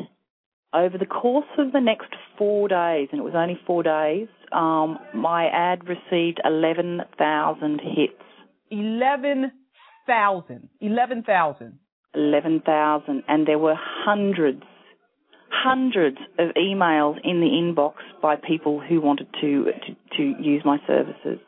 over 0.74 0.98
the 0.98 1.06
course 1.06 1.48
of 1.58 1.72
the 1.72 1.82
next 1.82 2.14
four 2.38 2.68
days, 2.68 3.10
and 3.12 3.20
it 3.20 3.24
was 3.24 3.34
only 3.36 3.60
four 3.66 3.84
days, 3.84 4.28
um, 4.52 5.00
my 5.16 5.48
ad 5.48 5.88
received 5.88 6.40
11,000 6.44 7.82
hits. 7.82 8.14
11,000. 8.72 10.70
11,000. 10.82 11.80
11,000. 12.14 13.24
And 13.28 13.48
there 13.48 13.58
were 13.58 13.76
hundreds 13.78 14.64
hundreds 15.52 16.18
of 16.38 16.50
emails 16.56 17.18
in 17.24 17.42
the 17.42 17.48
inbox 17.48 17.96
by 18.22 18.36
people 18.36 18.80
who 18.80 19.02
wanted 19.02 19.28
to 19.42 19.66
to, 19.66 20.18
to 20.18 20.42
use 20.42 20.62
my 20.66 20.78
services. 20.88 21.40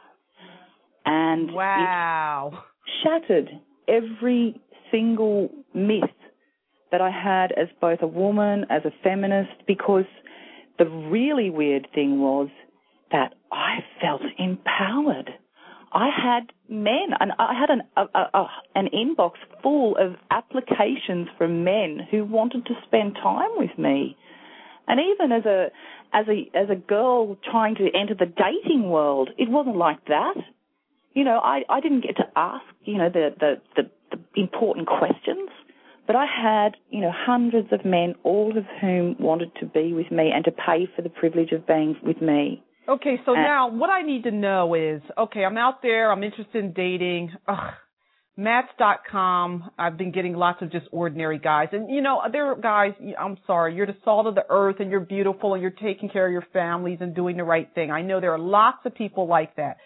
And 1.06 1.52
wow, 1.52 2.64
shattered 3.04 3.50
every 3.88 4.60
single 4.92 5.50
myth 5.74 6.10
that 6.92 7.02
I 7.02 7.10
had 7.10 7.52
as 7.54 7.68
both 7.80 8.00
a 8.02 8.08
woman, 8.08 8.66
as 8.70 8.84
a 8.86 8.92
feminist, 9.04 9.52
because 9.66 10.06
the 10.78 10.86
really 10.86 11.50
weird 11.50 11.88
thing 11.94 12.20
was 12.20 12.50
that 13.12 13.34
I 13.52 13.80
felt 14.02 14.22
empowered. 14.38 15.32
I 15.94 16.10
had 16.10 16.52
men, 16.70 17.10
and 17.20 17.32
I 17.38 17.54
had 17.54 17.70
an 17.70 17.82
a, 17.98 18.20
a, 18.38 18.48
an 18.76 18.90
inbox 18.94 19.34
full 19.62 19.98
of 19.98 20.16
applications 20.30 21.28
from 21.38 21.64
men 21.64 22.00
who 22.10 22.24
wanted 22.24 22.66
to 22.68 22.74
spend 22.86 23.16
time 23.16 23.52
with 23.58 23.78
me. 23.78 24.16
And 24.88 25.00
even 25.00 25.32
as 25.32 25.46
a 25.46 25.68
as 26.14 26.26
a 26.28 26.50
as 26.58 26.70
a 26.70 26.76
girl 26.76 27.38
trying 27.50 27.76
to 27.76 27.90
enter 27.94 28.16
the 28.16 28.26
dating 28.26 28.90
world, 28.90 29.30
it 29.38 29.50
wasn't 29.50 29.78
like 29.78 30.06
that. 30.06 30.36
You 31.14 31.26
know, 31.26 31.40
I 31.40 31.64
I 31.70 31.82
didn't 31.82 32.02
get 32.02 32.18
to 32.18 32.28
ask 32.36 32.66
you 32.84 32.98
know 32.98 33.10
the 33.10 33.30
the 33.40 33.62
the, 33.76 33.90
the 34.12 34.42
important 34.42 34.88
questions. 34.88 35.50
But 36.08 36.16
I 36.16 36.26
had, 36.26 36.76
you 36.90 37.00
know, 37.00 37.12
hundreds 37.14 37.72
of 37.72 37.86
men, 37.86 38.16
all 38.24 38.58
of 38.58 38.66
whom 38.82 39.16
wanted 39.20 39.52
to 39.60 39.66
be 39.66 39.94
with 39.94 40.12
me 40.12 40.32
and 40.34 40.44
to 40.46 40.52
pay 40.52 40.90
for 40.96 41.04
the 41.04 41.10
privilege 41.10 41.52
of 41.52 41.66
being 41.68 41.96
with 42.04 42.22
me. 42.22 42.64
Okay, 42.88 43.20
so 43.26 43.34
uh, 43.34 43.36
now 43.36 43.70
what 43.70 43.90
I 43.90 44.02
need 44.02 44.24
to 44.24 44.32
know 44.32 44.74
is, 44.74 45.02
okay, 45.18 45.46
I'm 45.46 45.58
out 45.58 45.82
there, 45.82 46.12
I'm 46.12 46.24
interested 46.24 46.64
in 46.64 46.74
dating. 46.74 47.32
Ugh, 47.48 47.74
Match.com, 48.38 49.72
I've 49.78 49.98
been 49.98 50.12
getting 50.12 50.34
lots 50.34 50.62
of 50.62 50.72
just 50.72 50.88
ordinary 50.92 51.38
guys. 51.38 51.68
And 51.74 51.94
you 51.94 52.02
know, 52.02 52.22
there 52.32 52.52
are 52.52 52.56
guys, 52.56 52.94
I'm 53.20 53.38
sorry, 53.46 53.76
you're 53.76 53.86
the 53.86 53.98
salt 54.04 54.26
of 54.26 54.36
the 54.36 54.46
earth 54.50 54.78
and 54.80 54.90
you're 54.90 55.02
beautiful 55.02 55.54
and 55.54 55.62
you're 55.62 55.72
taking 55.72 56.10
care 56.10 56.26
of 56.26 56.32
your 56.32 56.46
families 56.54 57.00
and 57.02 57.14
doing 57.14 57.38
the 57.38 57.44
right 57.44 57.70
thing. 57.76 57.92
I 57.92 58.02
know 58.02 58.20
there 58.20 58.34
are 58.34 58.40
lots 58.40 58.80
of 58.86 58.96
people 58.96 59.28
like 59.28 59.58
that. 59.58 59.78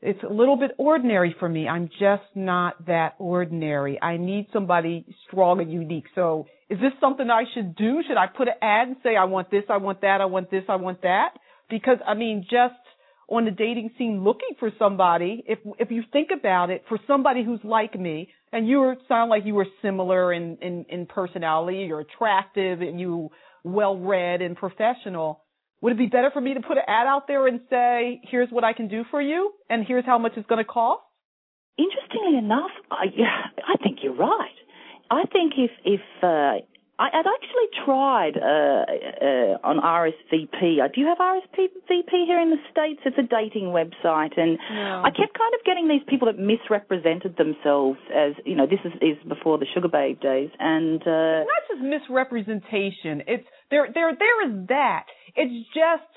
It's 0.00 0.22
a 0.22 0.32
little 0.32 0.56
bit 0.56 0.72
ordinary 0.78 1.34
for 1.38 1.48
me. 1.48 1.68
I'm 1.68 1.88
just 1.98 2.24
not 2.34 2.86
that 2.86 3.14
ordinary. 3.18 4.00
I 4.00 4.16
need 4.16 4.46
somebody 4.52 5.04
strong 5.26 5.60
and 5.60 5.72
unique. 5.72 6.06
So 6.14 6.46
is 6.70 6.78
this 6.78 6.92
something 7.00 7.28
I 7.28 7.44
should 7.52 7.74
do? 7.74 8.02
Should 8.06 8.16
I 8.16 8.26
put 8.26 8.48
an 8.48 8.54
ad 8.62 8.88
and 8.88 8.96
say, 9.02 9.16
I 9.16 9.24
want 9.24 9.50
this, 9.50 9.64
I 9.68 9.78
want 9.78 10.02
that, 10.02 10.20
I 10.20 10.26
want 10.26 10.50
this, 10.50 10.64
I 10.68 10.76
want 10.76 11.02
that? 11.02 11.30
Because 11.68 11.98
I 12.06 12.14
mean, 12.14 12.46
just 12.48 12.74
on 13.28 13.44
the 13.44 13.50
dating 13.50 13.90
scene 13.98 14.22
looking 14.22 14.50
for 14.58 14.70
somebody, 14.78 15.42
if 15.46 15.58
if 15.78 15.90
you 15.90 16.02
think 16.12 16.30
about 16.36 16.70
it, 16.70 16.84
for 16.88 16.98
somebody 17.06 17.44
who's 17.44 17.60
like 17.64 17.98
me, 17.98 18.28
and 18.52 18.68
you 18.68 18.94
sound 19.08 19.30
like 19.30 19.44
you 19.44 19.54
were 19.54 19.66
similar 19.82 20.32
in, 20.32 20.58
in, 20.62 20.86
in 20.88 21.06
personality, 21.06 21.78
you're 21.88 22.00
attractive 22.00 22.80
and 22.80 23.00
you 23.00 23.30
well 23.64 23.98
read 23.98 24.42
and 24.42 24.56
professional, 24.56 25.42
would 25.80 25.92
it 25.92 25.98
be 25.98 26.06
better 26.06 26.30
for 26.32 26.40
me 26.40 26.54
to 26.54 26.60
put 26.60 26.78
an 26.78 26.84
ad 26.86 27.06
out 27.06 27.26
there 27.26 27.46
and 27.48 27.60
say, 27.68 28.20
here's 28.30 28.48
what 28.50 28.64
I 28.64 28.72
can 28.72 28.88
do 28.88 29.02
for 29.10 29.20
you 29.20 29.52
and 29.68 29.84
here's 29.86 30.06
how 30.06 30.18
much 30.18 30.32
it's 30.36 30.46
going 30.46 30.64
to 30.64 30.64
cost? 30.64 31.02
Interestingly 31.76 32.38
enough, 32.38 32.70
I, 32.90 33.06
I 33.66 33.76
think 33.82 33.98
you're 34.02 34.16
right. 34.16 34.54
I 35.10 35.24
think 35.30 35.52
if 35.58 35.70
if 35.84 36.00
uh, 36.22 36.64
I, 36.98 37.10
would 37.12 37.26
actually 37.28 37.84
tried 37.84 38.36
uh, 38.40 38.88
uh, 38.88 39.68
on 39.68 39.80
RSVP. 39.84 40.80
Uh, 40.80 40.88
do 40.88 41.00
you 41.00 41.06
have 41.06 41.18
RSVP 41.18 42.24
here 42.24 42.40
in 42.40 42.50
the 42.50 42.56
States? 42.72 43.00
It's 43.04 43.18
a 43.18 43.22
dating 43.22 43.68
website. 43.68 44.38
And 44.40 44.58
no. 44.72 45.02
I 45.04 45.10
kept 45.10 45.36
kind 45.36 45.52
of 45.52 45.64
getting 45.66 45.88
these 45.88 46.00
people 46.08 46.26
that 46.32 46.38
misrepresented 46.38 47.36
themselves 47.36 47.98
as, 48.08 48.32
you 48.46 48.56
know, 48.56 48.66
this 48.66 48.80
is, 48.84 48.92
is 49.02 49.28
before 49.28 49.58
the 49.58 49.66
Sugarbabe 49.76 50.20
days. 50.22 50.50
And, 50.58 51.02
uh, 51.02 51.44
not 51.44 51.62
just 51.68 51.82
misrepresentation. 51.82 53.22
It's, 53.28 53.46
there, 53.70 53.88
there, 53.92 54.16
there 54.16 54.48
is 54.48 54.66
that. 54.68 55.04
It's 55.36 55.68
just, 55.74 56.08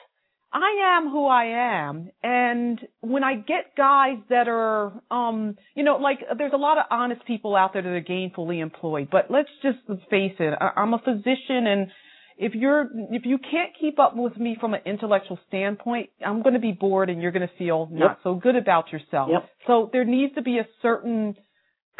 I 0.52 0.98
am 0.98 1.10
who 1.12 1.28
I 1.28 1.84
am, 1.86 2.10
and 2.24 2.80
when 3.02 3.24
I 3.24 3.36
get 3.36 3.76
guys 3.78 4.18
that 4.30 4.48
are, 4.48 4.94
um, 5.12 5.56
you 5.76 5.84
know, 5.84 5.98
like 5.98 6.20
there's 6.38 6.54
a 6.54 6.58
lot 6.58 6.80
of 6.80 6.86
honest 6.90 7.24
people 7.28 7.56
out 7.56 7.74
there 7.74 7.84
that 7.84 7.90
are 7.90 8.02
gainfully 8.02 8.60
employed, 8.62 9.10
but 9.12 9.30
let's 9.30 9.50
just 9.62 9.78
face 10.10 10.34
it, 10.40 10.58
I, 10.60 10.72
I'm 10.76 10.94
a 10.96 11.00
physician, 11.00 11.68
and 11.68 11.88
if 12.38 12.56
you're 12.56 12.90
if 13.12 13.26
you 13.26 13.38
can't 13.38 13.72
keep 13.80 14.00
up 14.00 14.16
with 14.16 14.38
me 14.38 14.58
from 14.60 14.74
an 14.74 14.82
intellectual 14.86 15.38
standpoint, 15.50 16.10
I'm 16.26 16.42
going 16.42 16.56
to 16.56 16.60
be 16.60 16.72
bored, 16.72 17.12
and 17.12 17.22
you're 17.22 17.32
going 17.32 17.48
to 17.48 17.56
feel 17.58 17.88
Yep. 17.92 18.00
not 18.00 18.20
so 18.24 18.34
good 18.34 18.56
about 18.56 18.92
yourself. 18.92 19.30
Yep. 19.32 19.50
So 19.68 19.90
there 19.94 20.06
needs 20.06 20.34
to 20.36 20.42
be 20.42 20.58
a 20.58 20.66
certain 20.82 21.36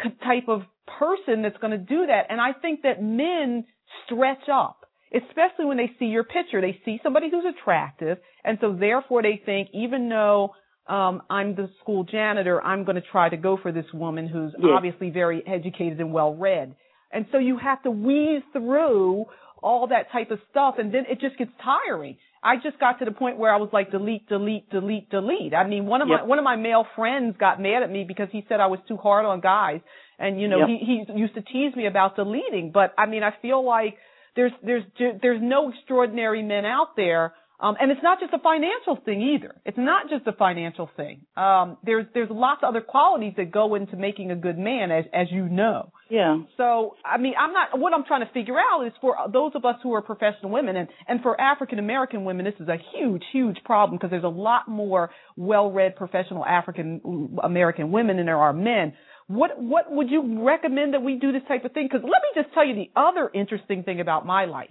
c- 0.02 0.10
type 0.24 0.48
of 0.48 0.62
person 0.98 1.42
that's 1.42 1.58
going 1.58 1.72
to 1.72 1.78
do 1.78 2.06
that, 2.06 2.22
and 2.30 2.40
I 2.40 2.52
think 2.54 2.82
that 2.82 3.00
men 3.00 3.64
stretch 4.06 4.48
up 4.52 4.78
especially 5.14 5.64
when 5.66 5.76
they 5.76 5.90
see 5.98 6.06
your 6.06 6.24
picture. 6.24 6.60
They 6.60 6.78
see 6.84 7.00
somebody 7.02 7.30
who's 7.30 7.44
attractive, 7.44 8.18
and 8.44 8.58
so 8.60 8.72
therefore 8.78 9.22
they 9.22 9.40
think, 9.44 9.68
even 9.72 10.08
though 10.08 10.54
um, 10.86 11.22
I'm 11.30 11.54
the 11.54 11.68
school 11.80 12.04
janitor, 12.04 12.60
I'm 12.62 12.84
going 12.84 12.96
to 12.96 13.02
try 13.12 13.28
to 13.28 13.36
go 13.36 13.56
for 13.60 13.70
this 13.72 13.86
woman 13.92 14.26
who's 14.28 14.52
Yes. 14.58 14.70
obviously 14.74 15.10
very 15.10 15.42
educated 15.46 16.00
and 16.00 16.12
well 16.12 16.34
read. 16.34 16.74
And 17.12 17.26
so 17.32 17.38
you 17.38 17.58
have 17.58 17.82
to 17.82 17.90
weave 17.90 18.42
through 18.52 19.24
all 19.62 19.88
that 19.88 20.10
type 20.10 20.30
of 20.30 20.38
stuff, 20.50 20.76
and 20.78 20.92
then 20.94 21.04
it 21.10 21.20
just 21.20 21.36
gets 21.36 21.50
tiring. 21.62 22.16
I 22.42 22.56
just 22.56 22.78
got 22.80 22.98
to 23.00 23.04
the 23.04 23.10
point 23.10 23.36
where 23.36 23.52
I 23.52 23.58
was 23.58 23.68
like, 23.74 23.90
delete, 23.90 24.26
delete, 24.28 24.70
delete, 24.70 25.10
delete. 25.10 25.52
I 25.52 25.66
mean, 25.66 25.84
one 25.86 26.00
of 26.00 26.08
my 26.08 26.22
one 26.22 26.38
of 26.38 26.44
my 26.44 26.56
male 26.56 26.86
friends 26.96 27.36
got 27.38 27.60
mad 27.60 27.82
at 27.82 27.90
me 27.90 28.04
because 28.08 28.28
he 28.32 28.46
said 28.48 28.60
I 28.60 28.68
was 28.68 28.78
too 28.88 28.96
hard 28.96 29.26
on 29.26 29.40
guys, 29.40 29.80
and 30.18 30.40
you 30.40 30.48
know, 30.48 30.60
Yep. 30.60 30.68
he 30.68 31.04
he 31.06 31.18
used 31.18 31.34
to 31.34 31.42
tease 31.42 31.76
me 31.76 31.86
about 31.86 32.16
deleting. 32.16 32.70
But 32.72 32.94
I 32.96 33.04
mean, 33.04 33.22
I 33.22 33.32
feel 33.42 33.62
like 33.62 33.96
there's 34.36 34.52
there's 34.62 34.84
there's 35.22 35.40
no 35.42 35.70
extraordinary 35.70 36.42
men 36.42 36.64
out 36.64 36.96
there 36.96 37.34
um 37.60 37.76
and 37.78 37.90
it's 37.90 38.02
not 38.02 38.20
just 38.20 38.32
a 38.32 38.38
financial 38.38 38.96
thing 39.04 39.20
either. 39.20 39.60
It's 39.66 39.76
not 39.76 40.08
just 40.08 40.26
a 40.26 40.32
financial 40.32 40.88
thing. 40.96 41.26
Um 41.36 41.76
there's 41.84 42.06
there's 42.14 42.30
lots 42.30 42.60
of 42.62 42.70
other 42.70 42.80
qualities 42.80 43.34
that 43.36 43.50
go 43.50 43.74
into 43.74 43.96
making 43.96 44.30
a 44.30 44.36
good 44.36 44.58
man 44.58 44.90
as 44.90 45.04
as 45.12 45.26
you 45.30 45.48
know. 45.48 45.92
Yeah. 46.10 46.38
so 46.56 46.96
i 47.04 47.18
mean 47.18 47.34
i'm 47.38 47.52
not 47.52 47.78
what 47.78 47.92
i'm 47.94 48.02
trying 48.04 48.26
to 48.26 48.32
figure 48.32 48.56
out 48.58 48.84
is 48.84 48.92
for 49.00 49.14
those 49.32 49.52
of 49.54 49.64
us 49.64 49.76
who 49.80 49.94
are 49.94 50.02
professional 50.02 50.50
women 50.50 50.74
and 50.76 50.88
and 51.06 51.22
for 51.22 51.40
african 51.40 51.78
american 51.78 52.24
women 52.24 52.44
this 52.44 52.54
is 52.58 52.66
a 52.66 52.78
huge 52.92 53.22
huge 53.32 53.58
problem 53.64 53.96
because 53.96 54.10
there's 54.10 54.24
a 54.24 54.28
lot 54.48 54.66
more 54.66 55.10
well-read 55.36 55.94
professional 55.94 56.44
african 56.44 57.38
american 57.44 57.92
women 57.92 58.16
than 58.16 58.26
there 58.26 58.38
are 58.38 58.52
men 58.52 58.92
what 59.30 59.62
what 59.62 59.90
would 59.92 60.10
you 60.10 60.44
recommend 60.44 60.94
that 60.94 61.02
we 61.02 61.14
do 61.14 61.30
this 61.30 61.42
type 61.46 61.64
of 61.64 61.72
thing? 61.72 61.88
Because 61.90 62.02
let 62.02 62.20
me 62.22 62.42
just 62.42 62.52
tell 62.52 62.66
you 62.66 62.74
the 62.74 62.90
other 62.96 63.30
interesting 63.32 63.84
thing 63.84 64.00
about 64.00 64.26
my 64.26 64.44
life. 64.44 64.70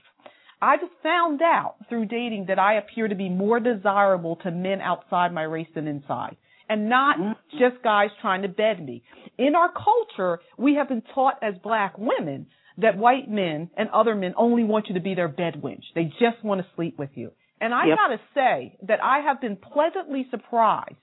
I 0.62 0.76
just 0.76 0.92
found 1.02 1.42
out 1.42 1.76
through 1.88 2.08
dating 2.08 2.48
that 2.50 2.60
I 2.60 2.74
appear 2.74 3.08
to 3.08 3.16
be 3.16 3.30
more 3.30 3.62
desirable 3.62 4.36
to 4.44 4.52
men 4.52 4.82
outside 4.82 5.34
my 5.34 5.44
race 5.44 5.70
than 5.74 5.88
inside. 5.88 6.36
And 6.68 6.90
not 6.90 7.18
mm. 7.18 7.36
just 7.54 7.82
guys 7.84 8.10
trying 8.22 8.42
to 8.42 8.50
bed 8.50 8.86
me. 8.86 9.02
In 9.38 9.56
our 9.56 9.72
culture, 9.72 10.42
we 10.58 10.76
have 10.76 10.90
been 10.90 11.04
taught 11.16 11.36
as 11.42 11.56
black 11.64 11.98
women 11.98 12.48
that 12.78 12.98
white 12.98 13.30
men 13.30 13.70
and 13.78 13.90
other 13.90 14.14
men 14.14 14.34
only 14.38 14.66
want 14.66 14.88
you 14.88 14.96
to 14.96 15.02
be 15.02 15.16
their 15.16 15.30
bed 15.30 15.62
wench. 15.64 15.84
They 15.96 16.04
just 16.04 16.44
want 16.44 16.62
to 16.62 16.68
sleep 16.76 17.00
with 17.00 17.10
you. 17.16 17.32
And 17.62 17.74
I 17.74 17.88
Yep. 17.88 17.98
gotta 17.98 18.20
say 18.36 18.78
that 18.84 19.04
I 19.04 19.20
have 19.22 19.42
been 19.42 19.56
pleasantly 19.56 20.28
surprised 20.30 20.96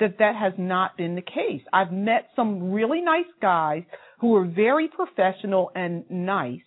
that 0.00 0.18
that 0.18 0.34
has 0.36 0.52
not 0.58 0.96
been 0.96 1.14
the 1.14 1.22
case. 1.22 1.62
I've 1.72 1.92
met 1.92 2.30
some 2.36 2.72
really 2.72 3.00
nice 3.00 3.30
guys 3.40 3.84
who 4.20 4.34
are 4.36 4.44
very 4.44 4.88
professional 4.88 5.70
and 5.74 6.04
nice 6.10 6.60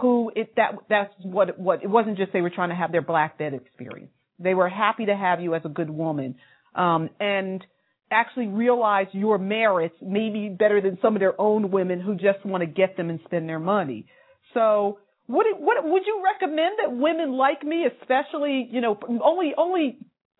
who 0.00 0.32
it 0.34 0.54
that 0.56 0.72
that's 0.88 1.12
what 1.22 1.58
what 1.58 1.82
it 1.82 1.88
wasn't 1.88 2.18
just 2.18 2.32
they 2.32 2.40
were 2.40 2.50
trying 2.50 2.70
to 2.70 2.74
have 2.74 2.92
their 2.92 3.02
black 3.02 3.38
bed 3.38 3.54
experience. 3.54 4.10
They 4.38 4.54
were 4.54 4.68
happy 4.68 5.06
to 5.06 5.16
have 5.16 5.40
you 5.40 5.54
as 5.54 5.62
a 5.64 5.68
good 5.68 5.90
woman. 5.90 6.36
Um 6.74 7.10
and 7.20 7.64
actually 8.10 8.48
realize 8.48 9.06
your 9.12 9.38
merits 9.38 9.94
maybe 10.02 10.48
better 10.48 10.80
than 10.80 10.98
some 11.00 11.16
of 11.16 11.20
their 11.20 11.40
own 11.40 11.70
women 11.70 12.00
who 12.00 12.14
just 12.14 12.44
want 12.44 12.62
to 12.62 12.66
get 12.66 12.96
them 12.96 13.10
and 13.10 13.20
spend 13.24 13.48
their 13.48 13.58
money. 13.58 14.06
So 14.52 14.98
what 15.26 15.46
what 15.58 15.84
would 15.84 16.02
you 16.06 16.22
recommend 16.24 16.76
that 16.82 16.92
women 16.92 17.32
like 17.32 17.62
me, 17.62 17.86
especially 18.00 18.68
you 18.70 18.80
know 18.80 18.98
only 19.22 19.52
only 19.56 19.98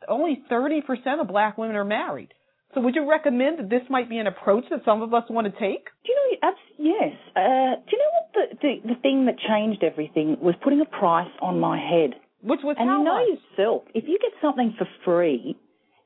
only 0.09 0.43
30% 0.51 0.83
of 1.21 1.29
black 1.29 1.57
women 1.59 1.77
are 1.77 1.85
married. 1.85 2.33
So 2.75 2.81
would 2.81 2.95
you 2.97 3.09
recommend 3.09 3.59
that 3.61 3.71
this 3.71 3.83
might 3.89 4.09
be 4.09 4.19
an 4.19 4.27
approach 4.27 4.65
that 4.71 4.81
some 4.85 5.01
of 5.03 5.15
us 5.15 5.25
want 5.31 5.47
to 5.47 5.53
take? 5.53 5.85
Do 6.05 6.13
you 6.13 6.17
know? 6.43 6.49
abs- 6.49 6.59
Yes. 6.77 7.13
Uh, 7.37 7.77
do 7.87 7.91
you 7.93 7.99
know 7.99 8.13
what 8.19 8.29
the, 8.35 8.57
the 8.63 8.95
the 8.95 9.01
thing 9.01 9.27
that 9.27 9.37
changed 9.39 9.85
everything 9.85 10.37
was 10.41 10.55
putting 10.63 10.81
a 10.81 10.85
price 10.85 11.31
on 11.41 11.61
my 11.61 11.79
head. 11.79 12.15
Which 12.43 12.61
was 12.65 12.77
And 12.79 12.91
you 12.91 13.05
know 13.05 13.15
much? 13.15 13.39
yourself, 13.57 13.83
if 13.95 14.05
you 14.09 14.19
get 14.21 14.33
something 14.43 14.75
for 14.77 14.87
free 15.05 15.57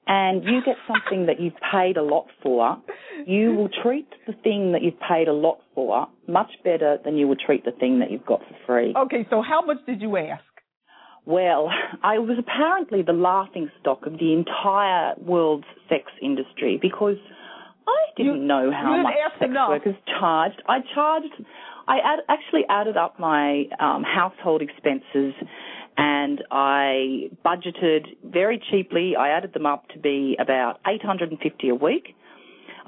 and 0.06 0.44
you 0.44 0.60
get 0.64 0.76
something 0.86 1.26
that 1.26 1.40
you've 1.40 1.56
paid 1.72 1.96
a 1.96 2.02
lot 2.02 2.26
for, 2.42 2.76
you 3.26 3.54
will 3.54 3.68
treat 3.82 4.06
the 4.26 4.34
thing 4.44 4.72
that 4.72 4.82
you've 4.82 5.00
paid 5.08 5.26
a 5.28 5.32
lot 5.32 5.58
for 5.74 6.06
much 6.28 6.50
better 6.64 6.98
than 7.04 7.16
you 7.16 7.26
would 7.28 7.40
treat 7.40 7.64
the 7.64 7.72
thing 7.72 7.98
that 8.00 8.10
you've 8.10 8.24
got 8.26 8.40
for 8.40 8.56
free. 8.66 8.94
Okay, 8.96 9.26
so 9.30 9.42
how 9.42 9.62
much 9.62 9.78
did 9.86 10.00
you 10.00 10.16
ask? 10.16 10.44
Well, 11.28 11.68
I 12.02 12.18
was 12.20 12.38
apparently 12.38 13.02
the 13.02 13.12
laughing 13.12 13.70
stock 13.80 14.06
of 14.06 14.14
the 14.18 14.32
entire 14.32 15.12
world's 15.18 15.66
sex 15.86 16.04
industry 16.22 16.78
because 16.80 17.18
I 17.86 17.98
didn't 18.16 18.40
You- 18.40 18.46
know 18.46 18.70
how 18.72 18.96
much 18.96 19.14
sex 19.38 19.42
enough. 19.50 19.68
workers 19.68 19.94
charged. 20.18 20.62
I 20.66 20.80
charged, 20.94 21.34
I 21.86 21.98
add, 21.98 22.20
actually 22.30 22.64
added 22.70 22.96
up 22.96 23.18
my 23.18 23.68
um, 23.78 24.04
household 24.04 24.62
expenses 24.62 25.34
and 25.98 26.42
I 26.50 27.28
budgeted 27.44 28.16
very 28.24 28.58
cheaply. 28.70 29.14
I 29.14 29.28
added 29.28 29.52
them 29.52 29.66
up 29.66 29.86
to 29.90 29.98
be 29.98 30.34
about 30.40 30.80
850 30.86 31.68
a 31.68 31.74
week. 31.74 32.14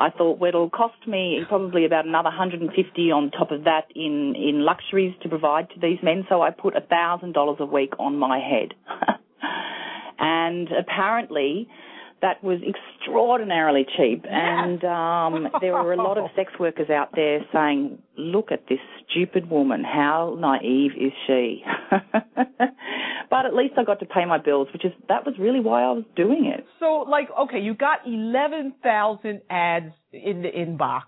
I 0.00 0.10
thought, 0.10 0.38
well, 0.38 0.48
it'll 0.48 0.70
cost 0.70 1.06
me 1.06 1.40
probably 1.48 1.84
about 1.84 2.06
another 2.06 2.30
150 2.30 3.10
on 3.10 3.30
top 3.30 3.50
of 3.50 3.64
that 3.64 3.84
in, 3.94 4.34
in 4.34 4.64
luxuries 4.64 5.14
to 5.22 5.28
provide 5.28 5.68
to 5.70 5.80
these 5.80 5.98
men. 6.02 6.24
So 6.28 6.40
I 6.40 6.50
put 6.50 6.74
a 6.76 6.80
$1,000 6.80 7.60
a 7.60 7.66
week 7.66 7.92
on 7.98 8.16
my 8.18 8.38
head. 8.38 8.74
and 10.18 10.68
apparently 10.72 11.68
that 12.22 12.42
was 12.44 12.60
extraordinarily 12.62 13.86
cheap. 13.96 14.24
And 14.28 14.84
um, 14.84 15.48
there 15.60 15.72
were 15.72 15.92
a 15.92 15.96
lot 15.96 16.18
of 16.18 16.26
sex 16.36 16.52
workers 16.58 16.90
out 16.90 17.10
there 17.14 17.40
saying, 17.52 17.98
look 18.16 18.52
at 18.52 18.64
this 18.68 18.78
stupid 19.08 19.50
woman. 19.50 19.84
How 19.84 20.36
naive 20.38 20.92
is 21.00 21.12
she? 21.26 21.62
but 23.30 23.46
at 23.46 23.54
least 23.54 23.74
I 23.78 23.84
got 23.84 24.00
to 24.00 24.06
pay 24.06 24.24
my 24.26 24.38
bills, 24.38 24.68
which 24.72 24.84
is, 24.84 24.92
that 25.08 25.24
was 25.24 25.34
really 25.38 25.60
why 25.60 25.82
I 25.82 25.92
was 25.92 26.04
doing 26.14 26.52
it. 26.54 26.66
So 26.78 27.06
like 27.08 27.28
okay, 27.44 27.60
you 27.60 27.74
got 27.74 28.00
11,000 28.06 29.40
ads 29.48 29.92
in 30.12 30.42
the 30.42 30.48
inbox. 30.48 31.02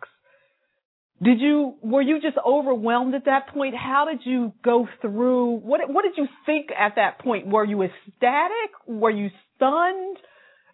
Did 1.23 1.41
you 1.41 1.75
were 1.83 2.03
you 2.03 2.21
just 2.21 2.37
overwhelmed 2.45 3.15
at 3.15 3.27
that 3.27 3.49
point? 3.55 3.77
How 3.77 4.07
did 4.11 4.21
you 4.25 4.53
go 4.65 4.89
through 5.01 5.59
what 5.59 5.81
what 5.89 6.03
did 6.03 6.15
you 6.17 6.27
think 6.47 6.71
at 6.77 6.97
that 6.97 7.21
point? 7.21 7.47
Were 7.47 7.65
you 7.65 7.83
ecstatic? 7.83 8.71
Were 8.89 9.11
you 9.11 9.29
stunned? 9.55 10.17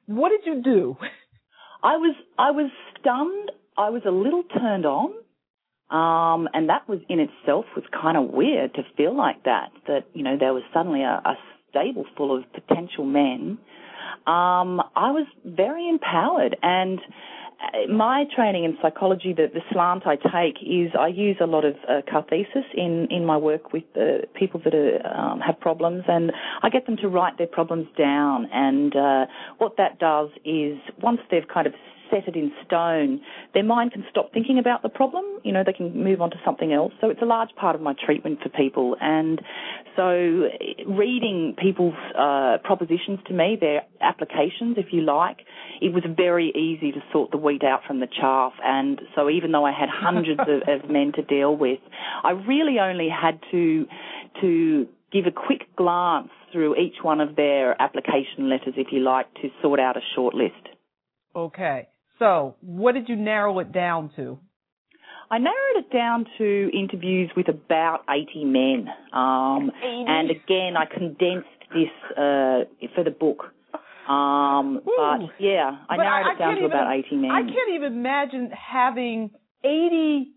What 0.08 0.30
did 0.30 0.40
you 0.46 0.62
do? 0.62 0.96
I 1.82 1.98
was 1.98 2.16
I 2.38 2.50
was 2.50 2.70
stunned. 2.98 3.52
I 3.76 3.90
was 3.90 4.02
a 4.06 4.10
little 4.10 4.42
turned 4.42 4.86
on, 4.86 5.10
um, 5.90 6.48
and 6.54 6.70
that 6.70 6.88
was 6.88 6.98
in 7.10 7.20
itself 7.20 7.66
was 7.76 7.84
kind 7.92 8.16
of 8.16 8.30
weird 8.32 8.74
to 8.74 8.82
feel 8.96 9.14
like 9.14 9.44
that. 9.44 9.68
That 9.86 10.06
you 10.14 10.24
know 10.24 10.36
there 10.40 10.54
was 10.54 10.62
suddenly 10.72 11.02
a, 11.02 11.20
a 11.24 11.34
stable 11.70 12.06
full 12.16 12.34
of 12.36 12.44
potential 12.54 13.04
men. 13.04 13.58
Um, 14.26 14.80
I 14.96 15.12
was 15.12 15.26
very 15.44 15.88
empowered, 15.88 16.56
and 16.62 16.98
my 17.88 18.24
training 18.34 18.64
in 18.64 18.78
psychology, 18.80 19.32
the, 19.32 19.48
the 19.52 19.60
slant 19.72 20.06
I 20.06 20.16
take 20.16 20.62
is 20.62 20.92
I 20.98 21.08
use 21.08 21.36
a 21.40 21.46
lot 21.46 21.64
of 21.64 21.74
uh, 21.88 22.02
catharsis 22.06 22.64
in 22.74 23.08
in 23.10 23.24
my 23.24 23.36
work 23.36 23.72
with 23.72 23.84
uh, 23.96 24.26
people 24.34 24.60
that 24.64 24.74
are, 24.74 25.06
um, 25.06 25.40
have 25.40 25.58
problems, 25.58 26.04
and 26.08 26.32
I 26.62 26.68
get 26.68 26.86
them 26.86 26.96
to 26.98 27.08
write 27.08 27.38
their 27.38 27.48
problems 27.48 27.88
down. 27.96 28.48
And 28.52 28.94
uh, 28.94 29.26
what 29.58 29.76
that 29.76 29.98
does 29.98 30.30
is 30.44 30.78
once 31.02 31.20
they've 31.30 31.48
kind 31.52 31.66
of 31.66 31.74
set 32.10 32.28
it 32.28 32.36
in 32.36 32.52
stone, 32.64 33.20
their 33.54 33.64
mind 33.64 33.92
can 33.92 34.04
stop 34.10 34.32
thinking 34.32 34.58
about 34.58 34.82
the 34.82 34.88
problem. 34.88 35.24
You 35.44 35.52
know, 35.52 35.62
they 35.64 35.72
can 35.72 36.02
move 36.02 36.20
on 36.20 36.30
to 36.30 36.36
something 36.44 36.72
else. 36.72 36.92
So 37.00 37.10
it's 37.10 37.22
a 37.22 37.26
large 37.26 37.50
part 37.56 37.74
of 37.74 37.82
my 37.82 37.94
treatment 38.04 38.40
for 38.42 38.48
people. 38.48 38.96
And 39.00 39.40
so 39.96 40.48
reading 40.86 41.56
people's 41.60 41.94
uh, 42.18 42.58
propositions 42.64 43.20
to 43.26 43.34
me, 43.34 43.56
their 43.60 43.82
applications, 44.00 44.76
if 44.76 44.86
you 44.92 45.02
like, 45.02 45.38
it 45.80 45.92
was 45.92 46.04
very 46.16 46.50
easy 46.50 46.92
to 46.92 47.00
sort 47.12 47.30
the 47.30 47.38
wheat 47.38 47.64
out 47.64 47.80
from 47.86 48.00
the 48.00 48.06
chaff. 48.06 48.52
And 48.62 49.00
so 49.14 49.28
even 49.28 49.52
though 49.52 49.64
I 49.64 49.72
had 49.72 49.88
hundreds 49.90 50.40
of, 50.40 50.82
of 50.82 50.90
men 50.90 51.12
to 51.16 51.22
deal 51.22 51.56
with, 51.56 51.80
I 52.24 52.30
really 52.30 52.78
only 52.80 53.08
had 53.08 53.40
to 53.50 53.86
to 54.40 54.86
give 55.12 55.24
a 55.26 55.30
quick 55.30 55.74
glance 55.76 56.28
through 56.52 56.76
each 56.76 56.96
one 57.02 57.20
of 57.20 57.36
their 57.36 57.80
application 57.80 58.48
letters, 58.48 58.74
if 58.76 58.88
you 58.92 59.00
like, 59.00 59.32
to 59.34 59.48
sort 59.62 59.80
out 59.80 59.96
a 59.96 60.00
short 60.14 60.34
list. 60.34 60.54
Okay. 61.34 61.88
So, 62.18 62.56
what 62.60 62.92
did 62.92 63.08
you 63.08 63.16
narrow 63.16 63.58
it 63.60 63.72
down 63.72 64.10
to? 64.16 64.38
I 65.30 65.38
narrowed 65.38 65.76
it 65.76 65.92
down 65.92 66.24
to 66.38 66.70
interviews 66.72 67.30
with 67.36 67.48
about 67.48 68.00
80 68.08 68.44
men. 68.46 68.88
Um, 69.12 69.70
80? 69.82 70.04
and 70.08 70.30
again, 70.30 70.74
I 70.76 70.86
condensed 70.86 71.48
this 71.74 71.90
uh, 72.16 72.64
for 72.94 73.04
the 73.04 73.10
book. 73.10 73.44
Um, 74.08 74.80
but 74.84 75.20
yeah, 75.38 75.76
I 75.88 75.96
But 75.98 76.02
narrowed 76.04 76.26
I- 76.26 76.30
I 76.30 76.32
it 76.32 76.38
down 76.38 76.48
can't 76.54 76.60
to 76.60 76.66
about 76.66 76.96
80 76.96 77.16
men. 77.16 77.30
I 77.30 77.42
can't 77.42 77.74
even 77.74 77.92
imagine 77.92 78.50
having 78.50 79.30
80 79.62 80.28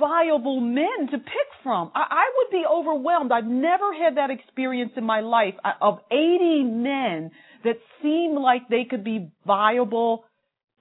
viable 0.00 0.60
men 0.60 1.08
to 1.10 1.18
pick 1.18 1.48
from. 1.62 1.90
I, 1.94 2.04
I 2.10 2.24
would 2.38 2.50
be 2.50 2.64
overwhelmed. 2.66 3.30
I've 3.30 3.44
never 3.44 3.92
had 3.92 4.16
that 4.16 4.30
experience 4.30 4.92
in 4.96 5.04
my 5.04 5.20
life 5.20 5.54
uh, 5.64 5.72
of 5.82 5.98
80 6.10 6.64
men 6.64 7.30
that 7.64 7.76
seem 8.02 8.36
like 8.36 8.68
they 8.70 8.84
could 8.88 9.04
be 9.04 9.30
viable 9.46 10.24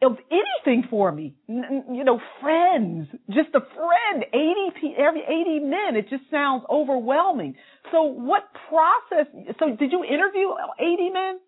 of 0.04 0.18
anything 0.32 0.88
for 0.90 1.12
me. 1.12 1.36
N- 1.50 1.86
you 1.94 2.04
know, 2.04 2.20
friends, 2.42 3.08
just 3.30 3.50
a 3.56 3.62
friend, 3.62 4.26
80 4.34 4.54
pe- 4.82 4.96
every 5.04 5.22
80 5.24 5.60
men. 5.60 5.96
It 5.96 6.10
just 6.10 6.24
sounds 6.32 6.64
overwhelming. 6.70 7.56
So 7.92 8.04
what 8.04 8.44
process, 8.70 9.28
so 9.60 9.76
did 9.76 9.92
you 9.92 10.04
interview 10.04 10.50
80 10.80 11.10
men? 11.12 11.40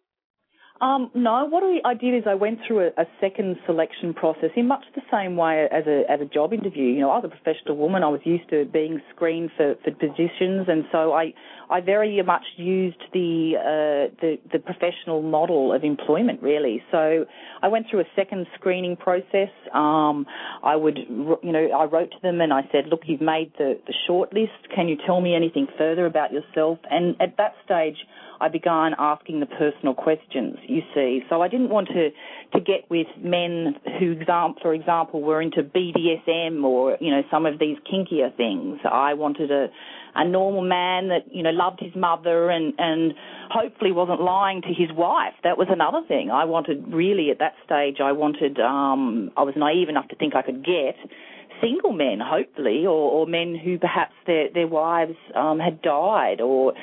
Um, 0.84 1.09
no, 1.15 1.45
what 1.45 1.63
I 1.86 1.93
did 1.93 2.13
is 2.13 2.23
I 2.27 2.36
went 2.36 2.59
through 2.67 2.88
a, 2.88 3.01
a 3.01 3.05
second 3.21 3.55
selection 3.65 4.13
process 4.13 4.49
in 4.57 4.67
much 4.67 4.84
the 4.95 5.01
same 5.09 5.38
way 5.38 5.65
as 5.71 5.88
a 5.88 6.03
as 6.11 6.19
a 6.19 6.25
job 6.25 6.51
interview. 6.51 6.84
You 6.84 6.99
know, 6.99 7.09
I 7.09 7.19
was 7.19 7.23
a 7.23 7.29
professional 7.29 7.77
woman. 7.77 8.03
I 8.03 8.09
was 8.09 8.19
used 8.25 8.49
to 8.49 8.65
being 8.65 9.01
screened 9.15 9.51
for, 9.55 9.75
for 9.81 9.91
positions, 9.91 10.67
and 10.67 10.84
so 10.91 11.13
I 11.13 11.34
I 11.69 11.79
very 11.79 12.21
much 12.21 12.43
used 12.57 13.01
the 13.13 13.53
uh, 13.55 14.13
the 14.19 14.39
the 14.51 14.59
professional 14.59 15.21
model 15.21 15.71
of 15.71 15.86
employment 15.86 16.41
really. 16.41 16.84
So 16.91 17.27
I 17.61 17.69
went 17.69 17.86
through 17.89 18.01
a 18.01 18.09
second 18.13 18.45
screening 18.55 18.97
process. 18.97 19.51
Um, 19.73 20.25
I 20.63 20.75
would 20.75 20.97
you 20.97 21.51
know 21.53 21.65
I 21.73 21.86
wrote 21.86 22.11
to 22.11 22.17
them 22.21 22.41
and 22.41 22.51
I 22.51 22.63
said, 22.73 22.88
look, 22.89 23.03
you've 23.05 23.21
made 23.21 23.53
the 23.57 23.79
the 23.88 23.93
short 24.05 24.34
list. 24.34 24.67
Can 24.75 24.89
you 24.89 24.97
tell 25.05 25.21
me 25.21 25.34
anything 25.34 25.67
further 25.77 26.05
about 26.05 26.34
yourself? 26.34 26.79
And 26.91 27.15
at 27.21 27.38
that 27.38 27.53
stage. 27.63 27.95
I 28.43 28.49
began 28.49 28.93
asking 28.99 29.39
the 29.39 29.45
personal 29.45 29.93
questions, 29.93 30.57
you 30.67 30.81
see. 30.93 31.21
So 31.29 31.41
I 31.41 31.47
didn't 31.47 31.69
want 31.69 31.87
to, 31.87 32.09
to 32.53 32.59
get 32.59 32.89
with 32.89 33.07
men 33.17 33.75
who, 33.99 34.15
for 34.61 34.73
example, 34.73 35.21
were 35.21 35.41
into 35.41 35.63
BDSM 35.63 36.61
or, 36.61 36.97
you 36.99 37.09
know, 37.09 37.21
some 37.31 37.45
of 37.45 37.57
these 37.57 37.77
kinkier 37.89 38.35
things. 38.35 38.79
I 38.83 39.13
wanted 39.13 39.49
a, 39.49 39.67
a 40.15 40.27
normal 40.27 40.61
man 40.61 41.07
that, 41.07 41.33
you 41.33 41.41
know, 41.41 41.51
loved 41.51 41.79
his 41.79 41.95
mother 41.95 42.49
and, 42.49 42.73
and 42.77 43.13
hopefully 43.49 43.93
wasn't 43.93 44.19
lying 44.19 44.61
to 44.63 44.73
his 44.73 44.91
wife. 44.91 45.35
That 45.45 45.57
was 45.57 45.69
another 45.71 46.01
thing. 46.05 46.29
I 46.29 46.43
wanted 46.43 46.91
really 46.91 47.31
at 47.31 47.39
that 47.39 47.53
stage, 47.63 48.01
I 48.03 48.11
wanted, 48.11 48.59
um, 48.59 49.31
I 49.37 49.43
was 49.43 49.53
naive 49.55 49.87
enough 49.87 50.09
to 50.09 50.17
think 50.17 50.35
I 50.35 50.41
could 50.41 50.65
get 50.65 50.97
single 51.61 51.93
men, 51.93 52.19
hopefully, 52.21 52.85
or, 52.85 53.11
or 53.11 53.27
men 53.27 53.55
who 53.55 53.77
perhaps 53.77 54.13
their 54.27 54.49
their 54.53 54.67
wives 54.67 55.15
um, 55.35 55.59
had 55.59 55.81
died, 55.81 56.41
or 56.41 56.73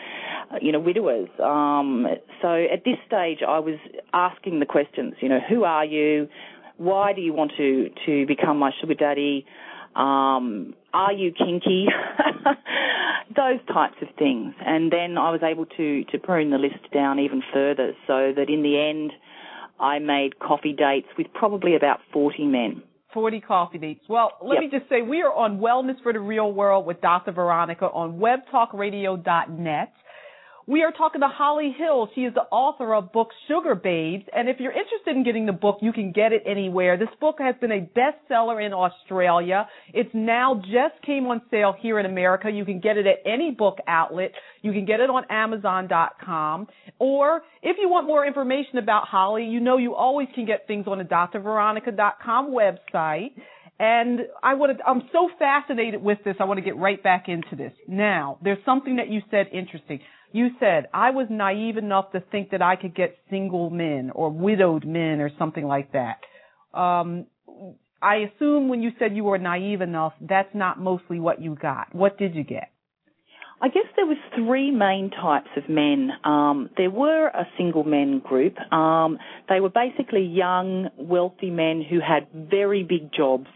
uh, 0.50 0.56
you 0.60 0.72
know 0.72 0.80
widowers. 0.80 1.28
Um, 1.42 2.06
so 2.42 2.48
at 2.48 2.84
this 2.84 2.96
stage, 3.06 3.38
I 3.46 3.58
was 3.58 3.78
asking 4.12 4.60
the 4.60 4.66
questions. 4.66 5.14
You 5.20 5.28
know, 5.28 5.40
who 5.48 5.64
are 5.64 5.84
you? 5.84 6.28
Why 6.76 7.12
do 7.12 7.20
you 7.20 7.32
want 7.32 7.52
to 7.56 7.90
to 8.06 8.26
become 8.26 8.58
my 8.58 8.70
sugar 8.80 8.94
daddy? 8.94 9.46
Um, 9.94 10.74
are 10.94 11.12
you 11.12 11.32
kinky? 11.32 11.86
Those 13.36 13.60
types 13.72 13.96
of 14.02 14.08
things, 14.18 14.54
and 14.64 14.92
then 14.92 15.16
I 15.16 15.30
was 15.30 15.40
able 15.42 15.66
to 15.66 16.04
to 16.04 16.18
prune 16.18 16.50
the 16.50 16.58
list 16.58 16.92
down 16.92 17.20
even 17.20 17.42
further, 17.52 17.92
so 18.06 18.32
that 18.34 18.48
in 18.48 18.62
the 18.62 18.76
end, 18.78 19.12
I 19.78 20.00
made 20.00 20.40
coffee 20.40 20.72
dates 20.72 21.06
with 21.16 21.28
probably 21.32 21.76
about 21.76 22.00
forty 22.12 22.44
men. 22.44 22.82
40 23.12 23.40
coffee 23.40 23.78
dates. 23.78 24.04
Well, 24.08 24.32
let 24.42 24.62
Yep. 24.62 24.72
me 24.72 24.78
just 24.78 24.88
say 24.88 25.02
we 25.02 25.22
are 25.22 25.32
on 25.32 25.58
Wellness 25.58 26.00
for 26.02 26.12
the 26.12 26.20
Real 26.20 26.52
World 26.52 26.86
with 26.86 27.00
Dr. 27.00 27.32
Veronica 27.32 27.86
on 27.90 28.18
webtalkradio.net. 28.18 29.92
We 30.70 30.84
are 30.84 30.92
talking 30.92 31.20
to 31.22 31.26
Holly 31.26 31.74
Hill. 31.76 32.08
She 32.14 32.20
is 32.20 32.32
the 32.32 32.42
author 32.42 32.94
of 32.94 33.10
book 33.10 33.30
Sugarbabes. 33.50 34.24
And 34.32 34.48
if 34.48 34.60
you're 34.60 34.70
interested 34.70 35.16
in 35.16 35.24
getting 35.24 35.44
the 35.44 35.52
book, 35.52 35.78
you 35.82 35.92
can 35.92 36.12
get 36.12 36.32
it 36.32 36.44
anywhere. 36.46 36.96
This 36.96 37.08
book 37.20 37.38
has 37.40 37.56
been 37.60 37.72
a 37.72 37.80
bestseller 37.80 38.64
in 38.64 38.72
Australia. 38.72 39.66
It's 39.92 40.10
now 40.14 40.62
just 40.62 41.04
came 41.04 41.26
on 41.26 41.42
sale 41.50 41.74
here 41.76 41.98
in 41.98 42.06
America. 42.06 42.48
You 42.48 42.64
can 42.64 42.78
get 42.78 42.96
it 42.96 43.08
at 43.08 43.16
any 43.26 43.50
book 43.50 43.78
outlet. 43.88 44.30
You 44.62 44.70
can 44.70 44.84
get 44.84 45.00
it 45.00 45.10
on 45.10 45.24
Amazon.com. 45.28 46.68
Or 47.00 47.42
if 47.64 47.76
you 47.80 47.88
want 47.88 48.06
more 48.06 48.24
information 48.24 48.78
about 48.78 49.08
Holly, 49.08 49.46
you 49.46 49.58
know 49.58 49.76
you 49.76 49.96
always 49.96 50.28
can 50.36 50.46
get 50.46 50.68
things 50.68 50.86
on 50.86 50.98
the 50.98 51.04
drveronica.com 51.04 52.52
website. 52.52 53.30
And 53.80 54.20
I 54.40 54.54
want 54.54 54.78
to, 54.78 54.84
I'm 54.84 55.02
so 55.10 55.30
fascinated 55.36 56.00
with 56.00 56.18
this. 56.24 56.36
I 56.38 56.44
want 56.44 56.58
to 56.58 56.64
get 56.64 56.76
right 56.76 57.02
back 57.02 57.24
into 57.28 57.56
this. 57.56 57.72
Now, 57.88 58.38
there's 58.44 58.62
something 58.64 58.96
that 58.96 59.08
you 59.08 59.22
said 59.32 59.46
interesting. 59.52 60.00
You 60.33 60.51
said, 60.61 60.89
I 60.95 61.11
was 61.11 61.26
naive 61.28 61.76
enough 61.76 62.12
to 62.12 62.20
think 62.20 62.51
that 62.51 62.62
I 62.62 62.76
could 62.76 62.95
get 62.95 63.16
single 63.28 63.70
men 63.70 64.11
or 64.14 64.31
widowed 64.31 64.85
men 64.85 65.20
or 65.20 65.31
something 65.39 65.64
like 65.64 65.93
that. 65.93 66.20
Um, 66.72 67.26
I 68.03 68.16
assume 68.16 68.68
when 68.68 68.81
you 68.81 68.93
said 68.99 69.14
you 69.14 69.24
were 69.24 69.39
naive 69.39 69.81
enough, 69.81 70.12
that's 70.20 70.55
not 70.55 70.78
mostly 70.78 71.20
what 71.20 71.43
you 71.43 71.57
got. 71.61 71.95
What 71.95 72.16
did 72.16 72.35
you 72.35 72.45
get? 72.45 72.70
I 73.62 73.68
guess 73.68 73.85
there 73.95 74.07
was 74.07 74.16
three 74.35 74.70
main 74.70 75.11
types 75.11 75.51
of 75.55 75.68
men. 75.68 76.11
Um, 76.24 76.70
there 76.78 76.89
were 76.89 77.26
a 77.26 77.47
single 77.59 77.85
men 77.85 78.20
group. 78.20 78.59
Um, 78.72 79.18
they 79.51 79.61
were 79.61 79.68
basically 79.68 80.22
young, 80.24 80.89
wealthy 80.97 81.51
men 81.51 81.85
who 81.89 82.01
had 82.01 82.26
very 82.33 82.83
big 82.85 83.12
jobs, 83.12 83.49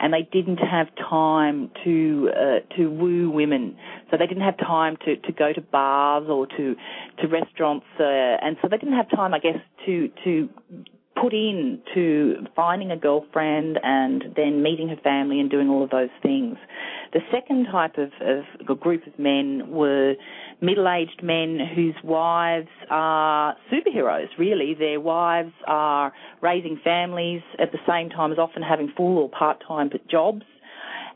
and 0.00 0.12
they 0.12 0.28
didn't 0.32 0.58
have 0.58 0.88
time 0.96 1.70
to 1.84 2.30
uh, 2.34 2.76
to 2.76 2.90
woo 2.90 3.30
women. 3.30 3.76
So 4.10 4.16
they 4.16 4.26
didn't 4.26 4.42
have 4.42 4.58
time 4.58 4.96
to, 5.04 5.16
to 5.16 5.32
go 5.32 5.52
to 5.52 5.60
bars 5.60 6.26
or 6.28 6.46
to 6.46 6.76
to 7.20 7.28
restaurants, 7.28 7.86
uh, 7.98 8.04
and 8.04 8.56
so 8.60 8.68
they 8.68 8.76
didn't 8.76 8.96
have 8.96 9.10
time, 9.10 9.34
I 9.34 9.38
guess, 9.38 9.58
to 9.86 10.10
to 10.24 10.48
put 11.20 11.32
in 11.32 11.80
to 11.94 12.46
finding 12.56 12.90
a 12.90 12.96
girlfriend 12.96 13.78
and 13.82 14.24
then 14.36 14.62
meeting 14.62 14.88
her 14.88 14.96
family 15.02 15.40
and 15.40 15.50
doing 15.50 15.68
all 15.68 15.82
of 15.82 15.90
those 15.90 16.10
things. 16.22 16.56
The 17.12 17.20
second 17.30 17.66
type 17.70 17.96
of, 17.98 18.10
of 18.20 18.80
group 18.80 19.06
of 19.06 19.18
men 19.18 19.70
were 19.70 20.14
middle-aged 20.60 21.22
men 21.22 21.58
whose 21.74 21.94
wives 22.02 22.68
are 22.90 23.56
superheroes, 23.72 24.28
really. 24.38 24.74
Their 24.74 25.00
wives 25.00 25.52
are 25.66 26.12
raising 26.40 26.80
families 26.82 27.42
at 27.58 27.70
the 27.72 27.78
same 27.86 28.10
time 28.10 28.32
as 28.32 28.38
often 28.38 28.62
having 28.62 28.92
full 28.96 29.18
or 29.18 29.28
part-time 29.28 29.90
jobs 30.10 30.42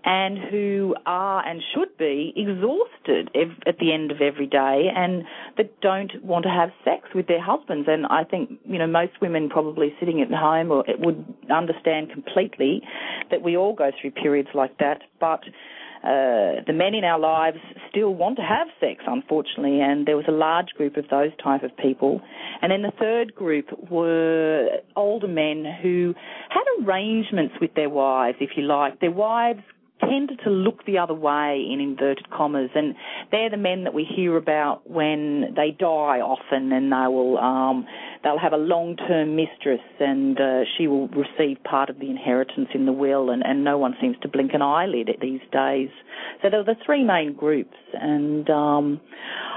and 0.04 0.38
who 0.50 0.94
are 1.06 1.46
and 1.46 1.62
should 1.74 1.96
be 1.98 2.32
exhausted 2.36 3.30
at 3.66 3.78
the 3.78 3.92
end 3.92 4.10
of 4.10 4.20
every 4.20 4.46
day 4.46 4.88
and 4.94 5.24
that 5.56 5.80
don't 5.80 6.22
want 6.24 6.44
to 6.44 6.50
have 6.50 6.70
sex 6.84 7.08
with 7.14 7.26
their 7.26 7.42
husbands. 7.42 7.88
And 7.90 8.06
I 8.06 8.24
think, 8.24 8.58
you 8.64 8.78
know, 8.78 8.86
most 8.86 9.20
women 9.20 9.48
probably 9.48 9.94
sitting 9.98 10.20
at 10.20 10.30
home 10.30 10.70
or 10.70 10.84
would 10.98 11.24
understand 11.50 12.10
completely 12.10 12.82
that 13.30 13.42
we 13.42 13.56
all 13.56 13.74
go 13.74 13.90
through 14.00 14.12
periods 14.12 14.48
like 14.54 14.78
that, 14.78 15.02
but 15.20 15.40
uh, 16.02 16.62
the 16.64 16.72
men 16.72 16.94
in 16.94 17.02
our 17.02 17.18
lives 17.18 17.58
still 17.90 18.14
want 18.14 18.36
to 18.36 18.42
have 18.42 18.68
sex, 18.78 19.02
unfortunately, 19.06 19.80
and 19.80 20.06
there 20.06 20.16
was 20.16 20.26
a 20.28 20.32
large 20.32 20.68
group 20.76 20.96
of 20.96 21.04
those 21.10 21.32
type 21.42 21.64
of 21.64 21.76
people. 21.76 22.20
And 22.62 22.70
then 22.70 22.82
the 22.82 22.92
third 23.00 23.34
group 23.34 23.66
were 23.90 24.68
older 24.94 25.26
men 25.26 25.64
who 25.82 26.14
had 26.50 26.62
arrangements 26.84 27.54
with 27.60 27.74
their 27.74 27.90
wives, 27.90 28.38
if 28.40 28.50
you 28.56 28.62
like. 28.62 29.00
Their 29.00 29.10
wives 29.10 29.62
tended 30.08 30.40
to 30.44 30.50
look 30.50 30.84
the 30.86 30.98
other 30.98 31.14
way 31.14 31.64
in 31.70 31.80
inverted 31.80 32.30
commas 32.30 32.70
and 32.74 32.94
they're 33.30 33.50
the 33.50 33.56
men 33.56 33.84
that 33.84 33.94
we 33.94 34.04
hear 34.04 34.36
about 34.36 34.88
when 34.88 35.52
they 35.54 35.70
die 35.78 36.20
often 36.20 36.72
and 36.72 36.92
they 36.92 37.06
will 37.08 37.38
um 37.38 37.86
they'll 38.22 38.38
have 38.38 38.52
a 38.52 38.58
long 38.58 38.96
term 38.96 39.36
mistress 39.36 39.80
and 40.00 40.40
uh, 40.40 40.60
she 40.76 40.86
will 40.86 41.08
receive 41.08 41.62
part 41.64 41.90
of 41.90 41.98
the 41.98 42.10
inheritance 42.10 42.68
in 42.74 42.86
the 42.86 42.92
will 42.92 43.30
and, 43.30 43.42
and 43.44 43.64
no 43.64 43.78
one 43.78 43.94
seems 44.00 44.16
to 44.22 44.28
blink 44.28 44.52
an 44.54 44.62
eyelid 44.62 45.08
at 45.08 45.20
these 45.20 45.40
days. 45.52 45.90
So 46.42 46.50
there 46.50 46.60
were 46.60 46.64
the 46.64 46.80
three 46.84 47.04
main 47.04 47.34
groups 47.34 47.76
and 47.92 48.48
um 48.50 49.00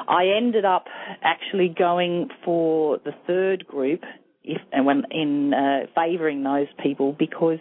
I 0.07 0.33
ended 0.35 0.65
up 0.65 0.85
actually 1.21 1.73
going 1.77 2.29
for 2.43 2.99
the 3.05 3.11
third 3.27 3.65
group 3.67 4.01
if 4.43 4.61
and 4.71 4.85
when 4.85 5.03
in 5.11 5.53
uh, 5.53 5.85
favouring 5.95 6.43
those 6.43 6.67
people 6.81 7.15
because 7.17 7.59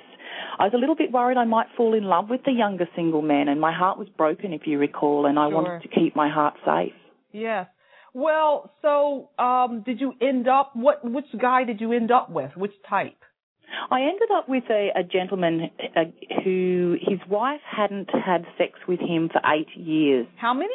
I 0.58 0.64
was 0.64 0.72
a 0.74 0.78
little 0.78 0.96
bit 0.96 1.10
worried 1.12 1.36
I 1.36 1.44
might 1.44 1.66
fall 1.76 1.94
in 1.94 2.04
love 2.04 2.28
with 2.28 2.42
the 2.44 2.52
younger 2.52 2.86
single 2.94 3.22
men, 3.22 3.48
and 3.48 3.60
my 3.60 3.72
heart 3.72 3.98
was 3.98 4.08
broken, 4.08 4.52
if 4.52 4.66
you 4.66 4.78
recall, 4.78 5.26
and 5.26 5.38
I 5.38 5.48
Sure. 5.48 5.54
wanted 5.62 5.82
to 5.82 5.88
keep 5.88 6.14
my 6.16 6.28
heart 6.28 6.54
safe. 6.64 6.92
Yes. 7.32 7.66
Well, 8.12 8.72
so 8.82 9.30
um, 9.38 9.82
did 9.86 10.00
you 10.00 10.14
end 10.20 10.48
up 10.48 10.72
what? 10.74 11.04
Which 11.04 11.26
guy 11.40 11.64
did 11.64 11.80
you 11.80 11.92
end 11.92 12.10
up 12.10 12.28
with? 12.30 12.50
Which 12.56 12.72
type? 12.88 13.16
I 13.90 14.00
ended 14.02 14.28
up 14.36 14.48
with 14.48 14.64
a, 14.68 14.88
a 14.96 15.04
gentleman 15.04 15.70
uh, 15.96 16.00
who 16.44 16.96
his 17.00 17.20
wife 17.28 17.60
hadn't 17.64 18.10
had 18.10 18.44
sex 18.58 18.72
with 18.88 18.98
him 18.98 19.28
for 19.32 19.40
eight 19.48 19.68
years. 19.76 20.26
How 20.36 20.54
many? 20.54 20.74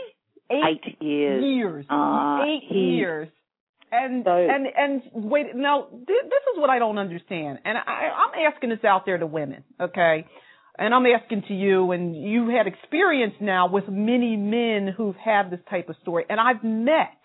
Eight 0.50 1.02
years. 1.02 1.44
years. 1.44 1.86
Uh, 1.90 2.44
Eight 2.46 2.64
he- 2.70 2.96
years. 2.96 3.28
And 4.04 4.24
So- 4.24 4.36
and 4.36 4.68
and 4.68 5.02
wait, 5.14 5.56
now 5.56 5.88
th- 5.92 6.08
this 6.08 6.44
is 6.54 6.60
what 6.60 6.70
I 6.70 6.80
don't 6.80 6.98
understand, 6.98 7.60
and 7.66 7.78
I, 7.78 8.10
I'm 8.22 8.54
asking 8.54 8.70
this 8.70 8.84
out 8.84 9.06
there 9.06 9.18
to 9.18 9.26
women, 9.28 9.64
okay? 9.80 10.26
And 10.78 10.94
I'm 10.94 11.06
asking 11.06 11.44
to 11.48 11.54
you, 11.54 11.92
and 11.94 12.16
you 12.16 12.50
had 12.50 12.68
experience 12.68 13.36
now 13.40 13.68
with 13.68 13.88
many 13.88 14.36
men 14.36 14.94
who've 14.96 15.16
had 15.16 15.50
this 15.50 15.62
type 15.70 15.88
of 15.90 15.96
story, 16.02 16.26
and 16.30 16.40
I've 16.40 16.64
met 16.64 17.18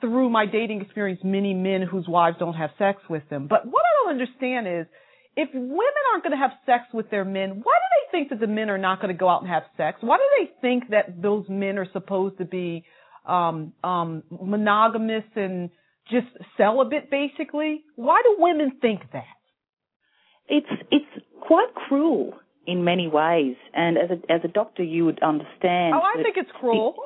through 0.00 0.30
my 0.30 0.46
dating 0.46 0.80
experience 0.80 1.20
many 1.22 1.52
men 1.54 1.82
whose 1.82 2.08
wives 2.08 2.36
don't 2.38 2.54
have 2.54 2.70
sex 2.78 3.02
with 3.08 3.22
them. 3.28 3.46
But 3.48 3.66
what 3.66 3.82
I 3.82 3.92
don't 4.04 4.20
understand 4.20 4.66
is 4.66 4.86
if 5.36 5.48
women 5.52 6.02
aren't 6.12 6.24
going 6.24 6.32
to 6.32 6.38
have 6.38 6.52
sex 6.64 6.84
with 6.92 7.10
their 7.10 7.24
men, 7.24 7.60
why 7.62 7.74
do 7.74 7.88
they 7.96 8.18
think 8.18 8.30
that 8.30 8.40
the 8.40 8.46
men 8.46 8.70
are 8.70 8.78
not 8.78 9.00
going 9.00 9.14
to 9.14 9.18
go 9.18 9.28
out 9.28 9.42
and 9.42 9.50
have 9.50 9.64
sex? 9.76 9.98
Why 10.00 10.16
do 10.16 10.22
they 10.38 10.50
think 10.60 10.90
that 10.90 11.20
those 11.20 11.44
men 11.48 11.76
are 11.78 11.86
supposed 11.92 12.38
to 12.38 12.44
be 12.44 12.84
um, 13.24 13.72
um, 13.82 14.22
monogamous 14.30 15.24
and 15.36 15.70
just 16.10 16.26
celibate, 16.56 17.10
basically? 17.10 17.82
Why 17.96 18.20
do 18.22 18.36
women 18.38 18.72
think 18.80 19.00
that? 19.12 19.24
It's 20.48 20.66
it's 20.90 21.24
quite 21.40 21.68
cruel 21.88 22.34
in 22.66 22.84
many 22.84 23.08
ways, 23.08 23.56
and 23.74 23.96
as 23.96 24.10
a 24.10 24.32
as 24.32 24.40
a 24.44 24.48
doctor, 24.48 24.82
you 24.82 25.04
would 25.06 25.22
understand. 25.22 25.94
Oh, 25.94 26.00
I 26.02 26.22
think 26.22 26.36
it's 26.36 26.50
cruel. 26.60 26.94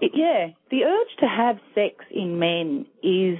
The, 0.00 0.08
yeah, 0.14 0.48
the 0.70 0.84
urge 0.84 1.08
to 1.20 1.26
have 1.26 1.56
sex 1.74 2.04
in 2.10 2.38
men 2.38 2.86
is 3.02 3.38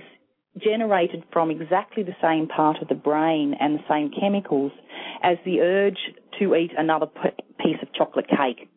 generated 0.62 1.24
from 1.32 1.50
exactly 1.50 2.02
the 2.02 2.16
same 2.22 2.46
part 2.48 2.78
of 2.82 2.88
the 2.88 2.94
brain 2.94 3.54
and 3.58 3.78
the 3.78 3.82
same 3.88 4.10
chemicals 4.18 4.72
as 5.22 5.36
the 5.44 5.60
urge 5.60 5.98
to 6.38 6.54
eat 6.54 6.72
another 6.76 7.06
p- 7.06 7.42
piece 7.58 7.76
of 7.82 7.92
chocolate 7.94 8.26
cake. 8.28 8.68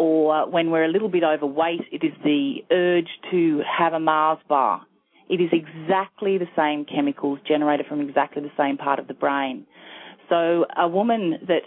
Or 0.00 0.34
uh, 0.34 0.46
when 0.46 0.70
we're 0.70 0.86
a 0.86 0.88
little 0.88 1.10
bit 1.10 1.22
overweight, 1.22 1.82
it 1.92 2.02
is 2.02 2.12
the 2.24 2.64
urge 2.70 3.10
to 3.30 3.60
have 3.78 3.92
a 3.92 4.00
Mars 4.00 4.38
bar. 4.48 4.80
It 5.28 5.42
is 5.42 5.50
exactly 5.52 6.38
the 6.38 6.48
same 6.56 6.86
chemicals 6.86 7.38
generated 7.46 7.84
from 7.86 8.00
exactly 8.00 8.40
the 8.40 8.52
same 8.56 8.78
part 8.78 8.98
of 8.98 9.08
the 9.08 9.14
brain. 9.14 9.66
So 10.30 10.64
a 10.74 10.88
woman 10.88 11.34
that 11.48 11.64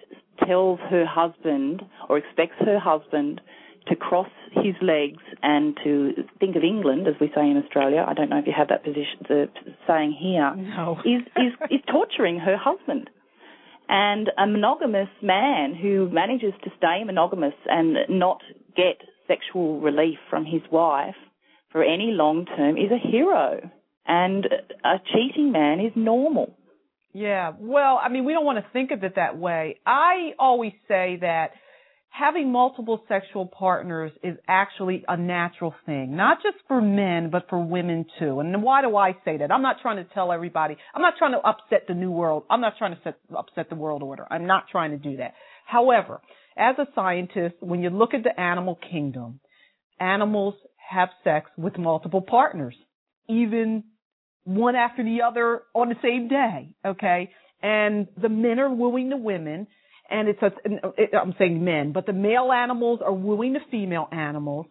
tells 0.47 0.79
her 0.89 1.05
husband 1.05 1.83
or 2.09 2.17
expects 2.17 2.55
her 2.65 2.79
husband 2.79 3.39
to 3.87 3.95
cross 3.95 4.29
his 4.49 4.73
legs 4.81 5.21
and 5.43 5.77
to 5.83 6.13
think 6.39 6.55
of 6.55 6.63
England, 6.63 7.07
as 7.07 7.13
we 7.21 7.29
say 7.35 7.47
in 7.47 7.61
Australia. 7.63 8.03
I 8.07 8.15
don't 8.15 8.29
know 8.29 8.39
if 8.39 8.47
you 8.47 8.53
have 8.57 8.69
that 8.69 8.83
position, 8.83 9.19
the 9.29 9.45
saying 9.85 10.17
here. 10.19 10.55
No. 10.55 10.97
is, 11.05 11.21
is 11.37 11.53
is 11.69 11.81
torturing 11.85 12.39
her 12.39 12.57
husband. 12.57 13.11
And 13.95 14.31
a 14.39 14.47
monogamous 14.47 15.09
man 15.21 15.75
who 15.79 16.09
manages 16.09 16.51
to 16.63 16.71
stay 16.77 17.03
monogamous 17.05 17.53
and 17.67 17.95
not 18.09 18.41
get 18.75 18.97
sexual 19.27 19.79
relief 19.81 20.17
from 20.31 20.45
his 20.45 20.63
wife 20.71 21.13
for 21.71 21.83
any 21.83 22.09
long 22.09 22.47
term 22.47 22.75
is 22.75 22.89
a 22.91 22.97
hero. 22.97 23.69
And 24.07 24.45
a 24.83 24.95
cheating 25.13 25.51
man 25.51 25.79
is 25.79 25.91
normal. 25.95 26.57
Yeah. 27.13 27.51
Well, 27.59 27.99
I 28.01 28.09
mean, 28.09 28.25
we 28.25 28.33
don't 28.33 28.45
want 28.45 28.57
to 28.57 28.65
think 28.73 28.89
of 28.89 29.03
it 29.03 29.13
that 29.15 29.37
way. 29.37 29.77
I 29.85 30.31
always 30.39 30.73
say 30.87 31.19
that 31.21 31.51
having 32.13 32.51
multiple 32.51 33.03
sexual 33.07 33.47
partners 33.47 34.11
is 34.23 34.37
actually 34.47 35.03
a 35.07 35.17
natural 35.17 35.73
thing, 35.85 36.15
not 36.15 36.37
just 36.43 36.57
for 36.67 36.79
men, 36.79 37.31
but 37.31 37.49
for 37.49 37.59
women 37.63 38.05
too. 38.19 38.39
And 38.39 38.61
why 38.61 38.83
do 38.83 38.95
I 38.95 39.13
say 39.25 39.37
that? 39.37 39.51
I'm 39.51 39.63
not 39.63 39.77
trying 39.81 39.97
to 39.97 40.13
tell 40.13 40.31
everybody, 40.31 40.77
I'm 40.93 41.01
not 41.01 41.15
trying 41.17 41.31
to 41.31 41.39
upset 41.39 41.87
the 41.87 41.95
new 41.95 42.11
world. 42.11 42.43
I'm 42.51 42.61
not 42.61 42.73
trying 42.77 42.95
to 42.95 43.01
set, 43.03 43.15
upset 43.35 43.69
the 43.69 43.75
world 43.75 44.03
order. 44.03 44.27
I'm 44.29 44.45
not 44.45 44.65
trying 44.71 44.91
to 44.91 44.97
do 44.97 45.17
that. 45.17 45.33
However, 45.65 46.21
as 46.55 46.75
a 46.77 46.85
scientist, 46.93 47.55
when 47.61 47.81
you 47.81 47.89
look 47.89 48.13
at 48.13 48.21
the 48.21 48.39
animal 48.39 48.77
kingdom, 48.91 49.39
animals 49.99 50.53
have 50.87 51.09
sex 51.23 51.49
with 51.57 51.79
multiple 51.79 52.21
partners, 52.21 52.75
even 53.27 53.85
one 54.43 54.75
after 54.75 55.03
the 55.03 55.23
other 55.27 55.63
on 55.73 55.89
the 55.89 55.95
same 56.03 56.27
day. 56.27 56.75
Okay. 56.85 57.31
And 57.63 58.07
the 58.21 58.29
men 58.29 58.59
are 58.59 58.71
wooing 58.71 59.09
the 59.09 59.17
women 59.17 59.65
and 60.09 60.27
it's 60.27 60.41
a, 60.41 61.17
I'm 61.17 61.35
saying 61.37 61.63
men, 61.63 61.91
but 61.91 62.05
the 62.05 62.13
male 62.13 62.51
animals 62.51 62.99
are 63.03 63.13
wooing 63.13 63.53
the 63.53 63.59
female 63.71 64.07
animals. 64.11 64.65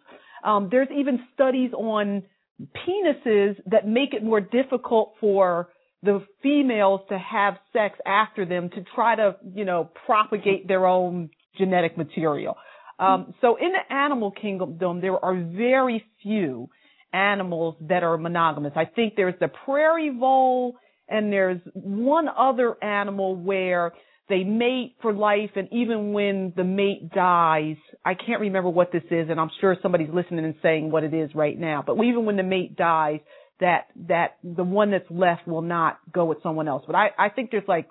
Um, 0.44 0.68
there's 0.70 0.88
even 0.96 1.20
studies 1.34 1.72
on 1.72 2.22
penises 2.60 3.56
that 3.66 3.86
make 3.86 4.14
it 4.14 4.22
more 4.22 4.40
difficult 4.40 5.14
for 5.20 5.68
the 6.02 6.24
females 6.42 7.00
to 7.08 7.18
have 7.18 7.54
sex 7.72 7.98
after 8.06 8.44
them 8.44 8.68
to 8.70 8.84
try 8.94 9.14
to, 9.14 9.36
you 9.54 9.64
know, 9.64 9.90
propagate 10.06 10.66
their 10.66 10.86
own 10.86 11.30
genetic 11.56 11.96
material. 11.96 12.56
Um, 12.98 13.34
so 13.40 13.56
in 13.56 13.72
the 13.72 13.94
animal 13.94 14.30
kingdom, 14.30 15.00
there 15.00 15.24
are 15.24 15.34
very 15.34 16.04
few 16.22 16.68
animals 17.12 17.76
that 17.80 18.02
are 18.02 18.16
monogamous. 18.16 18.72
I 18.76 18.84
think 18.84 19.14
there's 19.16 19.38
the 19.40 19.48
prairie 19.64 20.16
vole 20.16 20.76
and 21.08 21.32
there's 21.32 21.60
one 21.74 22.28
other 22.28 22.82
animal 22.82 23.34
where 23.36 23.92
they 24.32 24.44
mate 24.44 24.96
for 25.02 25.12
life 25.12 25.50
and 25.56 25.68
even 25.72 26.14
when 26.14 26.54
the 26.56 26.64
mate 26.64 27.10
dies, 27.14 27.76
I 28.02 28.14
can't 28.14 28.40
remember 28.40 28.70
what 28.70 28.90
this 28.90 29.02
is 29.10 29.28
and 29.28 29.38
I'm 29.38 29.50
sure 29.60 29.76
somebody's 29.82 30.08
listening 30.10 30.46
and 30.46 30.54
saying 30.62 30.90
what 30.90 31.04
it 31.04 31.12
is 31.12 31.34
right 31.34 31.58
now, 31.58 31.84
but 31.86 32.02
even 32.02 32.24
when 32.24 32.36
the 32.36 32.42
mate 32.42 32.74
dies, 32.74 33.20
that, 33.60 33.88
that 34.08 34.38
the 34.42 34.64
one 34.64 34.90
that's 34.90 35.10
left 35.10 35.46
will 35.46 35.60
not 35.60 35.98
go 36.10 36.24
with 36.24 36.38
someone 36.42 36.66
else. 36.66 36.82
But 36.86 36.96
I, 36.96 37.08
I 37.18 37.28
think 37.28 37.50
there's 37.50 37.68
like 37.68 37.90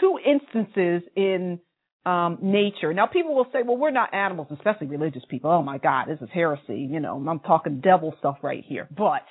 two 0.00 0.16
instances 0.24 1.02
in 1.16 1.58
um, 2.06 2.38
nature. 2.40 2.94
Now 2.94 3.06
people 3.06 3.34
will 3.34 3.48
say, 3.52 3.62
well, 3.66 3.76
we're 3.76 3.90
not 3.90 4.14
animals, 4.14 4.46
especially 4.52 4.86
religious 4.86 5.24
people. 5.28 5.50
Oh 5.50 5.62
my 5.62 5.78
God, 5.78 6.06
this 6.06 6.20
is 6.20 6.28
heresy. 6.32 6.88
You 6.88 7.00
know, 7.00 7.22
I'm 7.28 7.40
talking 7.40 7.80
devil 7.80 8.14
stuff 8.20 8.36
right 8.42 8.62
here. 8.64 8.86
But 8.96 9.24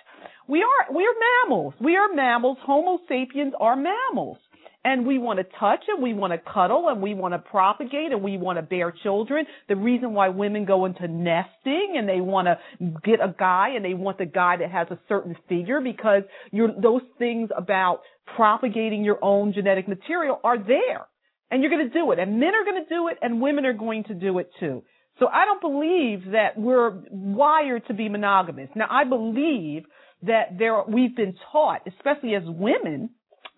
we 0.46 0.60
are, 0.60 0.94
we 0.94 1.04
are 1.04 1.48
mammals. 1.48 1.74
We 1.80 1.96
are 1.96 2.14
mammals. 2.14 2.58
Homo 2.64 3.00
sapiens 3.08 3.54
are 3.58 3.78
mammals. 3.78 4.38
And 4.86 5.06
we 5.06 5.18
want 5.18 5.40
to 5.40 5.46
touch 5.60 5.84
and 5.90 6.02
we 6.02 6.14
want 6.14 6.32
to 6.32 6.40
cuddle 6.40 6.88
and 6.88 7.02
we 7.02 7.14
want 7.14 7.34
to 7.34 7.40
propagate 7.40 8.14
and 8.14 8.24
we 8.24 8.38
want 8.38 8.58
to 8.58 8.62
bear 8.62 8.94
children. 9.04 9.46
The 9.68 9.76
reason 9.76 10.14
why 10.14 10.30
women 10.30 10.66
go 10.66 10.86
into 10.86 11.08
nesting 11.08 11.96
and 11.98 12.08
they 12.08 12.22
want 12.22 12.48
to 12.48 12.58
get 13.04 13.20
a 13.20 13.36
guy 13.38 13.72
and 13.76 13.84
they 13.84 13.94
want 13.94 14.18
the 14.18 14.26
guy 14.26 14.56
that 14.58 14.72
has 14.72 14.88
a 14.90 15.00
certain 15.10 15.36
figure 15.50 15.82
because 15.82 16.24
you're, 16.52 16.72
those 16.82 17.02
things 17.18 17.50
about 17.58 18.02
propagating 18.38 19.04
your 19.04 19.20
own 19.22 19.52
genetic 19.52 19.88
material 19.88 20.40
are 20.46 20.58
there 20.58 21.08
and 21.52 21.62
you're 21.62 21.72
going 21.72 21.88
to 21.88 21.94
do 21.94 22.12
it. 22.12 22.20
And 22.20 22.40
men 22.40 22.54
are 22.56 22.64
going 22.64 22.84
to 22.84 22.90
do 22.90 23.08
it, 23.08 23.18
and 23.22 23.42
women 23.42 23.66
are 23.66 23.74
going 23.74 24.04
to 24.06 24.14
do 24.14 24.40
it 24.40 24.50
too. 24.60 24.84
So 25.20 25.28
I 25.28 25.46
don't 25.46 25.62
believe 25.62 26.32
that 26.32 26.58
we're 26.58 27.02
wired 27.10 27.86
to 27.88 27.94
be 27.94 28.08
monogamous. 28.08 28.70
Now 28.76 28.88
I 28.90 29.04
believe 29.04 29.84
that 30.24 30.58
there 30.58 30.82
we've 30.88 31.16
been 31.16 31.36
taught, 31.52 31.82
especially 31.88 32.36
as 32.36 32.44
women, 32.46 33.10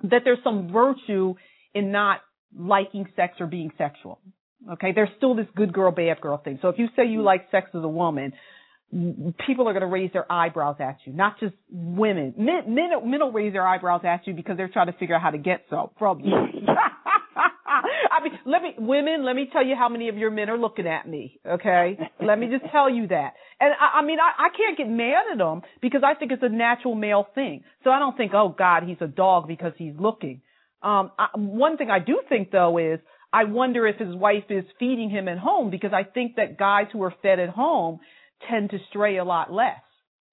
that 0.03 0.21
there's 0.23 0.39
some 0.43 0.71
virtue 0.71 1.35
in 1.73 1.91
not 1.91 2.21
liking 2.57 3.05
sex 3.15 3.35
or 3.39 3.47
being 3.47 3.71
sexual. 3.77 4.19
Okay, 4.73 4.91
there's 4.93 5.09
still 5.17 5.35
this 5.35 5.47
good 5.55 5.73
girl, 5.73 5.91
bad 5.91 6.21
girl 6.21 6.37
thing. 6.37 6.59
So 6.61 6.69
if 6.69 6.77
you 6.77 6.87
say 6.95 7.07
you 7.07 7.19
mm-hmm. 7.19 7.25
like 7.25 7.47
sex 7.51 7.69
as 7.73 7.83
a 7.83 7.87
woman, 7.87 8.33
people 9.47 9.67
are 9.67 9.73
going 9.73 9.81
to 9.81 9.87
raise 9.87 10.11
their 10.11 10.29
eyebrows 10.31 10.75
at 10.79 10.97
you, 11.05 11.13
not 11.13 11.39
just 11.39 11.55
women. 11.69 12.33
Men, 12.37 12.75
men, 12.75 12.89
men 13.09 13.19
will 13.21 13.31
raise 13.31 13.53
their 13.53 13.65
eyebrows 13.65 14.01
at 14.03 14.27
you 14.27 14.33
because 14.33 14.57
they're 14.57 14.69
trying 14.69 14.87
to 14.87 14.93
figure 14.93 15.15
out 15.15 15.21
how 15.21 15.31
to 15.31 15.37
get 15.37 15.65
so 15.69 15.91
from 15.97 16.19
you. 16.19 16.33
I 18.11 18.23
mean, 18.23 18.39
let 18.45 18.61
me, 18.61 18.73
women, 18.77 19.25
let 19.25 19.35
me 19.35 19.49
tell 19.51 19.65
you 19.65 19.75
how 19.75 19.89
many 19.89 20.09
of 20.09 20.17
your 20.17 20.31
men 20.31 20.49
are 20.49 20.57
looking 20.57 20.87
at 20.87 21.07
me, 21.07 21.39
okay? 21.47 21.97
let 22.21 22.39
me 22.39 22.47
just 22.47 22.71
tell 22.71 22.89
you 22.89 23.07
that. 23.07 23.33
And 23.59 23.73
I, 23.79 23.99
I 23.99 24.05
mean, 24.05 24.17
I, 24.19 24.45
I 24.45 24.49
can't 24.55 24.77
get 24.77 24.89
mad 24.89 25.23
at 25.31 25.37
them 25.37 25.61
because 25.81 26.01
I 26.05 26.15
think 26.15 26.31
it's 26.31 26.43
a 26.43 26.49
natural 26.49 26.95
male 26.95 27.27
thing. 27.35 27.63
So 27.83 27.89
I 27.89 27.99
don't 27.99 28.17
think, 28.17 28.33
oh 28.33 28.55
God, 28.57 28.83
he's 28.83 28.97
a 29.01 29.07
dog 29.07 29.47
because 29.47 29.73
he's 29.77 29.93
looking. 29.99 30.41
Um, 30.81 31.11
I, 31.17 31.27
one 31.35 31.77
thing 31.77 31.89
I 31.89 31.99
do 31.99 32.21
think 32.27 32.51
though 32.51 32.77
is, 32.77 32.99
I 33.33 33.45
wonder 33.45 33.87
if 33.87 33.97
his 33.97 34.13
wife 34.13 34.45
is 34.49 34.65
feeding 34.77 35.09
him 35.09 35.27
at 35.27 35.37
home 35.37 35.69
because 35.69 35.91
I 35.93 36.03
think 36.03 36.35
that 36.35 36.57
guys 36.57 36.87
who 36.91 37.01
are 37.03 37.13
fed 37.21 37.39
at 37.39 37.49
home 37.49 37.99
tend 38.49 38.71
to 38.71 38.77
stray 38.89 39.17
a 39.17 39.23
lot 39.23 39.53
less. 39.53 39.79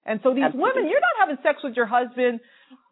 And 0.05 0.19
so 0.23 0.33
these 0.33 0.43
Absolutely. 0.43 0.71
women, 0.73 0.91
you're 0.91 0.99
not 0.99 1.19
having 1.19 1.37
sex 1.43 1.59
with 1.63 1.75
your 1.75 1.85
husband 1.85 2.39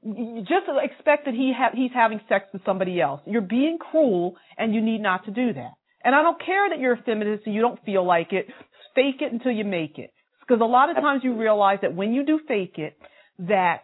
just 0.04 0.66
expect 0.84 1.26
that 1.26 1.34
he 1.34 1.54
ha- 1.58 1.72
he's 1.74 1.92
having 1.94 2.22
sex 2.30 2.46
with 2.54 2.64
somebody 2.66 3.02
else. 3.02 3.22
You're 3.26 3.42
being 3.42 3.78
cruel 3.80 4.36
and 4.58 4.74
you 4.74 4.82
need 4.82 5.02
not 5.02 5.26
to 5.26 5.32
do 5.32 5.54
that. 5.54 5.72
And 6.04 6.16
I 6.16 6.22
don't 6.22 6.40
care 6.44 6.70
that 6.70 6.80
you're 6.80 6.94
a 6.94 7.02
feminist 7.04 7.46
and 7.46 7.56
you 7.56 7.62
don't 7.62 7.84
feel 7.84 8.06
like 8.06 8.32
it. 8.32 8.48
Fake 8.96 9.22
it 9.22 9.32
until 9.32 9.52
you 9.52 9.66
make 9.66 9.98
it. 9.98 10.12
Because 10.42 10.62
a 10.62 10.66
lot 10.66 10.90
of 10.90 10.96
times 10.96 11.22
you 11.24 11.36
realize 11.38 11.80
that 11.82 11.94
when 11.94 12.14
you 12.14 12.26
do 12.26 12.40
fake 12.48 12.76
it, 12.78 12.98
that 13.40 13.82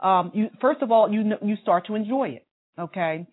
um, 0.00 0.30
you 0.34 0.48
first 0.60 0.82
of 0.82 0.90
all 0.90 1.12
you 1.12 1.32
you 1.42 1.56
start 1.62 1.86
to 1.86 1.94
enjoy 1.94 2.28
it. 2.30 2.46
Okay, 2.78 3.26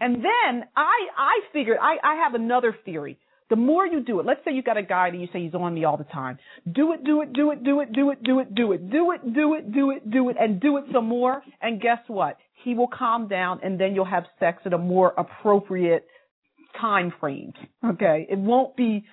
and 0.00 0.16
then 0.16 0.64
I 0.76 0.96
I 1.16 1.40
figured 1.52 1.78
I 1.80 1.96
I 2.02 2.14
have 2.24 2.34
another 2.34 2.76
theory. 2.84 3.18
The 3.50 3.56
more 3.56 3.86
you 3.86 4.02
do 4.02 4.20
it, 4.20 4.26
let's 4.26 4.40
say 4.44 4.52
you 4.52 4.62
got 4.62 4.76
a 4.76 4.82
guy 4.82 5.10
that 5.10 5.16
you 5.16 5.28
say 5.32 5.42
he's 5.42 5.54
on 5.54 5.74
me 5.74 5.84
all 5.84 5.96
the 5.96 6.04
time. 6.04 6.38
Do 6.70 6.92
it, 6.92 7.04
do 7.04 7.22
it, 7.22 7.32
do 7.32 7.50
it, 7.50 7.64
do 7.64 7.80
it, 7.80 7.92
do 7.92 8.10
it, 8.10 8.22
do 8.22 8.40
it, 8.40 8.54
do 8.54 8.72
it, 8.72 8.90
do 8.90 9.12
it, 9.14 9.32
do 9.32 9.54
it, 9.54 9.72
do 9.72 9.90
it, 9.90 10.10
do 10.10 10.28
it, 10.28 10.36
and 10.38 10.60
do 10.60 10.76
it 10.76 10.84
some 10.92 11.06
more. 11.06 11.42
And 11.62 11.80
guess 11.80 11.98
what? 12.08 12.36
He 12.64 12.74
will 12.74 12.88
calm 12.88 13.28
down 13.28 13.60
and 13.62 13.80
then 13.80 13.94
you'll 13.94 14.04
have 14.04 14.24
sex 14.38 14.62
at 14.66 14.72
a 14.72 14.78
more 14.78 15.14
appropriate 15.16 16.06
time 16.78 17.12
frame. 17.18 17.52
Okay. 17.84 18.26
It 18.30 18.38
won't 18.38 18.76
be 18.76 19.04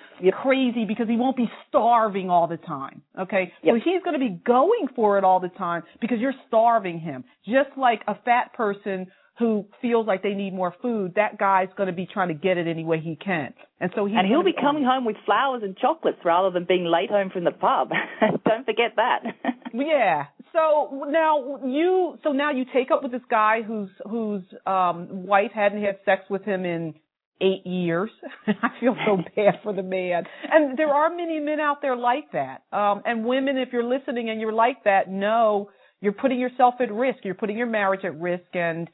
crazy 0.43 0.85
because 0.85 1.07
he 1.07 1.15
won't 1.15 1.37
be 1.37 1.49
starving 1.69 2.29
all 2.29 2.47
the 2.47 2.57
time. 2.57 3.01
Okay. 3.19 3.53
Yep. 3.63 3.75
So 3.75 3.81
he's 3.83 4.03
going 4.03 4.19
to 4.19 4.19
be 4.19 4.39
going 4.45 4.87
for 4.95 5.17
it 5.17 5.23
all 5.23 5.39
the 5.39 5.49
time 5.49 5.83
because 6.01 6.17
you're 6.19 6.33
starving 6.47 6.99
him. 6.99 7.23
Just 7.45 7.77
like 7.77 8.01
a 8.07 8.15
fat 8.25 8.53
person 8.53 9.07
who 9.37 9.65
feels 9.81 10.07
like 10.07 10.23
they 10.23 10.33
need 10.33 10.53
more 10.53 10.73
food, 10.81 11.13
that 11.15 11.37
guy's 11.37 11.67
going 11.75 11.87
to 11.87 11.93
be 11.93 12.05
trying 12.11 12.29
to 12.29 12.33
get 12.33 12.57
it 12.57 12.67
any 12.67 12.85
way 12.85 13.01
he 13.01 13.17
can. 13.17 13.53
And 13.81 13.91
so 13.93 14.05
he's 14.05 14.15
and 14.17 14.25
he'll 14.25 14.43
be 14.43 14.53
coming 14.53 14.83
home 14.85 15.03
with 15.03 15.17
flowers 15.25 15.61
and 15.63 15.75
chocolates 15.77 16.19
rather 16.23 16.51
than 16.51 16.65
being 16.65 16.85
late 16.85 17.09
home 17.09 17.29
from 17.29 17.43
the 17.43 17.51
pub. 17.51 17.89
Don't 18.45 18.65
forget 18.65 18.93
that. 18.95 19.19
Yeah. 19.77 20.27
so 20.53 21.03
now 21.09 21.59
you 21.65 22.17
so 22.23 22.31
now 22.31 22.51
you 22.51 22.63
take 22.73 22.91
up 22.91 23.03
with 23.03 23.11
this 23.11 23.25
guy 23.29 23.61
whose 23.61 23.89
whose 24.09 24.43
um 24.65 25.25
wife 25.25 25.51
hadn't 25.53 25.83
had 25.83 25.97
sex 26.05 26.21
with 26.29 26.43
him 26.45 26.63
in 26.63 26.93
eight 27.41 27.67
years. 27.67 28.09
I 28.47 28.69
feel 28.79 28.95
so 29.05 29.17
bad 29.35 29.55
for 29.63 29.73
the 29.73 29.83
man. 29.83 30.23
And 30.49 30.77
there 30.77 30.93
are 30.93 31.13
many 31.13 31.41
men 31.41 31.59
out 31.59 31.81
there 31.81 31.97
like 31.97 32.31
that. 32.31 32.63
Um 32.71 33.01
and 33.05 33.25
women 33.25 33.57
if 33.57 33.73
you're 33.73 33.83
listening 33.83 34.29
and 34.29 34.39
you're 34.39 34.53
like 34.53 34.85
that, 34.85 35.09
no, 35.09 35.71
you're 35.99 36.13
putting 36.13 36.39
yourself 36.39 36.75
at 36.79 36.89
risk. 36.89 37.19
You're 37.23 37.33
putting 37.33 37.57
your 37.57 37.67
marriage 37.67 38.05
at 38.05 38.17
risk 38.17 38.47
and 38.53 38.87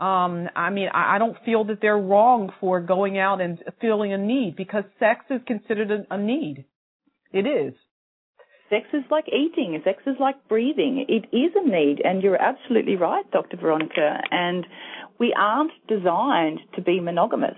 um 0.00 0.48
I 0.54 0.70
mean 0.70 0.88
I, 0.92 1.16
I 1.16 1.18
don't 1.18 1.36
feel 1.44 1.64
that 1.64 1.80
they're 1.80 1.98
wrong 1.98 2.52
for 2.60 2.80
going 2.80 3.18
out 3.18 3.40
and 3.40 3.58
feeling 3.80 4.12
a 4.12 4.18
need 4.18 4.56
because 4.56 4.84
sex 4.98 5.24
is 5.30 5.40
considered 5.46 5.90
a, 5.90 6.14
a 6.14 6.18
need. 6.18 6.64
It 7.32 7.46
is. 7.46 7.74
Sex 8.70 8.86
is 8.92 9.04
like 9.10 9.26
eating. 9.28 9.80
Sex 9.84 10.02
is 10.06 10.16
like 10.20 10.36
breathing. 10.48 11.04
It 11.08 11.34
is 11.34 11.52
a 11.56 11.66
need, 11.66 12.02
and 12.04 12.22
you're 12.22 12.40
absolutely 12.40 12.96
right, 12.96 13.24
Dr. 13.30 13.56
Veronica. 13.56 14.20
And 14.30 14.66
we 15.18 15.34
aren't 15.38 15.72
designed 15.88 16.60
to 16.74 16.82
be 16.82 17.00
monogamous. 17.00 17.56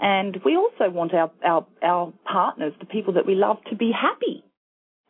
And 0.00 0.36
we 0.44 0.56
also 0.56 0.90
want 0.90 1.14
our, 1.14 1.30
our, 1.44 1.66
our 1.82 2.12
partners, 2.30 2.72
the 2.80 2.86
people 2.86 3.14
that 3.14 3.26
we 3.26 3.36
love, 3.36 3.58
to 3.70 3.76
be 3.76 3.92
happy 3.92 4.42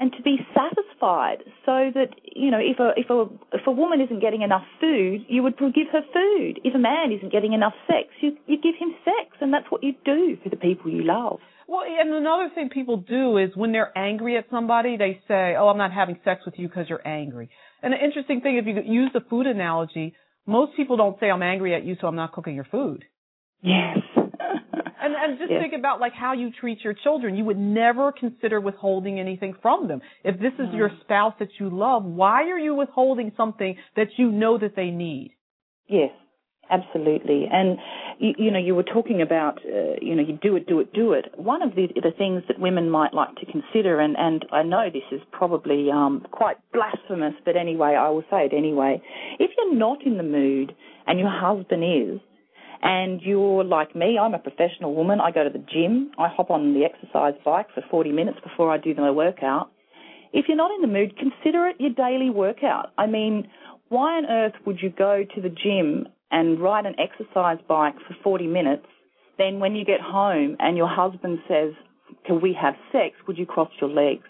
and 0.01 0.13
to 0.13 0.23
be 0.23 0.39
satisfied 0.55 1.39
so 1.65 1.91
that, 1.95 2.09
you 2.35 2.51
know, 2.51 2.59
if 2.59 2.79
a, 2.81 2.93
if 2.97 3.11
a, 3.11 3.27
if 3.53 3.67
a 3.67 3.71
woman 3.71 4.01
isn't 4.01 4.21
getting 4.21 4.43
enough 4.43 4.65
food, 4.81 5.25
you 5.29 5.43
would 5.43 5.57
give 5.59 5.87
her 5.93 6.03
food. 6.13 6.61
If 6.65 6.75
a 6.75 6.79
man 6.79 7.13
isn't 7.17 7.31
getting 7.31 7.53
enough 7.53 7.75
sex, 7.87 8.09
you, 8.21 8.37
you 8.47 8.57
give 8.61 8.75
him 8.79 8.95
sex. 9.05 9.37
And 9.41 9.53
that's 9.55 9.67
what 9.71 9.85
you 9.85 9.93
do 10.05 10.37
for 10.43 10.49
the 10.49 10.57
people 10.57 10.91
you 10.91 11.05
love. 11.05 11.39
Well, 11.67 11.85
and 11.87 12.13
another 12.13 12.51
thing 12.55 12.69
people 12.69 12.99
do 12.99 13.39
is 13.39 13.51
when 13.55 13.73
they're 13.73 13.97
angry 13.97 14.37
at 14.37 14.47
somebody, 14.51 14.97
they 14.97 15.21
say, 15.27 15.55
"Oh, 15.59 15.69
I'm 15.69 15.79
not 15.79 15.93
having 15.93 16.19
sex 16.25 16.43
with 16.45 16.59
you 16.59 16.69
because 16.69 16.91
you're 16.91 17.07
angry." 17.07 17.49
And 17.83 17.93
the 17.93 18.05
interesting 18.05 18.43
thing, 18.43 18.59
if 18.59 18.67
you 18.67 18.83
use 18.85 19.11
the 19.15 19.23
food 19.31 19.47
analogy, 19.47 20.15
most 20.47 20.77
people 20.77 20.99
don't 20.99 21.19
say, 21.21 21.31
"I'm 21.31 21.43
angry 21.43 21.75
at 21.75 21.85
you, 21.85 21.97
so 22.01 22.07
I'm 22.07 22.17
not 22.17 22.33
cooking 22.33 22.55
your 22.55 22.67
food." 22.71 23.05
Yes. 23.63 23.99
And 25.05 25.15
and 25.15 25.39
just 25.39 25.51
yes. 25.51 25.61
think 25.61 25.75
about 25.79 26.01
like 26.01 26.13
how 26.15 26.33
you 26.33 26.51
treat 26.51 26.81
your 26.83 26.95
children. 26.95 27.37
You 27.37 27.45
would 27.45 27.59
never 27.59 28.13
consider 28.13 28.61
withholding 28.61 29.21
anything 29.21 29.55
from 29.61 29.89
them. 29.89 30.01
If 30.25 30.41
this 30.41 30.53
is 30.55 30.69
mm. 30.69 30.77
your 30.77 30.91
spouse 31.03 31.35
that 31.39 31.51
you 31.61 31.71
love, 31.71 32.05
why 32.05 32.45
are 32.45 32.59
you 32.59 32.75
withholding 32.75 33.33
something 33.37 33.77
that 33.97 34.09
you 34.17 34.31
know 34.31 34.59
that 34.59 34.77
they 34.77 34.91
need? 34.91 35.33
Yes. 35.89 36.11
Absolutely, 36.71 37.47
and 37.53 37.77
you, 38.19 38.33
you, 38.39 38.51
know, 38.51 38.59
you 38.59 38.75
were 38.75 38.85
talking 38.85 39.21
about, 39.21 39.59
uh, 39.67 39.97
you 40.01 40.15
know, 40.15 40.23
you 40.23 40.39
do 40.41 40.57
it, 40.57 40.67
do 40.67 40.81
it, 40.81 40.95
do 40.95 41.13
it. 41.13 41.27
One 41.37 41.61
of 41.61 41.75
the, 41.75 41.89
the 41.95 42.11
things 42.17 42.43
that 42.49 42.59
women 42.59 42.89
might 42.89 43.13
like 43.13 43.35
to 43.37 43.47
consider, 43.47 44.01
and, 44.01 44.17
and 44.19 44.47
I 44.51 44.63
know 44.63 44.89
this 44.91 45.03
is 45.13 45.21
probably 45.31 45.91
um, 45.93 46.27
quite 46.31 46.57
blasphemous, 46.73 47.35
but 47.45 47.57
anyway, 47.57 47.97
I 48.01 48.09
will 48.09 48.25
say 48.31 48.47
it 48.47 48.53
anyway. 48.57 49.03
If 49.39 49.51
you're 49.57 49.75
not 49.75 50.07
in 50.07 50.17
the 50.17 50.23
mood 50.23 50.75
and 51.07 51.19
your 51.19 51.31
husband 51.31 51.85
is, 51.85 52.21
and 52.85 53.23
you're 53.23 53.65
like 53.65 53.97
me, 53.97 54.19
I'm 54.21 54.35
a 54.35 54.39
professional 54.39 54.95
woman. 54.95 55.19
I 55.19 55.31
go 55.31 55.43
to 55.43 55.51
the 55.51 55.59
gym. 55.73 56.11
I 56.19 56.29
hop 56.29 56.51
on 56.51 56.75
the 56.75 56.85
exercise 56.85 57.33
bike 57.43 57.69
for 57.75 57.83
40 57.91 58.13
minutes 58.13 58.39
before 58.45 58.71
I 58.71 58.77
do 58.77 58.95
my 58.95 59.11
workout. 59.11 59.71
If 60.35 60.47
you're 60.49 60.57
not 60.59 60.71
in 60.71 60.83
the 60.83 60.93
mood, 60.93 61.17
consider 61.17 61.67
it 61.67 61.77
your 61.79 61.93
daily 61.93 62.29
workout. 62.29 62.93
I 62.99 63.07
mean, 63.07 63.49
why 63.89 64.19
on 64.19 64.27
earth 64.27 64.53
would 64.67 64.81
you 64.83 64.91
go 64.91 65.25
to 65.35 65.41
the 65.41 65.49
gym 65.49 66.09
and 66.31 66.61
ride 66.61 66.85
an 66.85 66.95
exercise 66.99 67.57
bike 67.67 67.95
for 68.07 68.15
40 68.23 68.49
minutes, 68.49 68.87
then 69.39 69.61
when 69.61 69.75
you 69.75 69.85
get 69.87 70.01
home 70.03 70.57
and 70.59 70.77
your 70.77 70.89
husband 70.89 71.39
says, 71.49 71.73
Can 72.27 72.43
we 72.43 72.55
have 72.61 72.75
sex? 72.93 73.17
Would 73.27 73.39
you 73.39 73.47
cross 73.47 73.71
your 73.81 73.89
legs? 73.89 74.25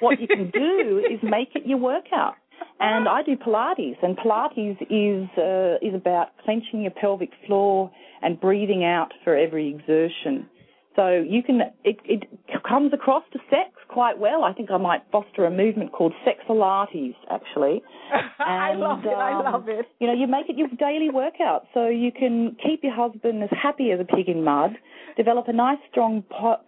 What 0.00 0.20
you 0.20 0.26
can 0.26 0.50
do 0.50 1.02
is 1.10 1.20
make 1.22 1.50
it 1.54 1.66
your 1.66 1.78
workout. 1.78 2.34
And 2.78 3.08
I 3.08 3.22
do 3.22 3.36
Pilates, 3.36 3.96
and 4.02 4.16
Pilates 4.18 4.76
is 4.90 5.28
uh, 5.38 5.86
is 5.86 5.94
about 5.94 6.28
clenching 6.44 6.82
your 6.82 6.90
pelvic 6.90 7.30
floor 7.46 7.90
and 8.22 8.38
breathing 8.38 8.84
out 8.84 9.12
for 9.24 9.34
every 9.34 9.68
exertion. 9.68 10.48
So 10.94 11.24
you 11.26 11.42
can 11.42 11.60
it, 11.84 11.98
it 12.04 12.24
comes 12.66 12.92
across 12.92 13.22
to 13.32 13.38
sex 13.50 13.70
quite 13.88 14.18
well. 14.18 14.44
I 14.44 14.52
think 14.52 14.70
I 14.70 14.78
might 14.78 15.02
foster 15.12 15.44
a 15.44 15.50
movement 15.50 15.92
called 15.92 16.12
Sexolates, 16.26 17.14
actually. 17.30 17.82
And, 18.12 18.24
I 18.38 18.74
love 18.74 19.00
it. 19.04 19.12
Um, 19.12 19.18
I 19.18 19.50
love 19.50 19.68
it. 19.68 19.86
You 20.00 20.06
know, 20.06 20.14
you 20.14 20.26
make 20.26 20.48
it 20.48 20.56
your 20.56 20.68
daily 20.78 21.10
workout, 21.10 21.66
so 21.74 21.88
you 21.88 22.10
can 22.12 22.56
keep 22.62 22.82
your 22.82 22.94
husband 22.94 23.42
as 23.42 23.50
happy 23.50 23.90
as 23.92 24.00
a 24.00 24.04
pig 24.04 24.28
in 24.28 24.42
mud, 24.42 24.72
develop 25.16 25.48
a 25.48 25.52
nice 25.52 25.78
strong 25.90 26.22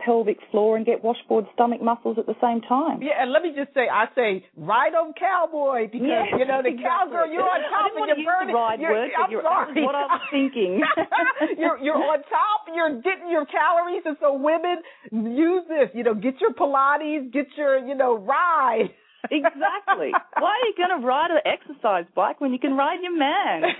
pelvic 0.05 0.39
floor, 0.51 0.77
and 0.77 0.87
get 0.87 1.05
washboard 1.05 1.47
stomach 1.55 1.83
muscles 1.83 2.17
at 2.19 2.27
the 2.27 2.37
same 2.41 2.61
time. 2.63 3.03
Yeah, 3.03 3.21
and 3.21 3.31
let 3.33 3.43
me 3.43 3.53
just 3.55 3.73
say, 3.75 3.89
I 3.89 4.07
say 4.15 4.45
ride 4.57 4.95
on 4.95 5.13
cowboy 5.13 5.87
because 5.93 6.09
yes, 6.09 6.33
you 6.33 6.47
know 6.49 6.63
the 6.65 6.73
exactly. 6.73 7.13
cowgirl, 7.15 7.33
you're 7.33 7.45
on 7.45 7.61
top 7.69 7.93
and 7.95 8.07
you're 8.09 8.25
burning. 8.25 8.55
ride 8.55 8.81
you're, 8.81 8.93
word, 8.93 9.11
I'm 9.13 9.31
you're, 9.31 9.43
sorry. 9.43 9.85
What 9.85 9.95
I 9.95 10.07
was 10.09 10.25
thinking. 10.33 10.81
you're 11.59 11.79
you're 11.79 12.01
on 12.01 12.25
top. 12.27 12.67
You're 12.75 13.01
getting 13.03 13.31
your 13.31 13.47
calories, 13.47 14.03
and 14.05 14.17
so 14.21 14.35
women 14.35 14.81
use 15.13 15.65
this. 15.69 15.91
You 15.95 16.05
know, 16.05 16.15
get 16.15 16.41
your 16.41 16.53
Pilates, 16.53 17.33
get 17.33 17.47
your 17.57 17.79
you 17.79 17.95
know 17.95 18.17
ride. 18.17 18.91
Exactly. 19.31 20.13
Why 20.39 20.51
are 20.51 20.67
you 20.67 20.75
going 20.77 21.01
to 21.01 21.07
ride 21.07 21.31
an 21.31 21.41
exercise 21.45 22.05
bike 22.15 22.41
when 22.41 22.53
you 22.53 22.59
can 22.59 22.77
ride 22.77 23.01
your 23.03 23.17
man? 23.17 23.63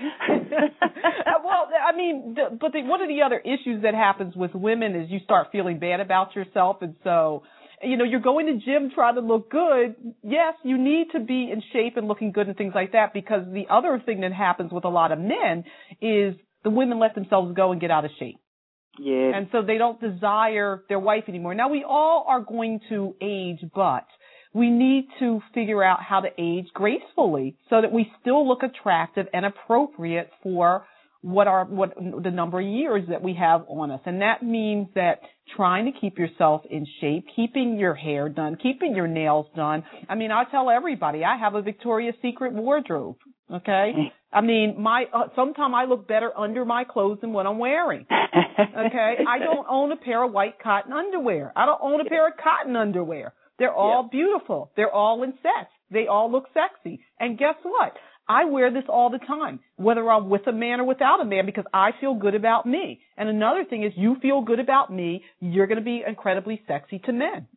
Uh, 1.19 1.33
well, 1.43 1.67
I 1.87 1.95
mean, 1.95 2.35
but 2.59 2.71
the, 2.71 2.81
one 2.81 3.01
of 3.01 3.07
the 3.07 3.21
other 3.21 3.39
issues 3.39 3.83
that 3.83 3.93
happens 3.93 4.35
with 4.35 4.51
women 4.53 4.95
is 4.95 5.09
you 5.09 5.19
start 5.23 5.47
feeling 5.51 5.79
bad 5.79 5.99
about 5.99 6.35
yourself, 6.35 6.77
and 6.81 6.95
so 7.03 7.43
you 7.83 7.97
know 7.97 8.03
you're 8.03 8.19
going 8.19 8.47
to 8.47 8.53
gym 8.53 8.91
trying 8.93 9.15
to 9.15 9.21
look 9.21 9.51
good. 9.51 9.95
Yes, 10.23 10.55
you 10.63 10.77
need 10.77 11.07
to 11.13 11.19
be 11.19 11.51
in 11.51 11.61
shape 11.73 11.97
and 11.97 12.07
looking 12.07 12.31
good 12.31 12.47
and 12.47 12.57
things 12.57 12.73
like 12.73 12.93
that 12.93 13.13
because 13.13 13.43
the 13.51 13.65
other 13.69 14.01
thing 14.03 14.21
that 14.21 14.33
happens 14.33 14.71
with 14.71 14.85
a 14.85 14.89
lot 14.89 15.11
of 15.11 15.19
men 15.19 15.63
is 16.01 16.35
the 16.63 16.69
women 16.69 16.99
let 16.99 17.15
themselves 17.15 17.53
go 17.55 17.71
and 17.71 17.79
get 17.79 17.91
out 17.91 18.05
of 18.05 18.11
shape. 18.19 18.39
Yeah. 18.99 19.31
And 19.35 19.47
so 19.51 19.61
they 19.61 19.77
don't 19.77 19.99
desire 20.01 20.83
their 20.89 20.99
wife 20.99 21.25
anymore. 21.27 21.53
Now 21.53 21.69
we 21.69 21.85
all 21.87 22.25
are 22.27 22.41
going 22.41 22.81
to 22.89 23.15
age, 23.21 23.59
but 23.73 24.05
we 24.53 24.69
need 24.69 25.07
to 25.19 25.41
figure 25.53 25.83
out 25.83 26.01
how 26.01 26.21
to 26.21 26.29
age 26.37 26.67
gracefully 26.73 27.55
so 27.69 27.81
that 27.81 27.91
we 27.91 28.11
still 28.21 28.47
look 28.47 28.63
attractive 28.63 29.27
and 29.33 29.45
appropriate 29.45 30.29
for 30.41 30.85
what 31.21 31.47
are 31.47 31.65
what 31.65 31.93
the 31.95 32.31
number 32.31 32.61
of 32.61 32.65
years 32.65 33.03
that 33.09 33.21
we 33.21 33.33
have 33.33 33.65
on 33.67 33.91
us. 33.91 33.99
And 34.05 34.21
that 34.21 34.41
means 34.41 34.87
that 34.95 35.19
trying 35.55 35.91
to 35.91 35.99
keep 35.99 36.17
yourself 36.17 36.61
in 36.69 36.87
shape, 37.01 37.25
keeping 37.35 37.77
your 37.77 37.93
hair 37.93 38.29
done, 38.29 38.55
keeping 38.55 38.95
your 38.95 39.07
nails 39.07 39.47
done. 39.55 39.83
I 40.07 40.15
mean, 40.15 40.31
I 40.31 40.45
tell 40.49 40.69
everybody 40.69 41.23
I 41.25 41.37
have 41.37 41.55
a 41.55 41.61
Victoria's 41.61 42.15
Secret 42.21 42.53
wardrobe. 42.53 43.17
Okay. 43.51 43.91
I 44.31 44.41
mean, 44.41 44.75
my 44.79 45.05
uh, 45.13 45.27
sometimes 45.35 45.73
I 45.75 45.85
look 45.85 46.07
better 46.07 46.31
under 46.37 46.63
my 46.63 46.85
clothes 46.85 47.17
than 47.21 47.33
what 47.33 47.45
I'm 47.45 47.57
wearing. 47.59 48.05
Okay. 48.59 49.15
I 49.27 49.39
don't 49.39 49.65
own 49.69 49.91
a 49.91 49.95
pair 49.95 50.21
of 50.23 50.33
white 50.33 50.59
cotton 50.61 50.91
underwear. 50.91 51.51
I 51.55 51.65
don't 51.65 51.79
own 51.81 52.01
a 52.01 52.05
pair 52.05 52.27
of 52.27 52.33
cotton 52.41 52.75
underwear. 52.75 53.33
They're 53.59 53.73
all 53.73 54.03
yeah. 54.03 54.09
beautiful. 54.11 54.71
They're 54.75 54.91
all 54.91 55.21
in 55.23 55.33
sets. 55.43 55.69
They 55.91 56.07
all 56.07 56.31
look 56.31 56.45
sexy. 56.53 57.01
And 57.19 57.37
guess 57.37 57.55
what? 57.63 57.93
I 58.27 58.45
wear 58.45 58.71
this 58.71 58.83
all 58.87 59.09
the 59.09 59.17
time, 59.17 59.59
whether 59.75 60.07
I'm 60.09 60.29
with 60.29 60.45
a 60.45 60.51
man 60.51 60.79
or 60.79 60.83
without 60.83 61.19
a 61.19 61.25
man, 61.25 61.47
because 61.47 61.65
I 61.73 61.89
feel 61.99 62.13
good 62.13 62.35
about 62.35 62.67
me. 62.67 63.01
And 63.17 63.27
another 63.27 63.65
thing 63.65 63.83
is 63.83 63.91
you 63.95 64.17
feel 64.21 64.41
good 64.41 64.59
about 64.59 64.93
me, 64.93 65.23
you're 65.39 65.65
going 65.65 65.79
to 65.79 65.83
be 65.83 66.03
incredibly 66.07 66.61
sexy 66.67 66.99
to 67.05 67.11
men. 67.11 67.47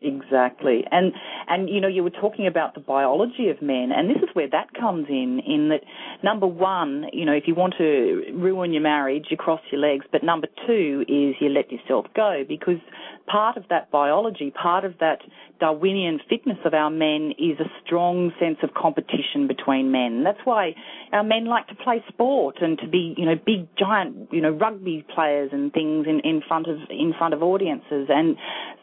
Exactly. 0.00 0.84
And 0.90 1.12
and 1.48 1.68
you 1.68 1.80
know, 1.80 1.88
you 1.88 2.04
were 2.04 2.10
talking 2.10 2.46
about 2.46 2.74
the 2.74 2.80
biology 2.80 3.48
of 3.48 3.60
men 3.60 3.90
and 3.92 4.08
this 4.08 4.18
is 4.18 4.28
where 4.32 4.48
that 4.48 4.72
comes 4.78 5.06
in 5.08 5.40
in 5.44 5.70
that 5.70 5.82
number 6.22 6.46
1, 6.46 7.06
you 7.12 7.24
know, 7.24 7.32
if 7.32 7.44
you 7.46 7.54
want 7.54 7.74
to 7.78 8.22
ruin 8.34 8.72
your 8.72 8.82
marriage, 8.82 9.26
you 9.30 9.36
cross 9.36 9.60
your 9.72 9.80
legs, 9.80 10.06
but 10.12 10.22
number 10.22 10.46
2 10.66 11.04
is 11.08 11.34
you 11.40 11.48
let 11.48 11.72
yourself 11.72 12.06
go 12.14 12.44
because 12.48 12.78
part 13.26 13.56
of 13.56 13.64
that 13.70 13.90
biology, 13.90 14.50
part 14.50 14.84
of 14.84 14.94
that 15.00 15.18
Darwinian 15.60 16.20
fitness 16.28 16.58
of 16.64 16.74
our 16.74 16.90
men 16.90 17.32
is 17.38 17.58
a 17.58 17.68
strong 17.84 18.32
sense 18.38 18.58
of 18.62 18.74
competition 18.74 19.48
between 19.48 19.90
men. 19.90 20.22
That's 20.24 20.38
why 20.44 20.74
our 21.12 21.24
men 21.24 21.46
like 21.46 21.66
to 21.68 21.74
play 21.74 22.02
sport 22.08 22.56
and 22.60 22.78
to 22.78 22.86
be, 22.88 23.14
you 23.16 23.26
know, 23.26 23.34
big 23.34 23.66
giant, 23.76 24.28
you 24.32 24.40
know, 24.40 24.50
rugby 24.50 25.04
players 25.14 25.50
and 25.52 25.72
things 25.72 26.06
in, 26.08 26.20
in 26.20 26.42
front 26.46 26.68
of 26.68 26.78
in 26.90 27.12
front 27.18 27.34
of 27.34 27.42
audiences. 27.42 28.08
And 28.08 28.36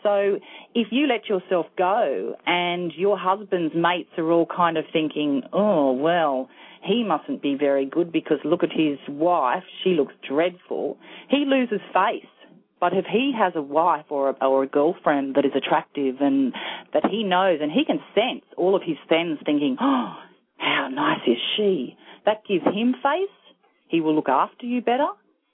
so 0.06 0.38
if 0.76 0.90
you 0.92 1.08
let 1.08 1.28
yourself 1.28 1.66
go 1.76 2.36
and 2.46 2.94
your 2.96 3.18
husband's 3.18 3.74
mates 3.76 4.12
are 4.20 4.32
all 4.32 4.46
kind 4.46 4.78
of 4.78 4.86
thinking, 4.94 5.42
oh, 5.52 5.94
well, 5.94 6.48
he 6.84 7.04
mustn't 7.04 7.42
be 7.42 7.56
very 7.56 7.88
good 7.88 8.12
because 8.12 8.38
look 8.46 8.62
at 8.62 8.70
his 8.72 9.00
wife, 9.10 9.64
she 9.84 9.92
looks 9.92 10.14
dreadful, 10.28 10.98
he 11.28 11.46
loses 11.48 11.82
face. 11.92 12.30
But 12.80 12.94
if 12.94 13.06
he 13.12 13.34
has 13.36 13.54
a 13.56 13.64
wife 13.64 14.06
or 14.10 14.30
a, 14.30 14.46
or 14.46 14.62
a 14.62 14.68
girlfriend 14.68 15.36
that 15.36 15.46
is 15.46 15.54
attractive 15.56 16.18
and 16.20 16.54
that 16.94 17.10
he 17.10 17.24
knows 17.24 17.58
and 17.60 17.72
he 17.72 17.84
can 17.84 18.00
sense 18.14 18.46
all 18.58 18.76
of 18.76 18.84
his 18.86 18.98
friends 19.08 19.40
thinking, 19.44 19.78
oh, 19.82 20.14
how 20.58 20.88
nice 20.94 21.22
is 21.26 21.38
she? 21.58 21.98
That 22.28 22.44
gives 22.48 22.66
him 22.66 22.94
face. 22.94 23.56
He 23.88 24.02
will 24.02 24.14
look 24.14 24.30
after 24.30 24.68
you 24.68 24.82
better. 24.82 25.08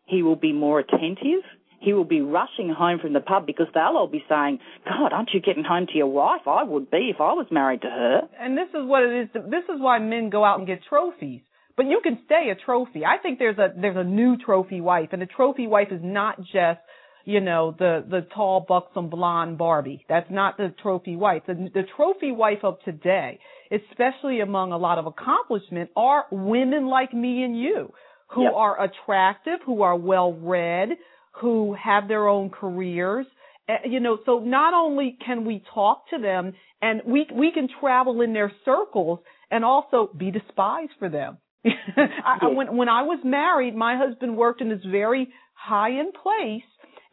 He 0.06 0.24
will 0.24 0.36
be 0.36 0.52
more 0.52 0.80
attentive 0.80 1.44
he 1.82 1.94
will 1.94 2.06
be 2.06 2.22
rushing 2.22 2.70
home 2.70 3.00
from 3.00 3.14
the 3.14 3.20
pub 3.20 3.46
because 3.46 3.68
they'll 3.74 3.98
all 3.98 4.08
be 4.08 4.24
saying, 4.30 4.60
God, 4.86 5.12
aren't 5.14 5.32
you 5.34 5.42
getting 5.42 5.64
home 5.64 5.88
to 5.88 5.98
your 5.98 6.08
wife? 6.08 6.42
I 6.48 6.64
would 6.64 6.90
be 6.92 7.12
if 7.14 7.20
I 7.20 7.34
was 7.34 7.48
married 7.52 7.82
to 7.82 7.90
her. 7.90 8.22
And 8.40 8.58
this 8.58 8.70
is 8.70 8.86
what 8.86 9.04
it 9.04 9.24
is. 9.24 9.30
This 9.34 9.64
is 9.64 9.82
why 9.82 10.00
men 10.00 10.30
go 10.30 10.46
out 10.46 10.60
and 10.60 10.68
get 10.68 10.80
trophies. 10.88 11.42
But 11.76 11.88
you 11.88 12.00
can 12.04 12.20
stay 12.26 12.52
a 12.52 12.56
trophy. 12.56 13.04
I 13.06 13.18
think 13.18 13.40
there's 13.40 13.58
a 13.58 13.70
there's 13.76 13.98
a 13.98 14.04
new 14.04 14.38
trophy 14.38 14.82
wife, 14.82 15.10
and 15.12 15.22
the 15.22 15.26
trophy 15.26 15.68
wife 15.68 15.88
is 15.92 16.02
not 16.04 16.38
just 16.42 16.80
you 17.26 17.40
know 17.40 17.76
the 17.80 18.06
the 18.08 18.28
tall, 18.36 18.66
buxom, 18.68 19.10
blonde 19.10 19.58
Barbie. 19.58 20.06
That's 20.08 20.30
not 20.30 20.58
the 20.58 20.74
trophy 20.84 21.16
wife. 21.16 21.44
The, 21.48 21.56
the 21.74 21.84
trophy 21.96 22.32
wife 22.32 22.60
of 22.64 22.78
today, 22.86 23.40
especially 23.72 24.42
among 24.42 24.72
a 24.72 24.78
lot 24.78 24.98
of 25.00 25.08
accomplishment, 25.08 25.90
are 25.96 26.26
women 26.32 26.88
like 26.88 27.14
me 27.14 27.44
and 27.44 27.60
you 27.60 27.92
who 28.28 28.44
Yep. 28.44 28.54
are 28.56 28.84
attractive, 28.84 29.60
who 29.66 29.82
are 29.82 29.96
well 29.96 30.34
read, 30.34 30.90
who 31.32 31.76
have 31.82 32.08
their 32.08 32.28
own 32.28 32.50
careers. 32.50 33.26
Uh, 33.70 33.74
you 33.88 34.00
know, 34.00 34.18
so 34.26 34.40
not 34.40 34.74
only 34.74 35.18
can 35.26 35.46
we 35.46 35.64
talk 35.74 36.10
to 36.10 36.18
them 36.18 36.54
and 36.82 37.02
we 37.06 37.28
we 37.34 37.52
can 37.52 37.68
travel 37.80 38.22
in 38.22 38.34
their 38.34 38.52
circles 38.66 39.20
and 39.50 39.64
also 39.64 40.10
be 40.18 40.32
despised 40.32 40.92
for 41.00 41.10
them. 41.10 41.38
I, 41.66 42.38
I- 42.42 42.48
when 42.48 42.76
when 42.76 42.90
I 42.90 43.04
was 43.04 43.20
married, 43.24 43.76
my 43.76 43.98
husband 43.98 44.36
worked 44.36 44.62
in 44.62 44.70
this 44.70 44.84
very 44.90 45.30
high 45.54 46.00
end 46.00 46.14
place 46.22 46.64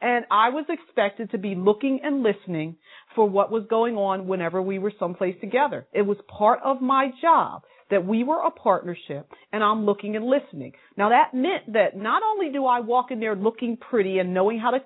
and 0.01 0.25
I 0.31 0.51
was 0.51 0.65
expected 0.69 1.31
to 1.33 1.39
be 1.39 1.55
looking 1.55 2.01
and 2.03 2.23
listening 2.23 2.77
for 3.15 3.29
what 3.29 3.51
was 3.51 3.65
going 3.69 3.97
on 3.97 4.27
whenever 4.27 4.63
we 4.63 4.79
were 4.79 4.93
someplace 4.99 5.35
together. 5.41 5.87
It 5.93 6.03
was 6.03 6.17
part 6.29 6.61
of 6.65 6.81
my 6.81 7.11
job 7.21 7.63
that 7.91 8.07
we 8.07 8.25
were 8.25 8.45
a 8.45 8.51
partnership 8.51 9.31
and 9.53 9.63
I'm 9.63 9.85
looking 9.85 10.17
and 10.17 10.25
listening. 10.27 10.73
Now 10.97 11.11
that 11.11 11.35
meant 11.35 11.73
that 11.73 11.97
not 11.97 12.23
only 12.23 12.53
do 12.53 12.67
I 12.67 12.81
walk 12.81 13.11
in 13.11 13.21
there 13.21 13.37
looking 13.37 13.77
pretty 13.77 14.19
and 14.19 14.35
knowing 14.35 14.59
how 14.59 14.71
to 14.71 14.81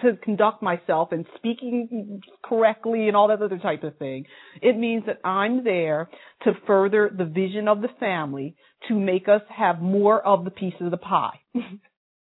to 0.00 0.16
conduct 0.22 0.62
myself 0.62 1.12
and 1.12 1.26
speaking 1.36 2.22
correctly 2.42 3.08
and 3.08 3.16
all 3.16 3.28
that 3.28 3.42
other 3.42 3.58
type 3.58 3.82
of 3.82 3.94
thing. 3.98 4.24
It 4.62 4.74
means 4.78 5.04
that 5.06 5.20
I'm 5.22 5.64
there 5.64 6.08
to 6.44 6.52
further 6.66 7.10
the 7.14 7.26
vision 7.26 7.68
of 7.68 7.82
the 7.82 7.90
family 7.98 8.56
to 8.88 8.94
make 8.94 9.28
us 9.28 9.42
have 9.54 9.82
more 9.82 10.26
of 10.26 10.44
the 10.44 10.50
piece 10.50 10.72
of 10.80 10.90
the 10.90 10.96
pie. 10.96 11.40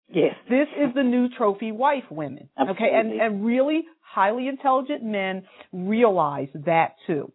Yes. 0.08 0.36
This 0.50 0.68
is 0.78 0.94
the 0.94 1.04
new 1.04 1.30
trophy 1.30 1.72
wife 1.72 2.04
women. 2.12 2.50
Okay. 2.60 2.90
And, 2.94 3.20
and 3.20 3.46
really 3.46 3.86
highly 4.02 4.48
intelligent 4.48 5.04
men 5.04 5.44
realize 5.74 6.50
that 6.66 6.96
too. 7.08 7.32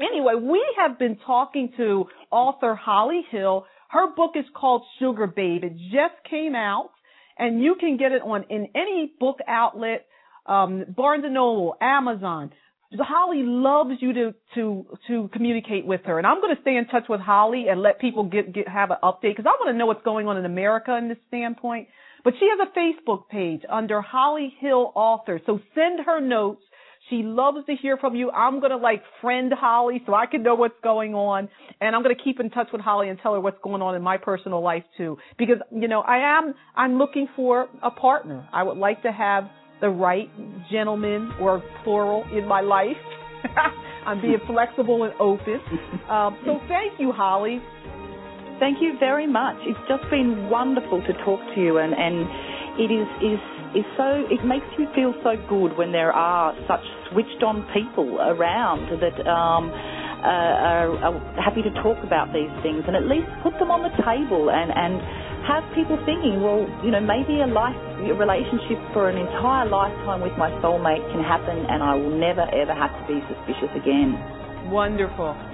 Anyway, 0.00 0.34
we 0.34 0.64
have 0.78 0.98
been 0.98 1.16
talking 1.24 1.72
to 1.76 2.06
author 2.30 2.74
Holly 2.74 3.22
Hill. 3.30 3.66
Her 3.88 4.12
book 4.14 4.32
is 4.34 4.44
called 4.54 4.82
Sugarbabe. 5.00 5.62
It 5.62 5.76
just 5.92 6.14
came 6.28 6.54
out 6.54 6.90
and 7.38 7.62
you 7.62 7.76
can 7.78 7.96
get 7.96 8.12
it 8.12 8.22
on 8.22 8.44
in 8.50 8.68
any 8.74 9.12
book 9.18 9.38
outlet, 9.48 10.06
um, 10.46 10.84
Barnes 10.96 11.24
and 11.24 11.34
Noble, 11.34 11.76
Amazon. 11.80 12.50
Holly 12.96 13.42
loves 13.42 13.96
you 14.00 14.12
to 14.12 14.34
to 14.54 14.86
to 15.08 15.28
communicate 15.32 15.84
with 15.84 16.02
her, 16.04 16.18
and 16.18 16.26
I'm 16.26 16.40
going 16.40 16.54
to 16.54 16.62
stay 16.62 16.76
in 16.76 16.86
touch 16.86 17.04
with 17.08 17.20
Holly 17.20 17.66
and 17.68 17.82
let 17.82 18.00
people 18.00 18.24
get 18.24 18.52
get 18.52 18.68
have 18.68 18.92
an 18.92 18.98
update 19.02 19.36
because 19.36 19.46
I 19.46 19.56
want 19.58 19.74
to 19.74 19.76
know 19.76 19.86
what's 19.86 20.04
going 20.04 20.28
on 20.28 20.36
in 20.36 20.44
America 20.44 20.96
in 20.96 21.08
this 21.08 21.18
standpoint. 21.26 21.88
But 22.22 22.34
she 22.38 22.48
has 22.48 22.68
a 22.68 22.78
Facebook 22.78 23.28
page 23.28 23.62
under 23.68 24.00
Holly 24.00 24.54
Hill 24.60 24.92
Author, 24.94 25.40
so 25.44 25.58
send 25.74 26.00
her 26.06 26.20
notes. 26.20 26.62
She 27.10 27.22
loves 27.22 27.58
to 27.66 27.74
hear 27.74 27.98
from 27.98 28.14
you. 28.14 28.30
I'm 28.30 28.60
going 28.60 28.70
to 28.70 28.78
like 28.78 29.02
friend 29.20 29.52
Holly 29.54 30.02
so 30.06 30.14
I 30.14 30.26
can 30.26 30.42
know 30.42 30.54
what's 30.54 30.78
going 30.82 31.14
on. 31.14 31.48
And 31.80 31.94
I'm 31.94 32.02
going 32.02 32.16
to 32.16 32.22
keep 32.22 32.40
in 32.40 32.48
touch 32.50 32.68
with 32.72 32.80
Holly 32.80 33.10
and 33.10 33.18
tell 33.22 33.34
her 33.34 33.40
what's 33.40 33.58
going 33.62 33.82
on 33.82 33.94
in 33.94 34.02
my 34.02 34.16
personal 34.16 34.62
life 34.62 34.84
too. 34.96 35.18
Because, 35.38 35.58
you 35.70 35.86
know, 35.86 36.00
I 36.00 36.38
am, 36.38 36.54
I'm 36.74 36.96
looking 36.96 37.28
for 37.36 37.68
a 37.82 37.90
partner. 37.90 38.48
I 38.52 38.62
would 38.62 38.78
like 38.78 39.02
to 39.02 39.12
have 39.12 39.44
the 39.80 39.90
right 39.90 40.30
gentleman 40.70 41.32
or 41.40 41.62
plural 41.82 42.24
in 42.32 42.48
my 42.48 42.62
life. 42.62 42.96
I'm 44.06 44.20
being 44.20 44.40
flexible 44.46 45.04
and 45.04 45.12
open. 45.20 45.60
Um, 46.08 46.38
so 46.46 46.60
thank 46.68 46.98
you, 46.98 47.12
Holly. 47.12 47.60
Thank 48.60 48.78
you 48.80 48.94
very 48.98 49.26
much. 49.26 49.56
It's 49.62 49.78
just 49.88 50.08
been 50.10 50.48
wonderful 50.48 51.02
to 51.02 51.12
talk 51.24 51.40
to 51.54 51.60
you, 51.60 51.78
and, 51.78 51.92
and 51.92 52.24
it 52.78 52.90
is, 52.92 53.08
is 53.20 53.40
is 53.74 53.86
so. 53.98 54.26
It 54.30 54.42
makes 54.46 54.66
you 54.78 54.86
feel 54.94 55.14
so 55.22 55.36
good 55.48 55.76
when 55.76 55.92
there 55.92 56.12
are 56.12 56.54
such 56.66 56.84
switched 57.10 57.42
on 57.42 57.66
people 57.74 58.18
around 58.22 58.88
that 59.02 59.16
um, 59.26 59.70
uh, 59.70 60.26
are, 60.26 60.90
are 61.04 61.16
happy 61.42 61.62
to 61.62 61.70
talk 61.82 61.98
about 62.02 62.32
these 62.32 62.50
things, 62.62 62.82
and 62.86 62.96
at 62.96 63.04
least 63.04 63.26
put 63.42 63.52
them 63.58 63.70
on 63.70 63.82
the 63.82 63.92
table 64.02 64.50
and 64.50 64.70
and 64.72 64.98
have 65.44 65.64
people 65.76 66.00
thinking, 66.08 66.40
well, 66.40 66.64
you 66.80 66.90
know, 66.90 67.04
maybe 67.04 67.44
a 67.44 67.48
life 67.50 67.76
a 68.00 68.14
relationship 68.16 68.80
for 68.92 69.08
an 69.08 69.16
entire 69.16 69.68
lifetime 69.68 70.20
with 70.20 70.32
my 70.36 70.50
soulmate 70.64 71.04
can 71.12 71.22
happen, 71.22 71.56
and 71.68 71.82
I 71.82 71.94
will 71.94 72.16
never 72.16 72.42
ever 72.54 72.72
have 72.72 72.92
to 72.94 73.04
be 73.06 73.20
suspicious 73.28 73.72
again. 73.76 74.16
Wonderful. 74.70 75.53